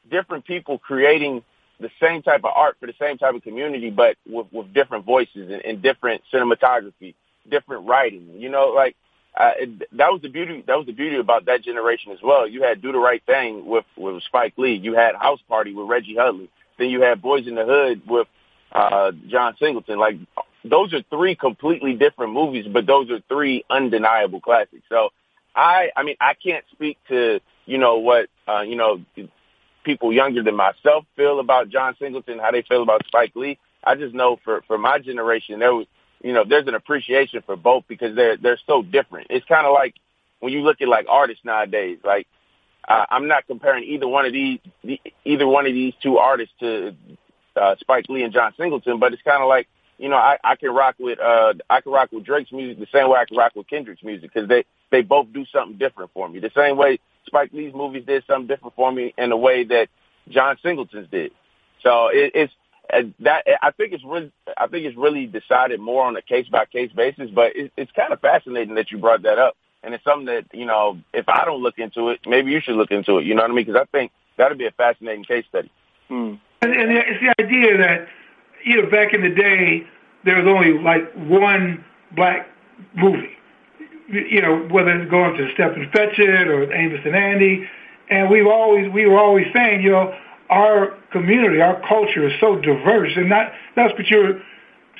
different 0.10 0.46
people 0.46 0.78
creating 0.78 1.42
the 1.80 1.90
same 2.02 2.24
type 2.24 2.42
of 2.44 2.52
art 2.54 2.76
for 2.82 2.88
the 2.88 2.94
same 3.00 3.18
type 3.18 3.34
of 3.34 3.42
community, 3.42 3.90
but 3.90 4.18
with, 4.28 4.48
with 4.52 4.74
different 4.74 5.06
voices 5.06 5.50
and, 5.50 5.64
and 5.64 5.82
different 5.82 6.24
cinematography, 6.32 7.16
different 7.50 7.88
writing. 7.88 8.36
You 8.36 8.50
know, 8.50 8.74
like 8.76 8.98
uh, 9.34 9.52
it, 9.58 9.80
that 9.98 10.12
was 10.12 10.22
the 10.22 10.28
beauty. 10.28 10.62
That 10.68 10.76
was 10.76 10.86
the 10.86 10.92
beauty 10.92 11.16
about 11.16 11.46
that 11.46 11.64
generation 11.64 12.12
as 12.12 12.20
well. 12.22 12.46
You 12.46 12.64
had 12.64 12.82
Do 12.82 12.92
the 12.92 13.00
Right 13.00 13.24
Thing 13.26 13.66
with 13.66 13.86
with 13.96 14.22
Spike 14.24 14.56
Lee. 14.58 14.76
You 14.76 14.94
had 14.96 15.16
House 15.16 15.40
Party 15.48 15.74
with 15.74 15.88
Reggie 15.88 16.16
Hudlin. 16.16 16.50
Then 16.78 16.90
you 16.90 17.02
had 17.02 17.22
Boyz 17.22 17.48
n 17.48 17.56
the 17.56 17.64
Hood 17.64 18.02
with 18.06 18.28
uh, 18.72 19.11
John 19.28 19.55
Singleton. 19.59 19.99
Like 19.99 20.15
those 20.63 20.93
are 20.93 21.01
three 21.09 21.36
completely 21.36 21.93
different 21.93 22.34
movies, 22.34 22.65
but 22.72 22.86
those 22.86 23.09
are 23.09 23.19
three 23.28 23.63
undeniable 23.69 24.41
classics. 24.41 24.84
So 24.89 25.09
I, 25.55 25.89
I 25.95 26.03
mean, 26.03 26.15
I 26.22 26.34
can't 26.34 26.65
speak 26.72 26.97
to 27.09 27.39
you 27.65 27.78
know 27.78 27.97
what 27.97 28.28
uh, 28.47 28.61
you 28.61 28.76
know 28.76 29.01
people 29.84 30.13
younger 30.13 30.43
than 30.43 30.55
myself 30.55 31.05
feel 31.15 31.39
about 31.39 31.69
John 31.69 31.95
Singleton, 31.99 32.39
how 32.39 32.51
they 32.51 32.61
feel 32.61 32.84
about 32.84 33.05
Spike 33.07 33.36
Lee. 33.36 33.57
I 33.84 33.95
just 33.95 34.13
know 34.13 34.39
for 34.43 34.61
for 34.67 34.78
my 34.78 34.99
generation, 34.99 35.59
there 35.59 35.74
was 35.74 35.88
you 36.24 36.34
know 36.34 36.43
there's 36.47 36.67
an 36.67 36.76
appreciation 36.76 37.41
for 37.45 37.55
both 37.55 37.86
because 37.88 38.15
they're 38.15 38.38
they're 38.38 38.59
so 38.67 38.82
different. 38.82 39.28
It's 39.30 39.45
kind 39.45 39.65
of 39.65 39.74
like 39.74 39.95
when 40.39 40.53
you 40.53 40.61
look 40.61 40.82
at 40.82 40.88
like 40.88 41.07
artists 41.09 41.43
nowadays, 41.45 41.99
like. 42.03 42.28
Uh, 42.84 43.05
I'm 43.11 43.28
not 43.28 43.45
comparing 43.45 43.84
either 43.84 44.07
one 44.07 44.26
of 44.26 44.34
these, 44.34 44.57
the, 44.84 44.99
either 45.24 45.45
one 45.45 45.67
of 45.67 45.74
these 45.74 45.93
two 46.01 46.17
artists 46.17 46.55
to 46.61 46.95
uh, 47.56 47.76
Spike 47.80 48.06
Lee 48.10 48.24
and 48.24 48.34
John 48.34 48.54
Singleton, 48.58 48.99
but 48.99 49.14
it's 49.14 49.22
kind 49.24 49.41
of 49.41 49.49
like 49.49 49.68
you 50.02 50.10
know, 50.10 50.18
I, 50.18 50.38
I 50.43 50.56
can 50.56 50.72
rock 50.72 50.95
with 50.99 51.20
uh 51.20 51.54
I 51.70 51.82
can 51.82 51.91
rock 51.91 52.12
with 52.12 52.26
Drake's 52.26 52.52
music 52.52 52.80
the 52.80 52.88
same 52.91 53.08
way 53.08 53.20
I 53.20 53.26
can 53.26 53.38
rock 53.38 53.56
with 53.56 53.68
Kendrick's 53.68 54.04
music 54.04 54.34
because 54.34 54.49
they 54.49 54.66
they 54.89 55.04
both 55.04 55.32
do 55.32 55.45
something 55.45 55.78
different 55.78 56.12
for 56.12 56.28
me. 56.28 56.39
The 56.39 56.52
same 56.56 56.76
way 56.76 56.99
Spike 57.28 57.54
Lee's 57.54 57.74
movies 57.74 58.06
did 58.08 58.24
something 58.26 58.47
different 58.47 58.76
for 58.76 58.91
me 58.91 59.14
in 59.16 59.30
the 59.30 59.38
way 59.38 59.64
that 59.64 59.89
John 60.28 60.58
Singleton's 60.64 61.08
did. 61.12 61.32
So 61.84 62.08
it, 62.08 62.32
it's 62.34 62.54
that 63.20 63.43
I 63.62 63.72
think 63.72 63.93
it's 63.93 64.04
really 64.04 64.32
I 64.58 64.66
think 64.66 64.86
it's 64.86 64.97
really 64.97 65.28
decided 65.28 65.80
more 65.80 66.04
on 66.04 66.18
a 66.18 66.22
case 66.24 66.47
by 66.47 66.66
case 66.66 66.91
basis. 66.91 67.30
But 67.30 67.56
it, 67.56 67.72
it's 67.78 67.91
kind 67.91 68.12
of 68.12 68.20
fascinating 68.22 68.76
that 68.76 68.89
you 68.89 68.97
brought 68.97 69.22
that 69.22 69.38
up, 69.38 69.56
and 69.84 69.93
it's 69.93 70.04
something 70.04 70.26
that 70.26 70.45
you 70.52 70.66
know 70.66 70.99
if 71.14 71.30
I 71.30 71.45
don't 71.45 71.62
look 71.62 71.78
into 71.78 72.10
it, 72.10 72.22
maybe 72.26 72.52
you 72.52 72.60
should 72.60 72.76
look 72.76 72.91
into 72.91 73.20
it. 73.20 73.26
You 73.26 73.36
know 73.36 73.43
what 73.43 73.52
I 73.52 73.54
mean? 73.54 73.66
Because 73.66 73.82
I 73.82 73.86
think 73.95 74.12
that'd 74.36 74.58
be 74.58 74.66
a 74.66 74.72
fascinating 74.72 75.26
case 75.26 75.45
study. 75.47 75.72
Hmm. 76.08 76.36
And, 76.62 76.74
and 76.74 76.91
it's 76.91 77.20
the 77.22 77.43
idea 77.43 77.78
that 77.78 78.07
you 78.64 78.82
know, 78.82 78.89
back 78.89 79.14
in 79.14 79.22
the 79.22 79.30
day, 79.30 79.88
there 80.24 80.41
was 80.41 80.47
only 80.47 80.78
like 80.80 81.12
one 81.14 81.84
black 82.16 82.47
movie. 82.95 83.38
You 84.07 84.41
know, 84.41 84.68
whether 84.70 84.89
it's 84.89 85.09
going 85.09 85.38
to 85.38 85.53
Stepin 85.53 85.89
Fetchit 85.91 86.47
or 86.47 86.72
Amos 86.74 86.99
and 87.05 87.16
Andy, 87.16 87.68
and 88.09 88.30
we've 88.30 88.47
always 88.47 88.91
we 88.91 89.05
were 89.05 89.18
always 89.18 89.47
saying, 89.53 89.84
you 89.84 89.91
know, 89.91 90.14
our 90.49 90.97
community, 91.12 91.62
our 91.62 91.80
culture 91.88 92.28
is 92.28 92.34
so 92.39 92.57
diverse, 92.57 93.14
and 93.16 93.32
that 93.32 93.53
that's 93.76 93.93
what 93.93 94.07
you're 94.07 94.41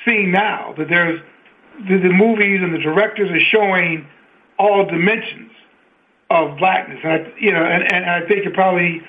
seeing 0.04 0.32
now. 0.32 0.74
That 0.78 0.88
there's 0.88 1.20
the, 1.88 1.98
the 1.98 2.08
movies 2.08 2.60
and 2.62 2.74
the 2.74 2.78
directors 2.78 3.30
are 3.30 3.40
showing 3.40 4.06
all 4.58 4.86
dimensions 4.86 5.52
of 6.30 6.56
blackness, 6.56 7.00
and 7.04 7.12
I, 7.12 7.32
you 7.38 7.52
know, 7.52 7.62
and, 7.62 7.92
and 7.92 8.04
I 8.06 8.26
think 8.26 8.46
it 8.46 8.54
probably, 8.54 9.02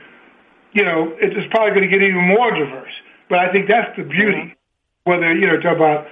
you 0.73 0.83
know, 0.83 1.15
it's 1.19 1.47
probably 1.51 1.71
going 1.71 1.81
to 1.81 1.87
get 1.87 2.01
even 2.01 2.27
more 2.27 2.51
diverse. 2.51 2.91
But 3.29 3.39
I 3.39 3.51
think 3.51 3.67
that's 3.67 3.95
the 3.95 4.03
beauty. 4.03 4.37
Mm-hmm 4.37 4.59
whether, 5.03 5.33
you 5.33 5.47
know, 5.47 5.59
talk 5.59 5.75
about, 5.75 6.07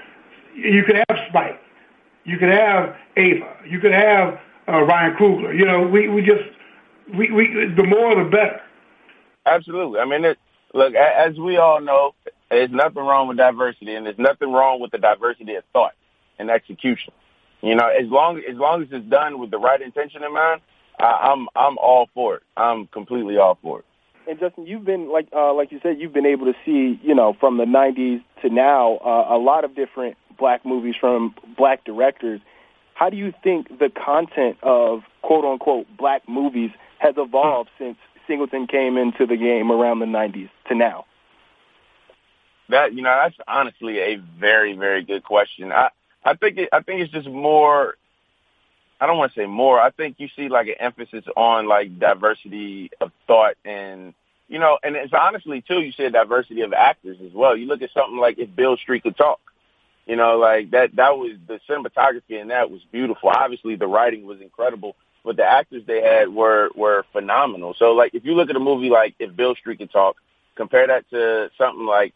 you 0.55 0.83
could 0.83 0.95
have 0.95 1.17
Spike, 1.29 1.61
you 2.23 2.37
could 2.37 2.49
have 2.49 2.95
Ava, 3.17 3.57
you 3.67 3.79
could 3.79 3.93
have 3.93 4.39
uh, 4.67 4.81
Ryan 4.81 5.15
Coogler. 5.15 5.57
You 5.57 5.65
know, 5.65 5.81
we, 5.81 6.07
we 6.09 6.21
just, 6.21 6.43
we, 7.15 7.31
we, 7.31 7.73
the 7.75 7.83
more 7.83 8.15
the 8.15 8.29
better. 8.29 8.61
Absolutely. 9.45 9.99
I 9.99 10.05
mean, 10.05 10.25
it, 10.25 10.37
look, 10.73 10.93
as 10.93 11.37
we 11.37 11.57
all 11.57 11.81
know, 11.81 12.13
there's 12.49 12.71
nothing 12.71 13.03
wrong 13.03 13.27
with 13.27 13.37
diversity, 13.37 13.95
and 13.95 14.05
there's 14.05 14.19
nothing 14.19 14.51
wrong 14.51 14.81
with 14.81 14.91
the 14.91 14.97
diversity 14.97 15.55
of 15.55 15.63
thought 15.73 15.93
and 16.37 16.51
execution. 16.51 17.13
You 17.61 17.75
know, 17.75 17.87
as 17.87 18.07
long 18.07 18.39
as 18.39 18.55
long 18.55 18.81
as 18.81 18.89
it's 18.91 19.05
done 19.05 19.39
with 19.39 19.51
the 19.51 19.59
right 19.59 19.81
intention 19.81 20.23
in 20.23 20.33
mind, 20.33 20.61
I, 20.99 21.31
I'm 21.31 21.47
I'm 21.55 21.77
all 21.77 22.09
for 22.13 22.37
it. 22.37 22.43
I'm 22.57 22.87
completely 22.87 23.37
all 23.37 23.57
for 23.61 23.79
it. 23.79 23.85
And 24.27 24.39
Justin, 24.39 24.65
you've 24.65 24.85
been 24.85 25.11
like 25.11 25.27
uh, 25.33 25.53
like 25.53 25.71
you 25.71 25.79
said, 25.81 25.99
you've 25.99 26.13
been 26.13 26.25
able 26.25 26.45
to 26.45 26.53
see, 26.65 26.99
you 27.03 27.15
know, 27.15 27.35
from 27.39 27.57
the 27.57 27.65
'90s 27.65 28.23
to 28.41 28.49
now, 28.49 28.97
uh, 28.97 29.35
a 29.35 29.37
lot 29.37 29.63
of 29.63 29.75
different 29.75 30.17
black 30.37 30.65
movies 30.65 30.95
from 30.99 31.35
black 31.57 31.83
directors. 31.83 32.41
How 32.93 33.09
do 33.09 33.17
you 33.17 33.33
think 33.43 33.79
the 33.79 33.89
content 33.89 34.57
of 34.61 35.01
quote 35.21 35.45
unquote 35.45 35.87
black 35.97 36.27
movies 36.29 36.71
has 36.99 37.15
evolved 37.17 37.69
since 37.79 37.97
Singleton 38.27 38.67
came 38.67 38.97
into 38.97 39.25
the 39.25 39.37
game 39.37 39.71
around 39.71 39.99
the 39.99 40.05
'90s 40.05 40.49
to 40.67 40.75
now? 40.75 41.05
That 42.69 42.93
you 42.93 43.01
know, 43.01 43.17
that's 43.23 43.35
honestly 43.47 43.99
a 43.99 44.15
very 44.17 44.77
very 44.77 45.03
good 45.03 45.23
question. 45.23 45.71
I 45.71 45.89
I 46.23 46.35
think 46.35 46.57
it, 46.57 46.69
I 46.71 46.81
think 46.81 47.01
it's 47.01 47.11
just 47.11 47.27
more 47.27 47.95
I 49.01 49.07
don't 49.07 49.17
want 49.17 49.33
to 49.33 49.39
say 49.39 49.47
more. 49.47 49.81
I 49.81 49.89
think 49.89 50.17
you 50.19 50.29
see 50.35 50.47
like 50.47 50.67
an 50.67 50.75
emphasis 50.79 51.25
on 51.35 51.67
like 51.67 51.97
diversity 51.99 52.91
of 53.01 53.11
thought 53.25 53.55
and 53.65 54.13
you 54.47 54.59
know, 54.59 54.77
and 54.83 54.95
it's 54.95 55.13
honestly 55.13 55.63
too. 55.67 55.81
You 55.81 55.91
said 55.91 56.13
diversity 56.13 56.61
of 56.61 56.71
actors 56.71 57.17
as 57.25 57.33
well. 57.33 57.57
You 57.57 57.65
look 57.65 57.81
at 57.81 57.89
something 57.93 58.17
like 58.17 58.37
if 58.37 58.55
Beale 58.55 58.77
Street 58.77 59.01
could 59.01 59.17
talk, 59.17 59.39
you 60.05 60.15
know, 60.17 60.37
like 60.37 60.71
that. 60.71 60.95
That 60.97 61.17
was 61.17 61.31
the 61.47 61.59
cinematography 61.67 62.39
and 62.39 62.51
that 62.51 62.69
was 62.69 62.81
beautiful. 62.91 63.29
Obviously, 63.29 63.75
the 63.75 63.87
writing 63.87 64.25
was 64.25 64.39
incredible, 64.39 64.95
but 65.23 65.35
the 65.35 65.45
actors 65.45 65.83
they 65.87 66.01
had 66.01 66.29
were 66.29 66.69
were 66.75 67.03
phenomenal. 67.11 67.73
So, 67.79 67.93
like, 67.93 68.13
if 68.13 68.23
you 68.23 68.35
look 68.35 68.51
at 68.51 68.55
a 68.55 68.59
movie 68.59 68.89
like 68.89 69.15
If 69.17 69.35
Beale 69.35 69.55
Street 69.55 69.79
Could 69.79 69.91
Talk, 69.91 70.17
compare 70.55 70.85
that 70.85 71.09
to 71.09 71.49
something 71.57 71.87
like 71.87 72.13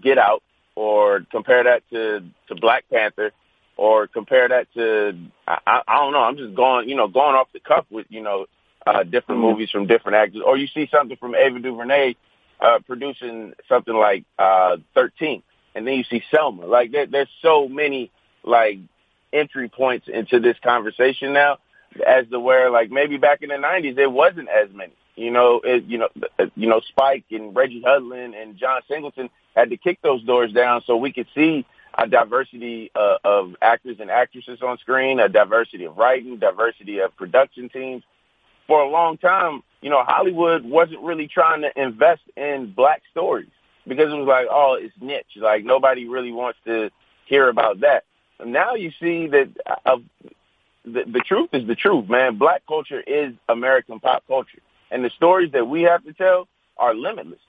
Get 0.00 0.16
Out, 0.16 0.42
or 0.76 1.26
compare 1.30 1.64
that 1.64 1.82
to 1.90 2.24
to 2.48 2.54
Black 2.54 2.84
Panther 2.90 3.32
or 3.82 4.06
compare 4.06 4.48
that 4.48 4.72
to 4.74 5.12
I, 5.44 5.82
I 5.88 5.96
don't 5.96 6.12
know. 6.12 6.22
I'm 6.22 6.36
just 6.36 6.54
going, 6.54 6.88
you 6.88 6.94
know, 6.94 7.08
going 7.08 7.34
off 7.34 7.48
the 7.52 7.58
cuff 7.58 7.84
with 7.90 8.06
you 8.10 8.22
know 8.22 8.46
uh, 8.86 9.02
different 9.02 9.40
mm-hmm. 9.40 9.50
movies 9.50 9.70
from 9.70 9.88
different 9.88 10.14
actors, 10.14 10.40
or 10.46 10.56
you 10.56 10.68
see 10.68 10.88
something 10.88 11.16
from 11.16 11.34
Ava 11.34 11.58
DuVernay 11.58 12.14
uh, 12.60 12.78
producing 12.86 13.54
something 13.68 13.94
like 13.94 14.24
uh, 14.38 14.76
13, 14.94 15.42
and 15.74 15.84
then 15.84 15.94
you 15.94 16.04
see 16.04 16.22
Selma. 16.30 16.64
Like 16.64 16.92
there, 16.92 17.06
there's 17.06 17.28
so 17.42 17.68
many 17.68 18.12
like 18.44 18.78
entry 19.32 19.68
points 19.68 20.06
into 20.06 20.38
this 20.38 20.56
conversation 20.62 21.32
now, 21.32 21.58
as 22.06 22.28
to 22.30 22.38
where 22.38 22.70
like 22.70 22.92
maybe 22.92 23.16
back 23.16 23.42
in 23.42 23.48
the 23.48 23.56
90s 23.56 23.96
there 23.96 24.08
wasn't 24.08 24.48
as 24.48 24.72
many. 24.72 24.92
You 25.16 25.32
know, 25.32 25.60
it, 25.64 25.84
you 25.86 25.98
know, 25.98 26.08
you 26.54 26.68
know, 26.68 26.80
Spike 26.88 27.24
and 27.32 27.54
Reggie 27.54 27.82
Hudlin 27.84 28.40
and 28.40 28.56
John 28.56 28.80
Singleton 28.86 29.28
had 29.56 29.70
to 29.70 29.76
kick 29.76 29.98
those 30.02 30.22
doors 30.22 30.52
down 30.52 30.82
so 30.86 30.96
we 30.96 31.12
could 31.12 31.26
see 31.34 31.66
a 31.96 32.06
diversity 32.06 32.90
uh, 32.94 33.18
of 33.24 33.54
actors 33.60 33.98
and 34.00 34.10
actresses 34.10 34.60
on 34.62 34.78
screen, 34.78 35.20
a 35.20 35.28
diversity 35.28 35.84
of 35.84 35.96
writing, 35.96 36.38
diversity 36.38 36.98
of 36.98 37.14
production 37.16 37.68
teams. 37.68 38.02
For 38.66 38.80
a 38.80 38.88
long 38.88 39.18
time, 39.18 39.62
you 39.80 39.90
know, 39.90 40.02
Hollywood 40.04 40.64
wasn't 40.64 41.00
really 41.00 41.28
trying 41.28 41.62
to 41.62 41.80
invest 41.80 42.22
in 42.36 42.72
black 42.72 43.02
stories 43.10 43.50
because 43.86 44.12
it 44.12 44.16
was 44.16 44.26
like, 44.28 44.46
oh, 44.50 44.78
it's 44.80 44.94
niche. 45.00 45.36
Like 45.36 45.64
nobody 45.64 46.08
really 46.08 46.32
wants 46.32 46.58
to 46.64 46.90
hear 47.26 47.48
about 47.48 47.80
that. 47.80 48.04
And 48.38 48.52
now 48.52 48.74
you 48.74 48.92
see 49.00 49.26
that 49.28 49.50
uh, 49.84 49.98
the, 50.84 51.04
the 51.06 51.20
truth 51.20 51.50
is 51.52 51.66
the 51.66 51.74
truth, 51.74 52.08
man. 52.08 52.38
Black 52.38 52.62
culture 52.66 53.00
is 53.00 53.34
American 53.48 54.00
pop 54.00 54.24
culture. 54.26 54.58
And 54.90 55.04
the 55.04 55.10
stories 55.10 55.52
that 55.52 55.66
we 55.66 55.82
have 55.82 56.04
to 56.04 56.12
tell 56.12 56.48
are 56.76 56.94
limitless. 56.94 57.40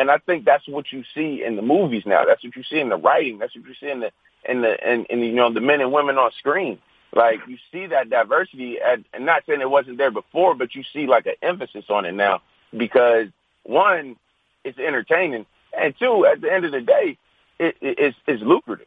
And 0.00 0.10
I 0.10 0.16
think 0.16 0.46
that's 0.46 0.66
what 0.66 0.90
you 0.92 1.04
see 1.14 1.44
in 1.44 1.56
the 1.56 1.62
movies 1.62 2.04
now. 2.06 2.24
That's 2.24 2.42
what 2.42 2.56
you 2.56 2.62
see 2.62 2.80
in 2.80 2.88
the 2.88 2.96
writing. 2.96 3.36
That's 3.38 3.54
what 3.54 3.66
you 3.66 3.74
see 3.78 3.90
in 3.90 4.00
the 4.00 4.10
in 4.48 4.62
the 4.62 4.82
and, 4.82 5.06
and 5.10 5.20
you 5.20 5.32
know 5.32 5.52
the 5.52 5.60
men 5.60 5.82
and 5.82 5.92
women 5.92 6.16
on 6.16 6.30
screen. 6.38 6.78
Like 7.14 7.40
you 7.46 7.58
see 7.70 7.84
that 7.84 8.08
diversity, 8.08 8.78
and, 8.82 9.04
and 9.12 9.26
not 9.26 9.42
saying 9.46 9.60
it 9.60 9.68
wasn't 9.68 9.98
there 9.98 10.10
before, 10.10 10.54
but 10.54 10.74
you 10.74 10.84
see 10.94 11.06
like 11.06 11.26
an 11.26 11.34
emphasis 11.42 11.84
on 11.90 12.06
it 12.06 12.12
now 12.12 12.40
because 12.74 13.26
one, 13.64 14.16
it's 14.64 14.78
entertaining, 14.78 15.44
and 15.78 15.94
two, 15.98 16.24
at 16.24 16.40
the 16.40 16.50
end 16.50 16.64
of 16.64 16.72
the 16.72 16.80
day, 16.80 17.18
it, 17.58 17.76
it, 17.82 17.98
it's 17.98 18.16
it's 18.26 18.42
lucrative, 18.42 18.86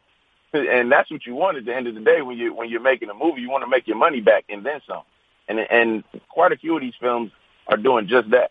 and 0.51 0.91
that's 0.91 1.11
what 1.11 1.27
you 1.27 1.35
want 1.35 1.57
at 1.57 1.65
the 1.65 1.75
end 1.75 1.85
of 1.85 1.93
the 1.93 2.01
day 2.01 2.23
when 2.23 2.39
you 2.39 2.55
when 2.55 2.71
you're 2.71 2.81
making 2.81 3.11
a 3.11 3.13
movie. 3.13 3.41
You 3.41 3.51
want 3.51 3.63
to 3.63 3.69
make 3.69 3.85
your 3.85 3.97
money 3.97 4.19
back 4.19 4.45
and 4.49 4.65
then 4.65 4.81
some, 4.87 5.03
and 5.47 5.59
and 5.59 6.03
quite 6.29 6.53
a 6.53 6.57
few 6.57 6.75
of 6.75 6.81
these 6.81 6.95
films 6.99 7.31
are 7.67 7.77
doing 7.77 8.07
just 8.07 8.31
that. 8.31 8.49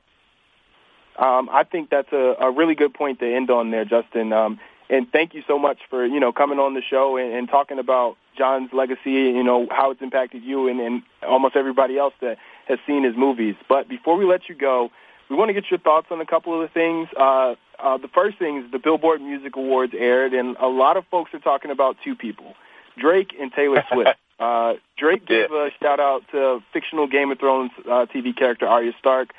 Um, 1.17 1.49
I 1.51 1.65
think 1.65 1.91
that's 1.91 2.13
a, 2.13 2.37
a 2.41 2.51
really 2.51 2.75
good 2.75 2.95
point 2.95 3.21
to 3.21 3.35
end 3.35 3.51
on 3.51 3.71
there, 3.71 3.85
Justin. 3.85 4.33
Um, 4.33 4.59
and 4.89 5.11
thank 5.11 5.35
you 5.35 5.43
so 5.47 5.59
much 5.59 5.79
for 5.91 6.05
you 6.05 6.21
know 6.21 6.33
coming 6.33 6.59
on 6.59 6.75
the 6.75 6.83
show 6.83 7.17
and, 7.17 7.33
and 7.33 7.49
talking 7.49 7.79
about 7.79 8.17
John's 8.37 8.71
legacy. 8.73 9.13
You 9.13 9.43
know 9.43 9.67
how 9.71 9.91
it's 9.91 10.03
impacted 10.03 10.43
you 10.43 10.69
and, 10.69 10.81
and 10.81 11.03
almost 11.27 11.57
everybody 11.57 11.99
else 11.99 12.15
that 12.21 12.39
has 12.69 12.79
seen 12.87 13.05
his 13.05 13.17
movies. 13.17 13.57
But 13.69 13.89
before 13.89 14.17
we 14.17 14.25
let 14.25 14.49
you 14.49 14.55
go, 14.55 14.91
we 15.29 15.37
want 15.37 15.49
to 15.49 15.55
get 15.55 15.71
your 15.71 15.81
thoughts 15.81 16.09
on 16.11 16.21
a 16.21 16.27
couple 16.27 16.55
of 16.55 16.61
the 16.61 16.73
things. 16.73 17.09
Uh, 17.19 17.55
uh, 17.79 17.97
the 17.99 18.09
first 18.09 18.39
thing 18.39 18.59
is 18.59 18.71
the 18.71 18.79
Billboard 18.79 19.21
Music 19.21 19.57
Awards 19.57 19.95
aired, 19.97 20.35
and 20.35 20.57
a 20.61 20.69
lot 20.69 20.97
of 20.97 21.05
folks 21.11 21.33
are 21.35 21.41
talking 21.41 21.71
about 21.71 21.97
two 22.05 22.15
people, 22.15 22.55
Drake 22.99 23.35
and 23.41 23.53
Taylor 23.53 23.85
Swift. 23.93 24.11
Uh, 24.39 24.75
Drake 24.99 25.27
gave 25.27 25.51
a 25.53 25.71
shout 25.81 26.01
out 26.01 26.23
to 26.33 26.61
fictional 26.73 27.07
Game 27.07 27.31
of 27.31 27.39
Thrones 27.39 27.71
uh, 27.85 28.07
TV 28.15 28.37
character 28.37 28.67
Arya 28.67 28.93
Stark 28.99 29.31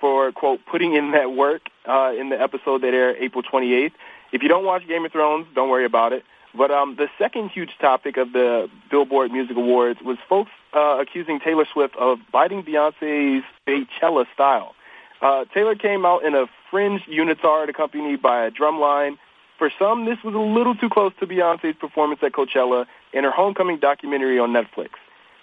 for 0.00 0.32
quote 0.32 0.60
putting 0.70 0.94
in 0.94 1.12
that 1.12 1.32
work 1.32 1.62
uh, 1.86 2.12
in 2.18 2.28
the 2.28 2.40
episode 2.40 2.82
that 2.82 2.94
aired 2.94 3.16
April 3.18 3.42
28th. 3.42 3.92
If 4.32 4.42
you 4.42 4.48
don't 4.48 4.64
watch 4.64 4.86
Game 4.86 5.04
of 5.04 5.12
Thrones, 5.12 5.46
don't 5.54 5.70
worry 5.70 5.84
about 5.84 6.12
it. 6.12 6.24
But 6.54 6.70
um, 6.70 6.96
the 6.96 7.08
second 7.18 7.50
huge 7.50 7.70
topic 7.80 8.16
of 8.16 8.32
the 8.32 8.68
Billboard 8.90 9.30
Music 9.30 9.56
Awards 9.56 10.00
was 10.02 10.16
folks 10.28 10.50
uh, 10.74 10.98
accusing 11.00 11.40
Taylor 11.40 11.66
Swift 11.72 11.94
of 11.96 12.18
biting 12.32 12.62
Beyonce's 12.62 13.44
Beychella 13.66 14.26
style. 14.32 14.74
Uh, 15.20 15.44
Taylor 15.52 15.74
came 15.74 16.06
out 16.06 16.24
in 16.24 16.34
a 16.34 16.46
fringe 16.70 17.02
unitard 17.02 17.68
accompanied 17.68 18.22
by 18.22 18.44
a 18.44 18.50
drum 18.50 18.80
line. 18.80 19.18
For 19.58 19.70
some, 19.78 20.04
this 20.04 20.18
was 20.24 20.34
a 20.34 20.38
little 20.38 20.74
too 20.74 20.88
close 20.88 21.12
to 21.20 21.26
Beyonce's 21.26 21.76
performance 21.76 22.20
at 22.22 22.32
Coachella 22.32 22.86
in 23.12 23.24
her 23.24 23.30
homecoming 23.30 23.78
documentary 23.78 24.38
on 24.38 24.50
Netflix. 24.50 24.90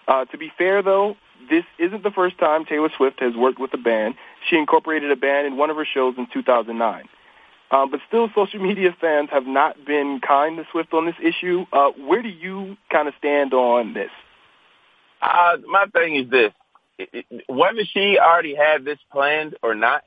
Uh, 0.08 0.26
to 0.26 0.38
be 0.38 0.51
fair, 0.58 0.82
though, 0.82 1.18
this 1.50 1.64
isn't 1.80 2.04
the 2.04 2.12
first 2.12 2.38
time 2.38 2.66
Taylor 2.66 2.90
Swift 2.96 3.20
has 3.20 3.36
worked 3.36 3.60
with 3.60 3.74
a 3.74 3.78
band. 3.78 4.16
She 4.50 4.58
incorporated 4.58 5.12
a 5.12 5.16
band 5.16 5.48
in 5.48 5.58
one 5.58 5.70
of 5.70 5.78
her 5.78 5.86
shows 5.86 6.16
in 6.18 6.28
2009. 6.32 7.04
Um, 7.72 7.92
but 7.92 8.00
still, 8.08 8.30
social 8.36 8.60
media 8.62 8.96
fans 9.00 9.30
have 9.32 9.46
not 9.46 9.86
been 9.86 10.20
kind 10.26 10.58
to 10.58 10.66
Swift 10.72 10.94
on 10.94 11.06
this 11.06 11.16
issue. 11.22 11.66
Uh, 11.74 11.92
where 11.92 12.22
do 12.22 12.30
you 12.30 12.78
kind 12.92 13.08
of 13.08 13.14
stand 13.18 13.54
on 13.54 13.94
this? 13.94 14.12
Uh, 15.22 15.58
my 15.68 15.86
thing 15.88 16.16
is 16.16 16.30
this. 16.30 16.54
Whether 17.48 17.84
she 17.86 18.18
already 18.20 18.56
had 18.56 18.86
this 18.86 19.00
planned 19.12 19.56
or 19.62 19.76
not, 19.76 20.04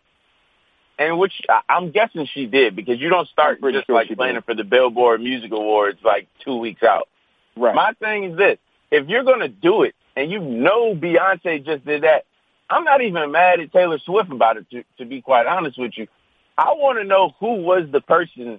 and 0.99 1.19
which 1.19 1.33
I'm 1.69 1.91
guessing 1.91 2.27
she 2.33 2.47
did 2.47 2.75
because 2.75 2.99
you 3.01 3.09
don't 3.09 3.29
start 3.29 3.61
just 3.61 3.87
sure 3.87 3.95
like 3.95 4.09
planning 4.09 4.37
did. 4.37 4.45
for 4.45 4.55
the 4.55 4.65
Billboard 4.65 5.21
Music 5.21 5.53
Awards 5.53 5.99
like 6.03 6.29
two 6.45 6.57
weeks 6.57 6.83
out. 6.83 7.09
Right. 7.57 7.75
My 7.75 7.93
thing 8.01 8.25
is 8.25 8.37
this. 8.37 8.59
If 8.91 9.09
you're 9.09 9.25
going 9.25 9.41
to 9.41 9.49
do 9.49 9.83
it 9.83 9.95
and 10.19 10.31
you 10.31 10.41
know 10.41 10.95
Beyonce 10.95 11.65
just 11.65 11.85
did 11.85 12.03
that, 12.03 12.25
I'm 12.69 12.85
not 12.85 13.01
even 13.01 13.31
mad 13.31 13.61
at 13.61 13.73
Taylor 13.73 13.99
Swift 13.99 14.31
about 14.33 14.57
it, 14.57 14.71
to, 14.71 14.85
to 14.99 15.05
be 15.05 15.23
quite 15.23 15.47
honest 15.47 15.79
with 15.79 15.93
you. 15.97 16.09
I 16.57 16.73
want 16.73 16.99
to 16.99 17.05
know 17.05 17.35
who 17.39 17.63
was 17.63 17.89
the 17.91 18.01
person 18.01 18.59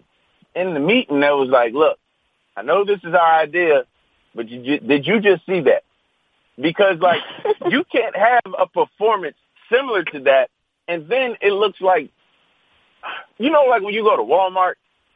in 0.55 0.73
the 0.73 0.79
meeting 0.79 1.19
that 1.19 1.31
was 1.31 1.49
like, 1.49 1.73
look, 1.73 1.99
I 2.55 2.61
know 2.61 2.85
this 2.85 2.99
is 3.03 3.13
our 3.13 3.39
idea, 3.39 3.83
but 4.33 4.49
you, 4.49 4.63
ju- 4.63 4.87
did 4.87 5.05
you 5.05 5.19
just 5.19 5.45
see 5.45 5.61
that? 5.61 5.83
Because 6.59 6.99
like, 6.99 7.21
you 7.69 7.83
can't 7.83 8.15
have 8.15 8.53
a 8.57 8.65
performance 8.65 9.35
similar 9.69 10.03
to 10.03 10.21
that 10.21 10.49
and 10.89 11.07
then 11.07 11.35
it 11.39 11.53
looks 11.53 11.79
like, 11.79 12.09
you 13.37 13.51
know, 13.51 13.65
like 13.69 13.83
when 13.83 13.93
you 13.93 14.03
go 14.03 14.17
to 14.17 14.23
Walmart 14.23 14.73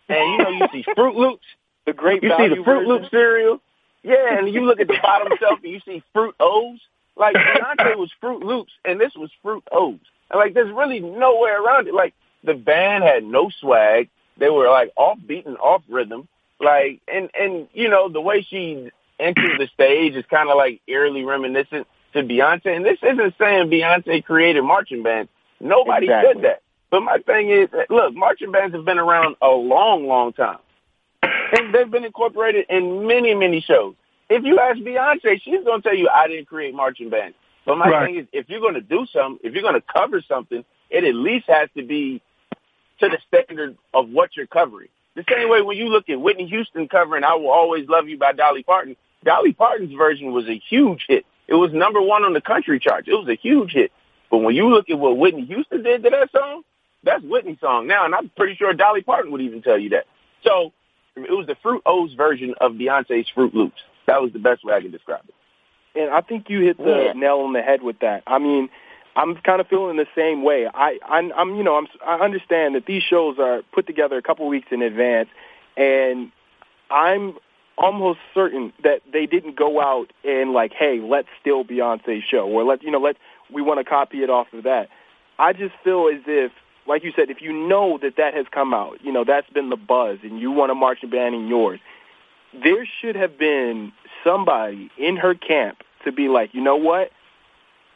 and 0.07 0.31
you 0.31 0.37
know, 0.37 0.49
you 0.49 0.67
see 0.71 0.85
Froot 0.95 1.15
Loops, 1.15 1.45
The 1.85 1.93
great 1.93 2.21
you 2.21 2.29
see 2.37 2.47
the 2.49 2.63
Fruit 2.63 2.65
version? 2.65 2.89
Loop 2.89 3.09
cereal. 3.09 3.61
Yeah, 4.03 4.37
and 4.37 4.53
you 4.53 4.65
look 4.65 4.79
at 4.79 4.87
the 4.87 4.99
bottom 5.01 5.31
shelf 5.39 5.59
and 5.63 5.71
you 5.71 5.79
see 5.85 6.03
Fruit 6.13 6.35
O's. 6.39 6.79
Like 7.15 7.35
Beyonce 7.35 7.95
was 7.95 8.11
Froot 8.21 8.43
Loops 8.43 8.73
and 8.83 8.99
this 8.99 9.13
was 9.15 9.29
Fruit 9.43 9.63
O's. 9.71 9.99
And 10.31 10.39
like 10.39 10.53
there's 10.53 10.71
really 10.73 10.99
no 10.99 11.39
way 11.39 11.51
around 11.51 11.87
it. 11.87 11.93
Like 11.93 12.13
the 12.43 12.53
band 12.55 13.03
had 13.03 13.23
no 13.23 13.49
swag. 13.59 14.09
They 14.37 14.49
were 14.49 14.67
like 14.69 14.91
off 14.97 15.19
beat 15.25 15.45
and 15.45 15.57
off 15.57 15.83
rhythm. 15.87 16.27
Like 16.59 17.01
and 17.07 17.29
and 17.39 17.67
you 17.73 17.89
know, 17.89 18.09
the 18.09 18.19
way 18.21 18.41
she 18.41 18.89
entered 19.19 19.59
the 19.59 19.67
stage 19.73 20.15
is 20.15 20.25
kinda 20.29 20.55
like 20.55 20.81
eerily 20.87 21.23
reminiscent 21.23 21.87
to 22.13 22.23
Beyonce. 22.23 22.75
And 22.75 22.83
this 22.83 22.97
isn't 23.03 23.35
saying 23.37 23.69
Beyonce 23.69 24.25
created 24.25 24.63
marching 24.63 25.03
bands. 25.03 25.29
Nobody 25.59 26.07
Exactly. 26.07 26.33
said 26.33 26.43
that. 26.43 26.61
But 26.89 27.01
my 27.01 27.19
thing 27.19 27.49
is, 27.49 27.69
look, 27.89 28.13
marching 28.15 28.51
bands 28.51 28.75
have 28.75 28.85
been 28.85 28.99
around 28.99 29.35
a 29.41 29.49
long, 29.49 30.07
long 30.07 30.33
time. 30.33 30.59
And 31.57 31.73
they've 31.73 31.89
been 31.89 32.05
incorporated 32.05 32.65
in 32.69 33.07
many, 33.07 33.33
many 33.33 33.61
shows. 33.61 33.95
If 34.29 34.43
you 34.43 34.59
ask 34.59 34.79
Beyonce, 34.79 35.41
she's 35.41 35.63
going 35.63 35.81
to 35.81 35.87
tell 35.87 35.95
you, 35.97 36.09
I 36.09 36.27
didn't 36.27 36.47
create 36.47 36.73
marching 36.73 37.09
band. 37.09 37.33
But 37.65 37.77
my 37.77 37.89
Right. 37.89 38.07
thing 38.07 38.15
is, 38.17 38.27
if 38.33 38.49
you're 38.49 38.59
going 38.59 38.73
to 38.73 38.81
do 38.81 39.05
something, 39.05 39.39
if 39.47 39.53
you're 39.53 39.61
going 39.61 39.75
to 39.75 39.81
cover 39.81 40.21
something, 40.21 40.65
it 40.89 41.03
at 41.03 41.15
least 41.15 41.45
has 41.47 41.69
to 41.77 41.83
be 41.83 42.21
to 42.99 43.09
the 43.09 43.17
standard 43.27 43.77
of 43.93 44.09
what 44.09 44.35
you're 44.35 44.47
covering. 44.47 44.89
The 45.15 45.23
same 45.29 45.49
way 45.49 45.61
when 45.61 45.77
you 45.77 45.89
look 45.89 46.09
at 46.09 46.19
Whitney 46.19 46.47
Houston 46.47 46.87
covering 46.87 47.23
I 47.23 47.35
Will 47.35 47.51
Always 47.51 47.87
Love 47.87 48.07
You 48.07 48.17
by 48.17 48.33
Dolly 48.33 48.63
Parton, 48.63 48.95
Dolly 49.23 49.53
Parton's 49.53 49.93
version 49.93 50.31
was 50.31 50.47
a 50.47 50.57
huge 50.57 51.05
hit. 51.07 51.25
It 51.47 51.55
was 51.55 51.71
number 51.71 52.01
one 52.01 52.23
on 52.23 52.33
the 52.33 52.41
country 52.41 52.79
charts. 52.79 53.07
It 53.07 53.13
was 53.13 53.27
a 53.27 53.35
huge 53.35 53.73
hit. 53.73 53.91
But 54.31 54.37
when 54.39 54.55
you 54.55 54.69
look 54.69 54.89
at 54.89 54.97
what 54.97 55.17
Whitney 55.17 55.45
Houston 55.45 55.83
did 55.83 56.03
to 56.03 56.09
that 56.09 56.31
song, 56.31 56.63
that's 57.03 57.23
Whitney's 57.23 57.59
song 57.59 57.85
now, 57.85 58.05
and 58.05 58.15
I'm 58.15 58.29
pretty 58.29 58.55
sure 58.55 58.73
Dolly 58.73 59.01
Parton 59.03 59.31
would 59.31 59.41
even 59.41 59.61
tell 59.61 59.77
you 59.77 59.89
that. 59.89 60.05
So 60.43 60.73
it 61.15 61.31
was 61.31 61.47
the 61.47 61.55
Fruit 61.61 61.81
O's 61.85 62.13
version 62.13 62.55
of 62.59 62.73
Beyonce's 62.73 63.27
Froot 63.35 63.53
Loops. 63.53 63.81
That 64.07 64.21
was 64.21 64.33
the 64.33 64.39
best 64.39 64.63
way 64.63 64.73
I 64.73 64.81
can 64.81 64.91
describe 64.91 65.21
it. 65.27 65.99
And 65.99 66.11
I 66.11 66.21
think 66.21 66.49
you 66.49 66.61
hit 66.61 66.77
the 66.77 66.83
Yeah. 66.83 67.13
nail 67.13 67.39
on 67.39 67.53
the 67.53 67.61
head 67.61 67.81
with 67.83 67.99
that. 67.99 68.23
I 68.25 68.39
mean, 68.39 68.69
I'm 69.15 69.35
kind 69.37 69.61
of 69.61 69.67
feeling 69.67 69.97
the 69.97 70.07
same 70.15 70.43
way. 70.43 70.67
I, 70.67 70.99
I'm, 71.07 71.31
I'm, 71.33 71.55
you 71.55 71.63
know, 71.63 71.77
I'm, 71.77 71.87
I 72.05 72.15
understand 72.23 72.75
that 72.75 72.85
these 72.85 73.03
shows 73.03 73.37
are 73.37 73.61
put 73.71 73.85
together 73.85 74.17
a 74.17 74.21
couple 74.23 74.47
weeks 74.47 74.67
in 74.71 74.81
advance, 74.81 75.29
and 75.77 76.31
I'm 76.89 77.37
almost 77.77 78.19
certain 78.33 78.73
that 78.83 79.01
they 79.11 79.25
didn't 79.27 79.55
go 79.55 79.79
out 79.81 80.11
and 80.23 80.51
like, 80.51 80.73
hey, 80.73 80.99
let's 80.99 81.27
steal 81.41 81.63
Beyonce's 81.63 82.23
show, 82.23 82.47
or 82.47 82.63
let 82.63 82.81
you 82.81 82.89
know, 82.89 82.99
let 82.99 83.17
we 83.51 83.61
want 83.61 83.79
to 83.79 83.83
copy 83.83 84.23
it 84.23 84.29
off 84.31 84.51
of 84.53 84.63
that. 84.63 84.89
I 85.37 85.53
just 85.53 85.75
feel 85.83 86.09
as 86.11 86.21
if, 86.25 86.51
like 86.87 87.03
you 87.03 87.11
said, 87.15 87.29
if 87.29 87.41
you 87.41 87.53
know 87.53 87.97
that 88.01 88.17
that 88.17 88.33
has 88.33 88.45
come 88.51 88.73
out, 88.73 89.03
you 89.03 89.11
know, 89.11 89.23
that's 89.23 89.49
been 89.49 89.69
the 89.69 89.77
buzz, 89.77 90.19
and 90.23 90.39
you 90.39 90.51
want 90.51 90.69
to 90.69 90.75
march 90.75 90.99
a 91.03 91.07
marching 91.07 91.09
band 91.09 91.35
in 91.35 91.47
yours, 91.47 91.79
there 92.61 92.87
should 93.01 93.15
have 93.15 93.37
been 93.37 93.91
somebody 94.23 94.89
in 94.97 95.17
her 95.17 95.33
camp 95.33 95.79
to 96.05 96.11
be 96.11 96.27
like, 96.27 96.53
you 96.53 96.61
know 96.61 96.75
what? 96.75 97.11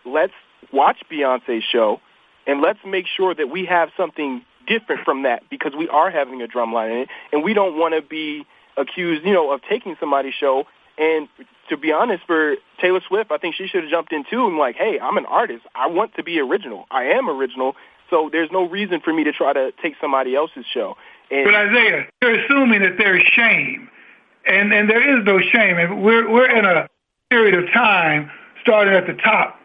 Let's 0.05 0.33
watch 0.71 0.97
Beyonce's 1.11 1.63
show 1.63 1.99
and 2.45 2.61
let's 2.61 2.79
make 2.85 3.05
sure 3.07 3.35
that 3.35 3.49
we 3.49 3.65
have 3.65 3.89
something 3.97 4.43
different 4.65 5.03
from 5.03 5.23
that 5.23 5.43
because 5.49 5.73
we 5.77 5.88
are 5.89 6.09
having 6.09 6.41
a 6.41 6.47
drum 6.47 6.73
line 6.73 6.91
in 6.91 6.97
it 6.99 7.09
and 7.31 7.43
we 7.43 7.53
don't 7.53 7.77
want 7.77 7.93
to 7.93 8.01
be 8.01 8.45
accused, 8.77 9.25
you 9.25 9.33
know, 9.33 9.51
of 9.51 9.61
taking 9.69 9.95
somebody's 9.99 10.33
show. 10.33 10.65
And 10.97 11.27
to 11.69 11.77
be 11.77 11.91
honest, 11.91 12.23
for 12.25 12.55
Taylor 12.81 13.01
Swift, 13.07 13.31
I 13.31 13.38
think 13.38 13.55
she 13.55 13.67
should 13.67 13.83
have 13.83 13.91
jumped 13.91 14.11
in 14.11 14.23
too 14.29 14.47
and 14.47 14.57
like, 14.57 14.75
hey, 14.75 14.99
I'm 14.99 15.17
an 15.17 15.25
artist. 15.25 15.65
I 15.75 15.88
want 15.88 16.15
to 16.15 16.23
be 16.23 16.39
original. 16.39 16.85
I 16.89 17.05
am 17.05 17.29
original. 17.29 17.75
So 18.10 18.30
there's 18.32 18.49
no 18.51 18.68
reason 18.68 19.01
for 19.01 19.14
me 19.14 19.24
to 19.26 19.32
try 19.32 19.53
to 19.53 19.72
take 19.82 19.95
somebody 19.99 20.36
else's 20.36 20.66
show. 20.74 20.95
And 21.30 21.45
But 21.45 21.55
Isaiah, 21.55 22.08
you're 22.22 22.39
assuming 22.39 22.82
that 22.82 22.97
there's 22.97 23.24
shame, 23.34 23.89
and 24.45 24.74
and 24.74 24.89
there 24.89 25.18
is 25.18 25.26
no 25.26 25.39
shame. 25.39 25.78
And 25.78 26.03
we're 26.03 26.30
we're 26.30 26.49
in 26.49 26.66
a 26.66 26.88
period 27.30 27.55
of 27.55 27.72
time, 27.74 28.32
starting 28.62 28.93
at 28.93 29.08
the 29.08 29.14
top, 29.14 29.60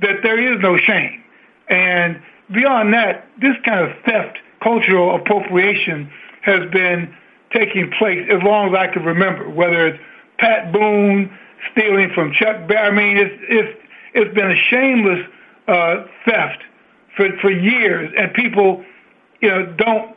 that 0.00 0.22
there 0.22 0.38
is 0.38 0.60
no 0.60 0.78
shame. 0.78 1.22
And 1.68 2.22
beyond 2.52 2.94
that, 2.94 3.26
this 3.40 3.56
kind 3.64 3.90
of 3.90 3.96
theft, 4.04 4.38
cultural 4.62 5.16
appropriation, 5.16 6.10
has 6.42 6.70
been 6.70 7.14
taking 7.52 7.90
place 7.98 8.26
as 8.30 8.42
long 8.42 8.68
as 8.68 8.78
I 8.78 8.86
can 8.92 9.04
remember. 9.04 9.50
Whether 9.50 9.88
it's 9.88 9.98
Pat 10.38 10.72
Boone 10.72 11.36
stealing 11.72 12.10
from 12.14 12.32
Chuck 12.32 12.68
Berry, 12.68 12.88
I 12.88 12.90
mean, 12.92 13.16
it's 13.16 13.34
it's 13.48 13.78
it's 14.14 14.34
been 14.34 14.50
a 14.50 14.56
shameless 14.70 15.26
uh, 15.66 16.04
theft 16.24 16.62
for 17.20 17.36
for 17.40 17.50
years, 17.50 18.12
and 18.16 18.32
people, 18.32 18.84
you 19.40 19.48
know, 19.48 19.66
don't 19.66 20.16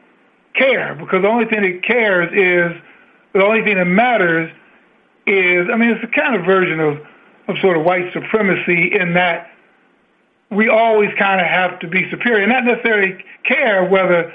care 0.55 0.95
because 0.95 1.21
the 1.21 1.27
only 1.27 1.45
thing 1.45 1.61
that 1.61 1.83
cares 1.83 2.29
is 2.31 2.81
the 3.33 3.43
only 3.43 3.63
thing 3.63 3.75
that 3.75 3.85
matters 3.85 4.51
is 5.25 5.67
I 5.71 5.75
mean 5.75 5.89
it's 5.89 6.03
a 6.03 6.07
kind 6.07 6.35
of 6.35 6.45
version 6.45 6.79
of 6.79 6.99
of 7.47 7.57
sort 7.59 7.77
of 7.77 7.83
white 7.83 8.13
supremacy 8.13 8.95
in 8.97 9.15
that 9.15 9.49
we 10.49 10.69
always 10.69 11.09
kind 11.17 11.41
of 11.41 11.47
have 11.47 11.79
to 11.79 11.87
be 11.87 12.09
superior, 12.09 12.45
not 12.47 12.63
necessarily 12.63 13.23
care 13.43 13.83
whether 13.83 14.33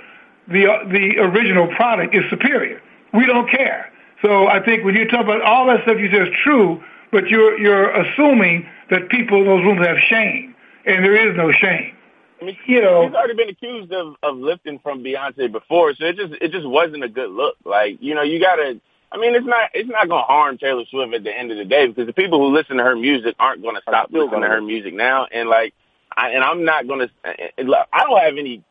the 0.48 0.66
the 0.90 1.18
original 1.18 1.68
product 1.68 2.14
is 2.14 2.24
superior. 2.28 2.82
We 3.14 3.24
don't 3.24 3.48
care. 3.50 3.90
So 4.20 4.48
I 4.48 4.62
think 4.62 4.84
when 4.84 4.94
you 4.94 5.08
talk 5.08 5.24
about 5.24 5.40
all 5.42 5.66
that 5.66 5.82
stuff 5.84 5.98
you 5.98 6.10
say 6.10 6.28
is 6.28 6.36
true, 6.42 6.82
but 7.12 7.28
you're 7.28 7.58
you're 7.58 7.90
assuming 7.90 8.68
that 8.90 9.08
people 9.08 9.38
in 9.40 9.46
those 9.46 9.64
rooms 9.64 9.86
have 9.86 9.96
shame, 10.08 10.54
and 10.84 11.04
there 11.04 11.30
is 11.30 11.36
no 11.36 11.52
shame. 11.52 11.94
I 12.40 12.44
mean, 12.44 12.56
You 12.66 12.80
know- 12.82 13.06
she's 13.06 13.14
already 13.14 13.34
been 13.34 13.48
accused 13.48 13.92
of 13.92 14.16
of 14.22 14.36
lifting 14.36 14.78
from 14.78 15.02
Beyonce 15.02 15.50
before, 15.50 15.94
so 15.94 16.04
it 16.06 16.16
just 16.16 16.34
it 16.40 16.52
just 16.52 16.66
wasn't 16.66 17.04
a 17.04 17.08
good 17.08 17.30
look. 17.30 17.56
Like 17.64 17.98
you 18.00 18.14
know, 18.14 18.22
you 18.22 18.40
gotta. 18.40 18.80
I 19.10 19.16
mean, 19.16 19.34
it's 19.34 19.46
not 19.46 19.70
it's 19.74 19.88
not 19.88 20.08
gonna 20.08 20.22
harm 20.22 20.58
Taylor 20.58 20.84
Swift 20.90 21.14
at 21.14 21.24
the 21.24 21.36
end 21.36 21.50
of 21.50 21.56
the 21.56 21.64
day 21.64 21.86
because 21.86 22.06
the 22.06 22.12
people 22.12 22.38
who 22.38 22.54
listen 22.54 22.76
to 22.76 22.84
her 22.84 22.94
music 22.94 23.34
aren't 23.38 23.62
gonna 23.62 23.80
stop 23.82 24.10
listening 24.10 24.30
to 24.30 24.36
gonna 24.36 24.48
her 24.48 24.60
music 24.60 24.92
now. 24.94 25.26
And 25.32 25.48
like, 25.48 25.72
I, 26.14 26.30
and 26.30 26.44
I'm 26.44 26.64
not 26.64 26.86
gonna. 26.86 27.08
I 27.24 28.04
don't 28.04 28.20
have 28.20 28.36
any 28.36 28.62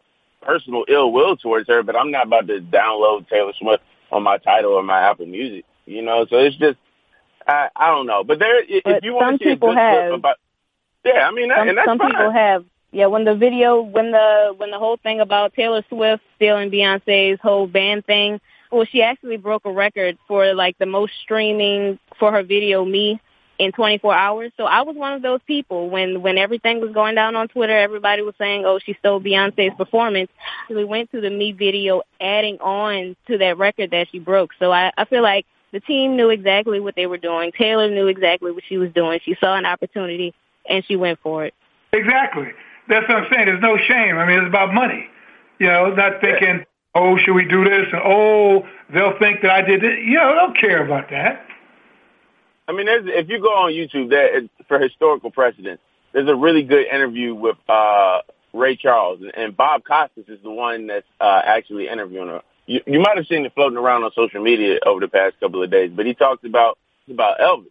personal 0.41 0.85
ill 0.87 1.11
will 1.11 1.35
towards 1.37 1.67
her, 1.67 1.81
but 1.83 1.95
I'm 1.95 2.11
not 2.11 2.27
about 2.27 2.47
to 2.47 2.61
download 2.61 3.27
Taylor 3.29 3.53
Swift 3.59 3.83
on 4.11 4.23
my 4.23 4.37
Tidal 4.37 4.73
or 4.73 4.83
my 4.83 5.09
Apple 5.09 5.25
Music. 5.25 5.65
You 5.85 6.03
know, 6.03 6.25
so 6.29 6.37
it's 6.37 6.55
just 6.55 6.77
I 7.47 7.69
I 7.75 7.87
don't 7.87 8.05
know. 8.05 8.23
But 8.23 8.39
there, 8.39 8.61
if 8.63 9.03
you 9.03 9.13
want 9.13 9.39
to 9.39 9.43
see 9.43 9.51
a 9.51 9.53
people 9.55 9.69
good 9.69 9.77
have. 9.77 10.13
about, 10.13 10.35
yeah, 11.03 11.27
I 11.27 11.31
mean, 11.31 11.49
that, 11.49 11.59
some, 11.59 11.69
and 11.69 11.77
that's 11.77 11.87
some 11.87 11.97
fine. 11.97 12.11
people 12.11 12.31
have 12.31 12.65
yeah 12.91 13.05
when 13.07 13.25
the 13.25 13.35
video 13.35 13.81
when 13.81 14.11
the 14.11 14.53
when 14.57 14.71
the 14.71 14.79
whole 14.79 14.97
thing 14.97 15.19
about 15.19 15.53
taylor 15.53 15.83
swift 15.89 16.23
stealing 16.35 16.69
beyonce's 16.69 17.39
whole 17.41 17.67
band 17.67 18.05
thing 18.05 18.39
well 18.71 18.85
she 18.85 19.01
actually 19.01 19.37
broke 19.37 19.65
a 19.65 19.71
record 19.71 20.17
for 20.27 20.53
like 20.53 20.77
the 20.77 20.85
most 20.85 21.13
streaming 21.23 21.99
for 22.19 22.31
her 22.31 22.43
video 22.43 22.83
me 22.83 23.19
in 23.59 23.71
24 23.71 24.13
hours. 24.13 24.51
So 24.57 24.65
i 24.65 24.81
was 24.81 24.95
one 24.95 25.13
of 25.13 25.21
those 25.21 25.39
people. 25.47 25.89
When 25.89 26.21
when 26.21 26.37
everything 26.37 26.79
was 26.79 26.91
going 26.91 27.15
down 27.15 27.35
on 27.35 27.47
twitter 27.47 27.77
everybody 27.77 28.21
was 28.21 28.35
saying 28.37 28.65
oh 28.65 28.79
she 28.79 28.95
stole 28.99 29.19
beyonce's 29.19 29.75
performance. 29.77 30.29
We 30.69 30.83
went 30.83 31.11
to 31.11 31.21
the 31.21 31.29
me 31.29 31.51
video 31.51 32.01
adding 32.21 32.59
on 32.59 33.15
to 33.27 33.37
that 33.39 33.57
record 33.57 33.91
that 33.91 34.07
she 34.11 34.19
broke. 34.19 34.51
So 34.59 34.71
i 34.71 34.91
i 34.97 35.05
feel 35.05 35.23
like 35.23 35.45
the 35.73 35.79
team 35.79 36.15
knew 36.15 36.29
exactly 36.29 36.79
what 36.79 36.95
they 36.95 37.07
were 37.07 37.17
doing. 37.17 37.51
Taylor 37.51 37.89
knew 37.89 38.07
exactly 38.07 38.51
what 38.51 38.63
she 38.67 38.77
was 38.77 38.91
doing. 38.93 39.19
She 39.23 39.35
saw 39.39 39.57
an 39.57 39.65
opportunity 39.65 40.33
and 40.69 40.85
she 40.85 40.95
went 40.95 41.19
for 41.21 41.45
it. 41.45 41.53
Exactly. 41.91 42.47
That's 42.89 43.07
what 43.07 43.17
I'm 43.17 43.27
saying. 43.31 43.45
There's 43.45 43.61
no 43.61 43.77
shame. 43.77 44.17
I 44.17 44.25
mean, 44.25 44.39
it's 44.39 44.47
about 44.47 44.73
money. 44.73 45.07
You 45.59 45.67
know, 45.67 45.89
not 45.93 46.21
thinking, 46.21 46.65
oh, 46.95 47.17
should 47.17 47.33
we 47.33 47.45
do 47.45 47.63
this? 47.63 47.87
And 47.91 48.01
oh, 48.03 48.67
they'll 48.93 49.17
think 49.17 49.41
that 49.41 49.51
I 49.51 49.61
did 49.61 49.83
it. 49.83 49.99
You 50.03 50.15
know, 50.15 50.33
don't 50.35 50.57
care 50.57 50.85
about 50.85 51.09
that. 51.09 51.45
I 52.67 52.73
mean, 52.73 52.85
there's, 52.85 53.05
if 53.07 53.29
you 53.29 53.39
go 53.39 53.49
on 53.49 53.71
YouTube 53.71 54.09
there 54.09 54.41
for 54.67 54.79
historical 54.79 55.31
precedent, 55.31 55.79
there's 56.13 56.27
a 56.29 56.35
really 56.35 56.63
good 56.63 56.85
interview 56.87 57.33
with 57.33 57.57
uh, 57.69 58.21
Ray 58.53 58.75
Charles, 58.75 59.19
and 59.35 59.55
Bob 59.55 59.83
Costas 59.85 60.25
is 60.27 60.39
the 60.43 60.51
one 60.51 60.87
that's 60.87 61.05
uh, 61.19 61.41
actually 61.43 61.87
interviewing 61.87 62.27
her. 62.27 62.41
You, 62.65 62.81
you 62.85 62.99
might 62.99 63.17
have 63.17 63.27
seen 63.27 63.45
it 63.45 63.53
floating 63.53 63.77
around 63.77 64.03
on 64.03 64.11
social 64.15 64.43
media 64.43 64.79
over 64.85 64.99
the 64.99 65.07
past 65.07 65.39
couple 65.39 65.63
of 65.63 65.71
days, 65.71 65.91
but 65.95 66.05
he 66.05 66.13
talks 66.13 66.43
about 66.43 66.77
about 67.09 67.39
Elvis. 67.39 67.67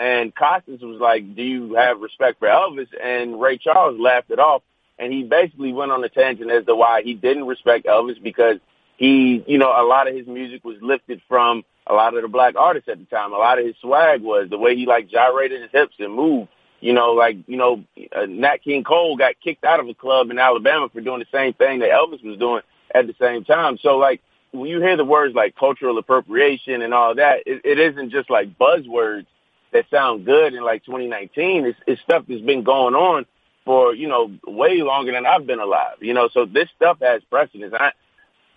And 0.00 0.34
Costas 0.34 0.80
was 0.80 0.98
like, 0.98 1.36
"Do 1.36 1.42
you 1.42 1.74
have 1.74 2.00
respect 2.00 2.38
for 2.38 2.48
Elvis?" 2.48 2.88
And 2.98 3.38
Ray 3.38 3.58
Charles 3.58 4.00
laughed 4.00 4.30
it 4.30 4.38
off, 4.38 4.62
and 4.98 5.12
he 5.12 5.24
basically 5.24 5.74
went 5.74 5.92
on 5.92 6.02
a 6.02 6.08
tangent 6.08 6.50
as 6.50 6.64
to 6.64 6.74
why 6.74 7.02
he 7.02 7.12
didn't 7.12 7.46
respect 7.46 7.84
Elvis 7.84 8.20
because 8.20 8.56
he, 8.96 9.44
you 9.46 9.58
know, 9.58 9.68
a 9.68 9.84
lot 9.84 10.08
of 10.08 10.16
his 10.16 10.26
music 10.26 10.64
was 10.64 10.78
lifted 10.80 11.20
from 11.28 11.64
a 11.86 11.92
lot 11.92 12.14
of 12.16 12.22
the 12.22 12.28
black 12.28 12.54
artists 12.56 12.88
at 12.88 12.98
the 12.98 13.04
time. 13.04 13.34
A 13.34 13.36
lot 13.36 13.58
of 13.58 13.66
his 13.66 13.74
swag 13.82 14.22
was 14.22 14.48
the 14.48 14.56
way 14.56 14.74
he 14.74 14.86
like 14.86 15.10
gyrated 15.10 15.60
his 15.60 15.70
hips 15.70 15.94
and 15.98 16.14
moved. 16.14 16.48
You 16.80 16.94
know, 16.94 17.12
like 17.12 17.36
you 17.46 17.58
know, 17.58 17.84
uh, 18.16 18.24
Nat 18.24 18.64
King 18.64 18.84
Cole 18.84 19.18
got 19.18 19.34
kicked 19.44 19.64
out 19.66 19.80
of 19.80 19.88
a 19.88 19.94
club 19.94 20.30
in 20.30 20.38
Alabama 20.38 20.88
for 20.88 21.02
doing 21.02 21.18
the 21.18 21.26
same 21.30 21.52
thing 21.52 21.80
that 21.80 21.90
Elvis 21.90 22.24
was 22.24 22.38
doing 22.38 22.62
at 22.94 23.06
the 23.06 23.14
same 23.20 23.44
time. 23.44 23.76
So 23.82 23.98
like 23.98 24.22
when 24.52 24.70
you 24.70 24.80
hear 24.80 24.96
the 24.96 25.04
words 25.04 25.34
like 25.34 25.56
cultural 25.56 25.98
appropriation 25.98 26.80
and 26.80 26.94
all 26.94 27.16
that, 27.16 27.42
it, 27.44 27.60
it 27.66 27.78
isn't 27.78 28.12
just 28.12 28.30
like 28.30 28.56
buzzwords 28.58 29.26
that 29.72 29.88
sound 29.90 30.24
good 30.24 30.54
in 30.54 30.62
like 30.62 30.84
2019. 30.84 31.66
It's, 31.66 31.78
it's 31.86 32.00
stuff 32.02 32.24
that's 32.28 32.40
been 32.40 32.62
going 32.62 32.94
on 32.94 33.26
for, 33.64 33.94
you 33.94 34.08
know, 34.08 34.32
way 34.46 34.82
longer 34.82 35.12
than 35.12 35.26
I've 35.26 35.46
been 35.46 35.60
alive, 35.60 35.96
you 36.00 36.14
know, 36.14 36.28
so 36.32 36.46
this 36.46 36.68
stuff 36.76 36.98
has 37.00 37.22
precedence. 37.30 37.74
I, 37.78 37.92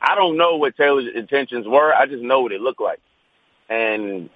I 0.02 0.16
don't 0.16 0.38
know 0.38 0.56
what 0.56 0.76
Taylor's 0.76 1.06
intentions 1.14 1.68
were. 1.68 1.94
I 1.94 2.06
just 2.06 2.24
know 2.24 2.42
what 2.42 2.52
it 2.52 2.62
looked 2.62 2.82
like. 2.82 3.00
And 3.70 4.30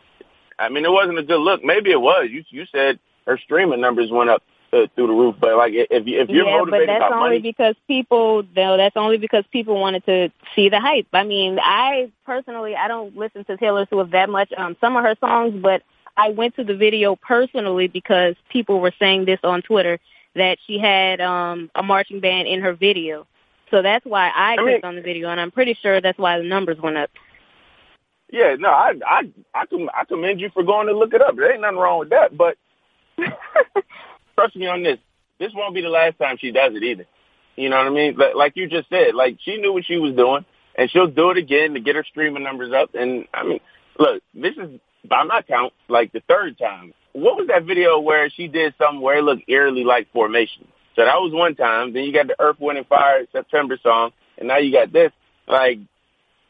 I 0.58 0.70
mean, 0.70 0.86
it 0.86 0.92
wasn't 0.92 1.20
a 1.20 1.24
good 1.24 1.40
look. 1.40 1.64
Maybe 1.64 1.92
it 1.92 2.00
was. 2.02 2.30
You, 2.32 2.44
you 2.50 2.66
said 2.72 3.00
her 3.26 3.38
streaming 3.38 3.82
numbers 3.82 4.10
went 4.12 4.30
up 4.30 4.44
uh, 4.74 4.88
through 4.96 5.08
the 5.08 5.14
roof, 5.14 5.36
but 5.40 5.56
like 5.56 5.74
if, 5.74 6.08
you, 6.08 6.20
if 6.22 6.30
you're 6.30 6.46
yeah, 6.46 6.58
motivated 6.58 6.88
but 6.88 7.00
that's 7.00 7.14
only 7.14 7.30
money, 7.30 7.40
because 7.40 7.76
people. 7.88 8.44
though. 8.44 8.78
that's 8.78 8.98
only 8.98 9.18
because 9.18 9.44
people 9.52 9.80
wanted 9.80 10.06
to 10.06 10.32
see 10.56 10.70
the 10.70 10.80
hype. 10.80 11.08
I 11.14 11.24
mean, 11.24 11.60
I 11.60 12.12
personally, 12.26 12.76
I 12.76 12.88
don't 12.88 13.16
listen 13.16 13.46
to 13.46 13.58
Taylor 13.58 13.86
Swift 13.90 14.12
that 14.12 14.30
much. 14.30 14.52
Um, 14.58 14.76
some 14.82 14.96
of 14.96 15.04
her 15.04 15.16
songs, 15.20 15.54
but 15.62 15.84
I 16.18 16.30
went 16.32 16.56
to 16.56 16.64
the 16.64 16.76
video 16.76 17.16
personally 17.16 17.88
because 17.88 18.36
people 18.50 18.80
were 18.80 18.94
saying 19.00 19.26
this 19.26 19.40
on 19.44 19.62
Twitter 19.62 20.00
that 20.36 20.58
she 20.66 20.80
had 20.80 21.22
um 21.22 21.70
a 21.76 21.84
marching 21.84 22.20
band 22.20 22.48
in 22.48 22.62
her 22.62 22.74
video. 22.74 23.28
So 23.72 23.82
that's 23.82 24.06
why 24.06 24.30
I, 24.30 24.54
I 24.54 24.56
mean- 24.58 24.66
clicked 24.66 24.86
on 24.86 24.96
the 24.96 25.02
video, 25.02 25.30
and 25.30 25.40
I'm 25.40 25.52
pretty 25.52 25.78
sure 25.82 26.02
that's 26.02 26.18
why 26.18 26.38
the 26.38 26.44
numbers 26.46 26.80
went 26.80 26.98
up. 26.98 27.10
Yeah, 28.32 28.56
no, 28.60 28.70
I 28.70 28.94
I 29.06 29.22
I 29.54 29.66
com- 29.68 29.90
I 29.94 30.04
commend 30.06 30.42
you 30.42 30.50
for 30.54 30.64
going 30.64 30.88
to 30.88 30.98
look 30.98 31.14
it 31.14 31.22
up. 31.22 31.36
There 31.36 31.52
ain't 31.52 31.62
nothing 31.62 31.78
wrong 31.78 32.00
with 32.00 32.10
that, 32.10 32.36
but 32.36 32.58
trust 34.36 34.56
me 34.56 34.68
on 34.68 34.84
this. 34.84 34.98
This 35.40 35.52
won't 35.54 35.76
be 35.76 35.82
the 35.82 35.90
last 35.90 36.18
time 36.18 36.38
she 36.38 36.52
does 36.52 36.74
it 36.76 36.84
either. 36.84 37.06
You 37.56 37.70
know 37.70 37.78
what 37.78 37.88
I 37.88 37.90
mean? 37.92 38.16
Like, 38.18 38.36
like 38.36 38.54
you 38.56 38.68
just 38.68 38.90
said, 38.90 39.16
like 39.16 39.38
she 39.44 39.58
knew 39.58 39.72
what 39.74 39.86
she 39.86 39.98
was 39.98 40.14
doing, 40.16 40.46
and 40.76 40.90
she'll 40.92 41.08
do 41.08 41.32
it 41.32 41.38
again 41.38 41.74
to 41.74 41.80
get 41.80 41.96
her 41.96 42.04
streaming 42.04 42.44
numbers 42.44 42.74
up. 42.74 42.96
And 42.96 43.28
I 43.34 43.44
mean, 43.44 43.60
look, 43.98 44.22
this 44.34 44.56
is 44.58 44.80
by 45.08 45.24
my 45.24 45.42
count 45.42 45.74
like 45.88 46.12
the 46.12 46.22
third 46.28 46.58
time. 46.58 46.94
What 47.14 47.38
was 47.38 47.48
that 47.48 47.64
video 47.64 48.00
where 48.00 48.30
she 48.30 48.48
did 48.48 48.76
something 48.78 49.02
where 49.02 49.18
it 49.18 49.24
looked 49.24 49.44
eerily 49.48 49.84
like 49.84 50.12
Formation? 50.12 50.68
So 50.96 51.06
that 51.06 51.16
was 51.16 51.32
one 51.34 51.56
time. 51.56 51.94
Then 51.94 52.04
you 52.04 52.14
got 52.14 52.28
the 52.28 52.36
Earth, 52.40 52.58
Wind, 52.60 52.78
and 52.78 52.88
Fire 52.88 53.26
September 53.32 53.78
song, 53.82 54.12
and 54.38 54.48
now 54.48 54.58
you 54.58 54.72
got 54.72 54.92
this. 54.92 55.12
Like 55.48 55.80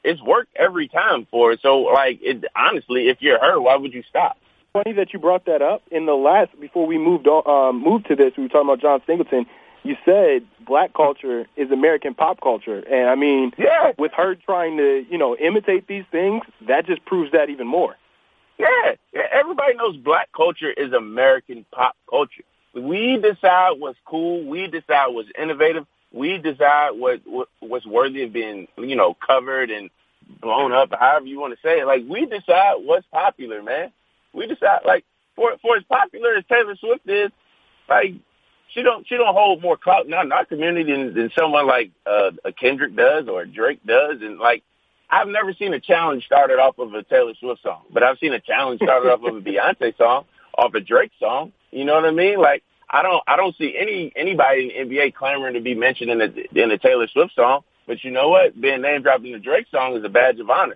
it's 0.04 0.22
worked 0.22 0.56
every 0.56 0.88
time 0.88 1.28
for 1.30 1.52
her. 1.52 1.58
So 1.62 1.80
like, 1.80 2.20
it, 2.22 2.46
honestly, 2.56 3.10
if 3.10 3.18
you're 3.22 3.40
her, 3.40 3.60
why 3.60 3.76
would 3.76 3.94
you 3.94 4.04
stop? 4.10 4.38
funny 4.78 4.94
that 4.96 5.14
you 5.14 5.20
brought 5.20 5.46
that 5.46 5.62
up. 5.62 5.82
In 5.92 6.06
the 6.06 6.14
last, 6.14 6.50
before 6.60 6.86
we 6.86 6.98
moved 6.98 7.28
on, 7.28 7.44
um, 7.48 7.84
moved 7.84 8.08
to 8.08 8.16
this, 8.16 8.34
we 8.38 8.44
were 8.44 8.50
talking 8.50 8.70
about 8.70 8.82
John 8.82 9.02
Singleton. 9.08 9.46
You 9.84 9.96
said 10.06 10.46
black 10.66 10.94
culture 10.94 11.46
is 11.56 11.72
American 11.72 12.14
pop 12.14 12.42
culture, 12.42 12.80
and 12.80 13.10
I 13.10 13.16
mean, 13.16 13.54
Yeah, 13.58 13.94
with 13.98 14.12
her 14.18 14.36
trying 14.36 14.78
to, 14.78 15.06
you 15.10 15.18
know, 15.18 15.36
imitate 15.36 15.88
these 15.88 16.04
things, 16.12 16.44
that 16.68 16.86
just 16.86 17.06
proves 17.06 17.32
that 17.32 17.50
even 17.50 17.68
more. 17.68 17.96
Yeah, 18.58 18.96
yeah. 19.14 19.22
Everybody 19.32 19.76
knows 19.76 19.98
black 19.98 20.30
culture 20.36 20.72
is 20.72 20.94
American 20.94 21.66
pop 21.72 21.96
culture. 22.10 22.44
We 22.74 23.18
decide 23.18 23.80
what's 23.80 24.00
cool. 24.06 24.46
We 24.46 24.68
decide 24.68 25.08
what's 25.08 25.30
innovative. 25.38 25.86
We 26.12 26.38
decide 26.38 26.92
what, 26.92 27.22
what 27.26 27.50
what's 27.60 27.86
worthy 27.86 28.24
of 28.24 28.34
being, 28.34 28.68
you 28.78 28.96
know, 28.96 29.14
covered 29.16 29.70
and 29.70 29.90
blown 30.42 30.72
up, 30.72 30.90
however 30.98 31.26
you 31.26 31.40
want 31.40 31.54
to 31.54 31.60
say 31.62 31.80
it. 31.80 31.86
Like 31.86 32.04
we 32.08 32.26
decide 32.26 32.76
what's 32.78 33.08
popular, 33.12 33.62
man. 33.64 33.92
We 34.34 34.48
decide 34.48 34.82
like 34.86 35.06
for 35.36 35.58
for 35.62 35.78
as 35.78 35.84
popular 35.84 36.36
as 36.36 36.46
Taylor 36.50 36.76
Swift 36.76 37.08
is, 37.08 37.32
like 37.90 38.14
she 38.74 38.84
don't 38.84 39.08
she 39.08 39.16
don't 39.16 39.34
hold 39.34 39.62
more 39.62 39.78
clout 39.78 40.12
our, 40.12 40.24
in 40.24 40.32
our 40.32 40.46
community 40.46 40.92
than, 40.92 41.14
than 41.14 41.32
someone 41.38 41.68
like 41.68 41.92
uh, 42.06 42.32
a 42.46 42.52
Kendrick 42.52 42.96
does 42.96 43.28
or 43.28 43.46
Drake 43.46 43.84
does, 43.86 44.22
and 44.22 44.40
like 44.40 44.64
I've 45.10 45.28
never 45.28 45.54
seen 45.54 45.74
a 45.74 45.80
challenge 45.80 46.26
started 46.26 46.60
off 46.60 46.78
of 46.80 46.94
a 46.94 47.04
Taylor 47.04 47.34
Swift 47.40 47.62
song, 47.64 47.84
but 47.92 48.04
I've 48.04 48.18
seen 48.20 48.34
a 48.34 48.40
challenge 48.40 48.82
started 48.82 49.10
off 49.12 49.24
of 49.24 49.36
a 49.38 49.42
Beyonce 49.50 49.98
song, 49.98 50.26
off 50.58 50.74
a 50.74 50.82
Drake 50.82 51.12
song. 51.20 51.54
You 51.72 51.86
know 51.86 51.96
what 51.96 52.06
I 52.06 52.12
mean? 52.12 52.40
Like 52.40 52.64
I 52.90 53.02
don't 53.02 53.24
I 53.28 53.36
don't 53.36 53.56
see 53.58 53.76
any 53.78 54.12
anybody 54.16 54.74
in 54.76 54.90
the 54.90 54.98
NBA 54.98 55.16
clamoring 55.16 55.54
to 55.54 55.62
be 55.62 55.76
mentioned 55.76 56.12
in 56.12 56.22
a 56.22 56.64
in 56.64 56.72
a 56.72 56.78
Taylor 56.78 57.08
Swift 57.08 57.36
song. 57.36 57.62
But 57.86 58.04
you 58.04 58.12
know 58.12 58.30
what? 58.30 58.60
Being 58.60 58.82
name 58.82 59.02
dropped 59.02 59.26
in 59.26 59.34
a 59.34 59.40
Drake 59.40 59.68
song 59.72 59.96
is 59.96 60.04
a 60.04 60.10
badge 60.10 60.40
of 60.40 60.50
honor. 60.50 60.76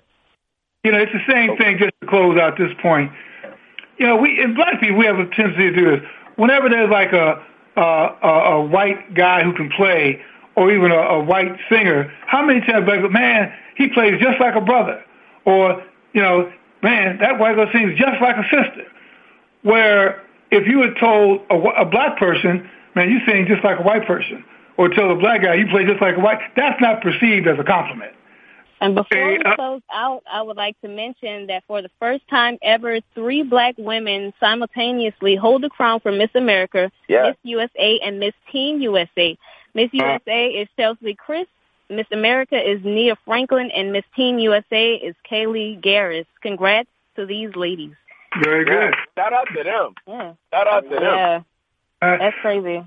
You 0.83 0.93
know, 0.93 0.99
it's 0.99 1.11
the 1.11 1.31
same 1.31 1.57
thing. 1.57 1.77
Just 1.77 1.91
to 2.01 2.07
close 2.07 2.39
out 2.39 2.57
this 2.57 2.71
point, 2.81 3.11
you 3.97 4.07
know, 4.07 4.15
we 4.15 4.41
in 4.41 4.55
black 4.55 4.79
people 4.79 4.97
we 4.97 5.05
have 5.05 5.19
a 5.19 5.27
tendency 5.35 5.69
to 5.69 5.75
do 5.75 5.91
this. 5.91 6.09
Whenever 6.37 6.69
there's 6.69 6.89
like 6.89 7.11
a 7.11 7.45
a, 7.75 7.81
a, 7.81 8.29
a 8.55 8.65
white 8.65 9.13
guy 9.13 9.43
who 9.43 9.53
can 9.53 9.69
play, 9.69 10.21
or 10.55 10.71
even 10.71 10.91
a, 10.91 10.95
a 10.95 11.23
white 11.23 11.57
singer, 11.69 12.11
how 12.27 12.45
many 12.45 12.59
times 12.61 12.87
like, 12.87 13.09
man, 13.11 13.53
he 13.75 13.89
plays 13.89 14.19
just 14.21 14.39
like 14.39 14.55
a 14.55 14.61
brother, 14.61 15.03
or 15.45 15.83
you 16.13 16.21
know, 16.21 16.51
man, 16.81 17.17
that 17.19 17.39
white 17.39 17.55
girl 17.55 17.67
sings 17.71 17.97
just 17.97 18.21
like 18.21 18.35
a 18.37 18.43
sister. 18.43 18.85
Where 19.63 20.23
if 20.51 20.67
you 20.67 20.81
had 20.81 20.97
told 20.99 21.41
a, 21.49 21.55
a 21.55 21.85
black 21.85 22.17
person, 22.17 22.69
man, 22.95 23.09
you 23.09 23.19
sing 23.25 23.47
just 23.47 23.63
like 23.63 23.79
a 23.79 23.83
white 23.83 24.05
person, 24.05 24.43
or 24.77 24.89
tell 24.89 25.11
a 25.11 25.15
black 25.15 25.43
guy 25.43 25.55
you 25.55 25.67
play 25.67 25.85
just 25.85 26.01
like 26.01 26.17
a 26.17 26.19
white, 26.19 26.39
that's 26.55 26.79
not 26.81 27.01
perceived 27.01 27.47
as 27.47 27.59
a 27.59 27.63
compliment. 27.63 28.13
And 28.81 28.95
before 28.95 29.15
Hey, 29.15 29.37
we 29.37 29.43
uh, 29.43 29.55
close 29.55 29.81
out, 29.93 30.23
I 30.29 30.41
would 30.41 30.57
like 30.57 30.79
to 30.81 30.87
mention 30.87 31.47
that 31.47 31.63
for 31.67 31.83
the 31.83 31.91
first 31.99 32.27
time 32.27 32.57
ever, 32.63 32.99
three 33.13 33.43
black 33.43 33.75
women 33.77 34.33
simultaneously 34.39 35.35
hold 35.35 35.61
the 35.61 35.69
crown 35.69 35.99
for 35.99 36.11
Miss 36.11 36.31
America, 36.33 36.91
Yeah. 37.07 37.27
Miss 37.27 37.37
USA, 37.43 37.99
and 38.03 38.19
Miss 38.19 38.33
Teen 38.51 38.81
USA. 38.81 39.37
Miss 39.75 39.89
USA 39.93 40.47
is 40.47 40.67
Cheslie 40.77 41.15
Kryst, 41.15 41.45
Miss 41.91 42.07
America 42.11 42.55
is 42.57 42.79
Nia 42.83 43.17
Franklin, 43.25 43.69
and 43.71 43.91
Miss 43.91 44.05
Teen 44.15 44.39
USA 44.39 44.93
is 44.95 45.13
Kaliegh 45.29 45.81
Garris. 45.83 46.25
Congrats 46.41 46.89
to 47.17 47.25
these 47.25 47.55
ladies. 47.55 47.93
Very 48.41 48.63
good. 48.65 48.93
Shout 49.17 49.33
out 49.33 49.47
to 49.55 49.63
them. 49.63 49.93
Yeah, 50.07 50.33
Shout 50.53 50.67
out 50.67 50.83
to 50.83 50.89
them. 50.89 51.01
yeah, 51.03 51.41
Uh, 52.01 52.17
that's 52.17 52.37
crazy. 52.41 52.81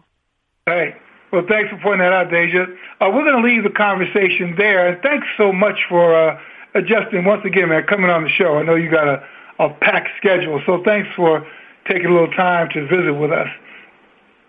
Hey, 0.67 0.97
well, 1.31 1.45
thanks 1.47 1.69
for 1.71 1.77
pointing 1.83 2.01
that 2.01 2.13
out, 2.15 2.31
Deja. 2.31 2.63
Uh, 3.01 3.11
we're 3.13 3.25
going 3.31 3.43
to 3.43 3.47
leave 3.47 3.63
the 3.63 3.71
conversation 3.71 4.55
there. 4.57 4.89
And 4.89 5.03
thanks 5.03 5.27
so 5.37 5.53
much 5.53 5.81
for 5.89 6.15
uh, 6.17 6.41
adjusting 6.75 7.25
once 7.27 7.45
again, 7.45 7.69
man, 7.69 7.83
coming 7.85 8.09
on 8.09 8.23
the 8.25 8.31
show. 8.31 8.57
I 8.57 8.63
know 8.63 8.75
you 8.75 8.91
got 8.91 9.07
a, 9.07 9.23
a 9.59 9.69
packed 9.69 10.09
schedule, 10.17 10.63
so 10.65 10.83
thanks 10.83 11.09
for 11.15 11.47
taking 11.87 12.07
a 12.07 12.13
little 12.13 12.33
time 12.33 12.71
to 12.73 12.87
visit 12.87 13.13
with 13.13 13.31
us. 13.33 13.49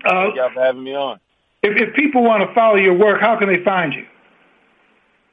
Uh, 0.05 0.23
Thank 0.25 0.35
y'all 0.37 0.49
for 0.53 0.63
having 0.63 0.83
me 0.85 0.95
on. 0.95 1.19
if, 1.63 1.75
if 1.89 1.93
people 1.95 2.23
want 2.23 2.47
to 2.47 2.53
follow 2.55 2.75
your 2.75 2.93
work, 2.93 3.19
how 3.19 3.37
can 3.37 3.49
they 3.49 3.61
find 3.63 3.93
you? 3.93 4.05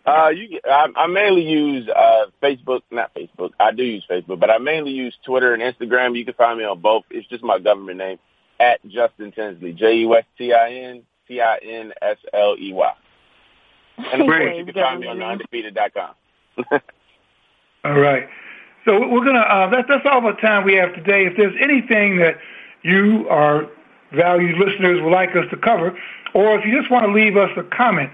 Uh, 0.05 0.31
you, 0.31 0.61
I, 0.65 0.89
I 0.97 1.07
mainly 1.07 1.43
use 1.43 1.89
uh, 1.89 2.27
Facebook, 2.43 2.83
not 2.91 3.15
Facebook. 3.15 3.51
I 3.61 3.71
do 3.71 3.85
use 3.85 4.05
Facebook, 4.11 4.41
but 4.41 4.51
I 4.51 4.59
mainly 4.59 4.91
use 4.91 5.17
Twitter 5.25 5.55
and 5.55 5.63
Instagram. 5.63 6.19
You 6.19 6.25
can 6.25 6.35
find 6.35 6.59
me 6.59 6.65
on 6.65 6.81
both. 6.81 7.05
It's 7.11 7.29
just 7.29 7.45
my 7.45 7.61
government 7.61 7.99
name 7.99 8.19
at 8.59 8.81
Justin 8.89 9.33
Tinsley, 9.33 9.73
J 9.73 9.99
U 9.99 10.17
S 10.17 10.25
T 10.37 10.53
I 10.53 10.73
N 10.73 11.03
T 11.29 11.41
I 11.41 11.59
N 11.63 11.93
S 12.03 12.17
L 12.33 12.57
E 12.59 12.73
Y. 12.73 12.93
And 13.99 14.23
of 14.23 14.27
course, 14.27 14.57
you 14.57 14.65
can 14.65 14.75
find 14.75 15.01
me 15.01 15.07
on 15.07 15.19
theundefeated.com. 15.19 16.15
all 17.85 17.99
right. 18.01 18.29
So 18.85 19.07
we're 19.09 19.25
gonna. 19.25 19.39
Uh, 19.39 19.71
that's 19.71 19.89
that's 19.89 20.07
all 20.11 20.23
the 20.23 20.33
time 20.33 20.65
we 20.65 20.75
have 20.75 20.95
today. 20.95 21.27
If 21.27 21.37
there's 21.37 21.55
anything 21.61 22.19
that 22.19 22.39
you, 22.83 23.29
our 23.29 23.69
valued 24.13 24.59
listeners, 24.59 25.01
would 25.01 25.13
like 25.13 25.31
us 25.37 25.45
to 25.51 25.57
cover, 25.57 25.97
or 26.35 26.59
if 26.59 26.65
you 26.65 26.77
just 26.77 26.91
want 26.91 27.07
to 27.07 27.13
leave 27.13 27.37
us 27.37 27.51
a 27.57 27.63
comment, 27.63 28.11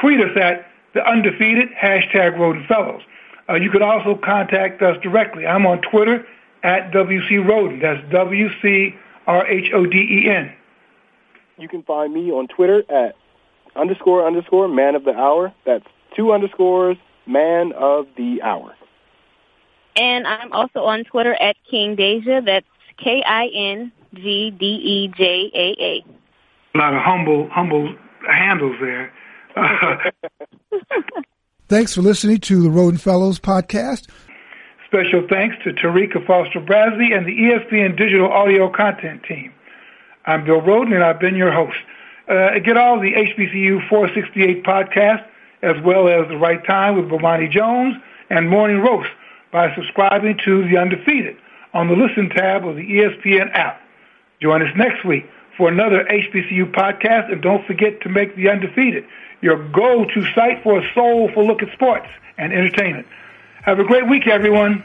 tweet 0.00 0.20
us 0.20 0.34
at 0.40 0.66
the 0.94 1.06
undefeated 1.06 1.68
hashtag 1.70 2.36
Rhoden 2.36 2.66
Fellows. 2.66 3.02
Uh, 3.48 3.54
you 3.54 3.70
could 3.70 3.82
also 3.82 4.14
contact 4.14 4.82
us 4.82 4.96
directly. 5.02 5.46
I'm 5.46 5.66
on 5.66 5.80
Twitter 5.80 6.26
at 6.62 6.90
WC 6.90 7.44
Rhoden. 7.44 7.80
That's 7.80 8.00
W 8.12 8.48
C 8.60 8.94
R 9.26 9.46
H 9.46 9.70
O 9.74 9.86
D 9.86 9.96
E 9.98 10.30
N. 10.30 10.52
You 11.56 11.68
can 11.68 11.82
find 11.82 12.12
me 12.12 12.30
on 12.30 12.48
Twitter 12.48 12.84
at 12.90 13.16
underscore 13.74 14.26
underscore 14.26 14.68
man 14.68 14.94
of 14.94 15.04
the 15.04 15.14
hour. 15.14 15.52
That's 15.64 15.86
two 16.16 16.32
underscores 16.32 16.96
man 17.26 17.72
of 17.72 18.06
the 18.16 18.42
hour. 18.42 18.74
And 19.96 20.26
I'm 20.26 20.52
also 20.52 20.84
on 20.84 21.04
Twitter 21.04 21.34
at 21.34 21.56
King 21.70 21.96
Deja. 21.96 22.40
That's 22.44 22.66
K 23.02 23.22
I 23.26 23.46
N 23.54 23.92
G 24.14 24.50
D 24.50 24.64
E 24.66 25.08
J 25.08 25.50
A 25.54 25.82
A. 25.82 26.04
A 26.74 26.78
lot 26.78 26.94
of 26.94 27.02
humble, 27.02 27.48
humble 27.50 27.94
handles 28.28 28.76
there. 28.80 29.12
Thanks 31.68 31.94
for 31.94 32.02
listening 32.02 32.38
to 32.40 32.62
the 32.62 32.68
Rhoden 32.68 33.00
Fellows 33.00 33.40
podcast. 33.40 34.08
Special 34.86 35.26
thanks 35.28 35.56
to 35.64 35.72
Tarika 35.72 36.24
Foster 36.26 36.60
Bradley 36.60 37.12
and 37.12 37.26
the 37.26 37.36
ESPN 37.36 37.96
Digital 37.96 38.30
Audio 38.32 38.70
Content 38.70 39.22
Team. 39.24 39.52
I'm 40.24 40.44
Bill 40.44 40.60
Rhoden, 40.60 40.94
and 40.94 41.04
I've 41.04 41.20
been 41.20 41.36
your 41.36 41.52
host. 41.52 41.76
Uh, 42.28 42.58
get 42.60 42.76
all 42.76 43.00
the 43.00 43.12
HBCU 43.12 43.88
468 43.88 44.64
podcasts, 44.64 45.26
as 45.62 45.76
well 45.84 46.08
as 46.08 46.28
The 46.28 46.36
Right 46.36 46.64
Time 46.64 46.96
with 46.96 47.06
Bomani 47.06 47.50
Jones 47.50 47.96
and 48.30 48.48
Morning 48.48 48.80
Roast 48.80 49.10
by 49.52 49.74
subscribing 49.74 50.38
to 50.44 50.68
The 50.68 50.78
Undefeated 50.78 51.36
on 51.74 51.88
the 51.88 51.94
Listen 51.94 52.30
tab 52.30 52.66
of 52.66 52.76
the 52.76 52.82
ESPN 52.82 53.50
app. 53.52 53.80
Join 54.40 54.62
us 54.62 54.74
next 54.76 55.04
week 55.04 55.26
for 55.56 55.68
another 55.68 56.04
HBCU 56.04 56.72
podcast, 56.72 57.30
and 57.30 57.42
don't 57.42 57.66
forget 57.66 58.00
to 58.02 58.08
make 58.08 58.36
The 58.36 58.48
Undefeated 58.48 59.04
your 59.40 59.56
go-to 59.68 60.24
site 60.34 60.62
for 60.62 60.78
a 60.78 60.94
soulful 60.94 61.46
look 61.46 61.62
at 61.62 61.72
sports 61.72 62.08
and 62.36 62.52
entertainment. 62.52 63.06
Have 63.62 63.78
a 63.78 63.84
great 63.84 64.08
week, 64.08 64.26
everyone. 64.26 64.82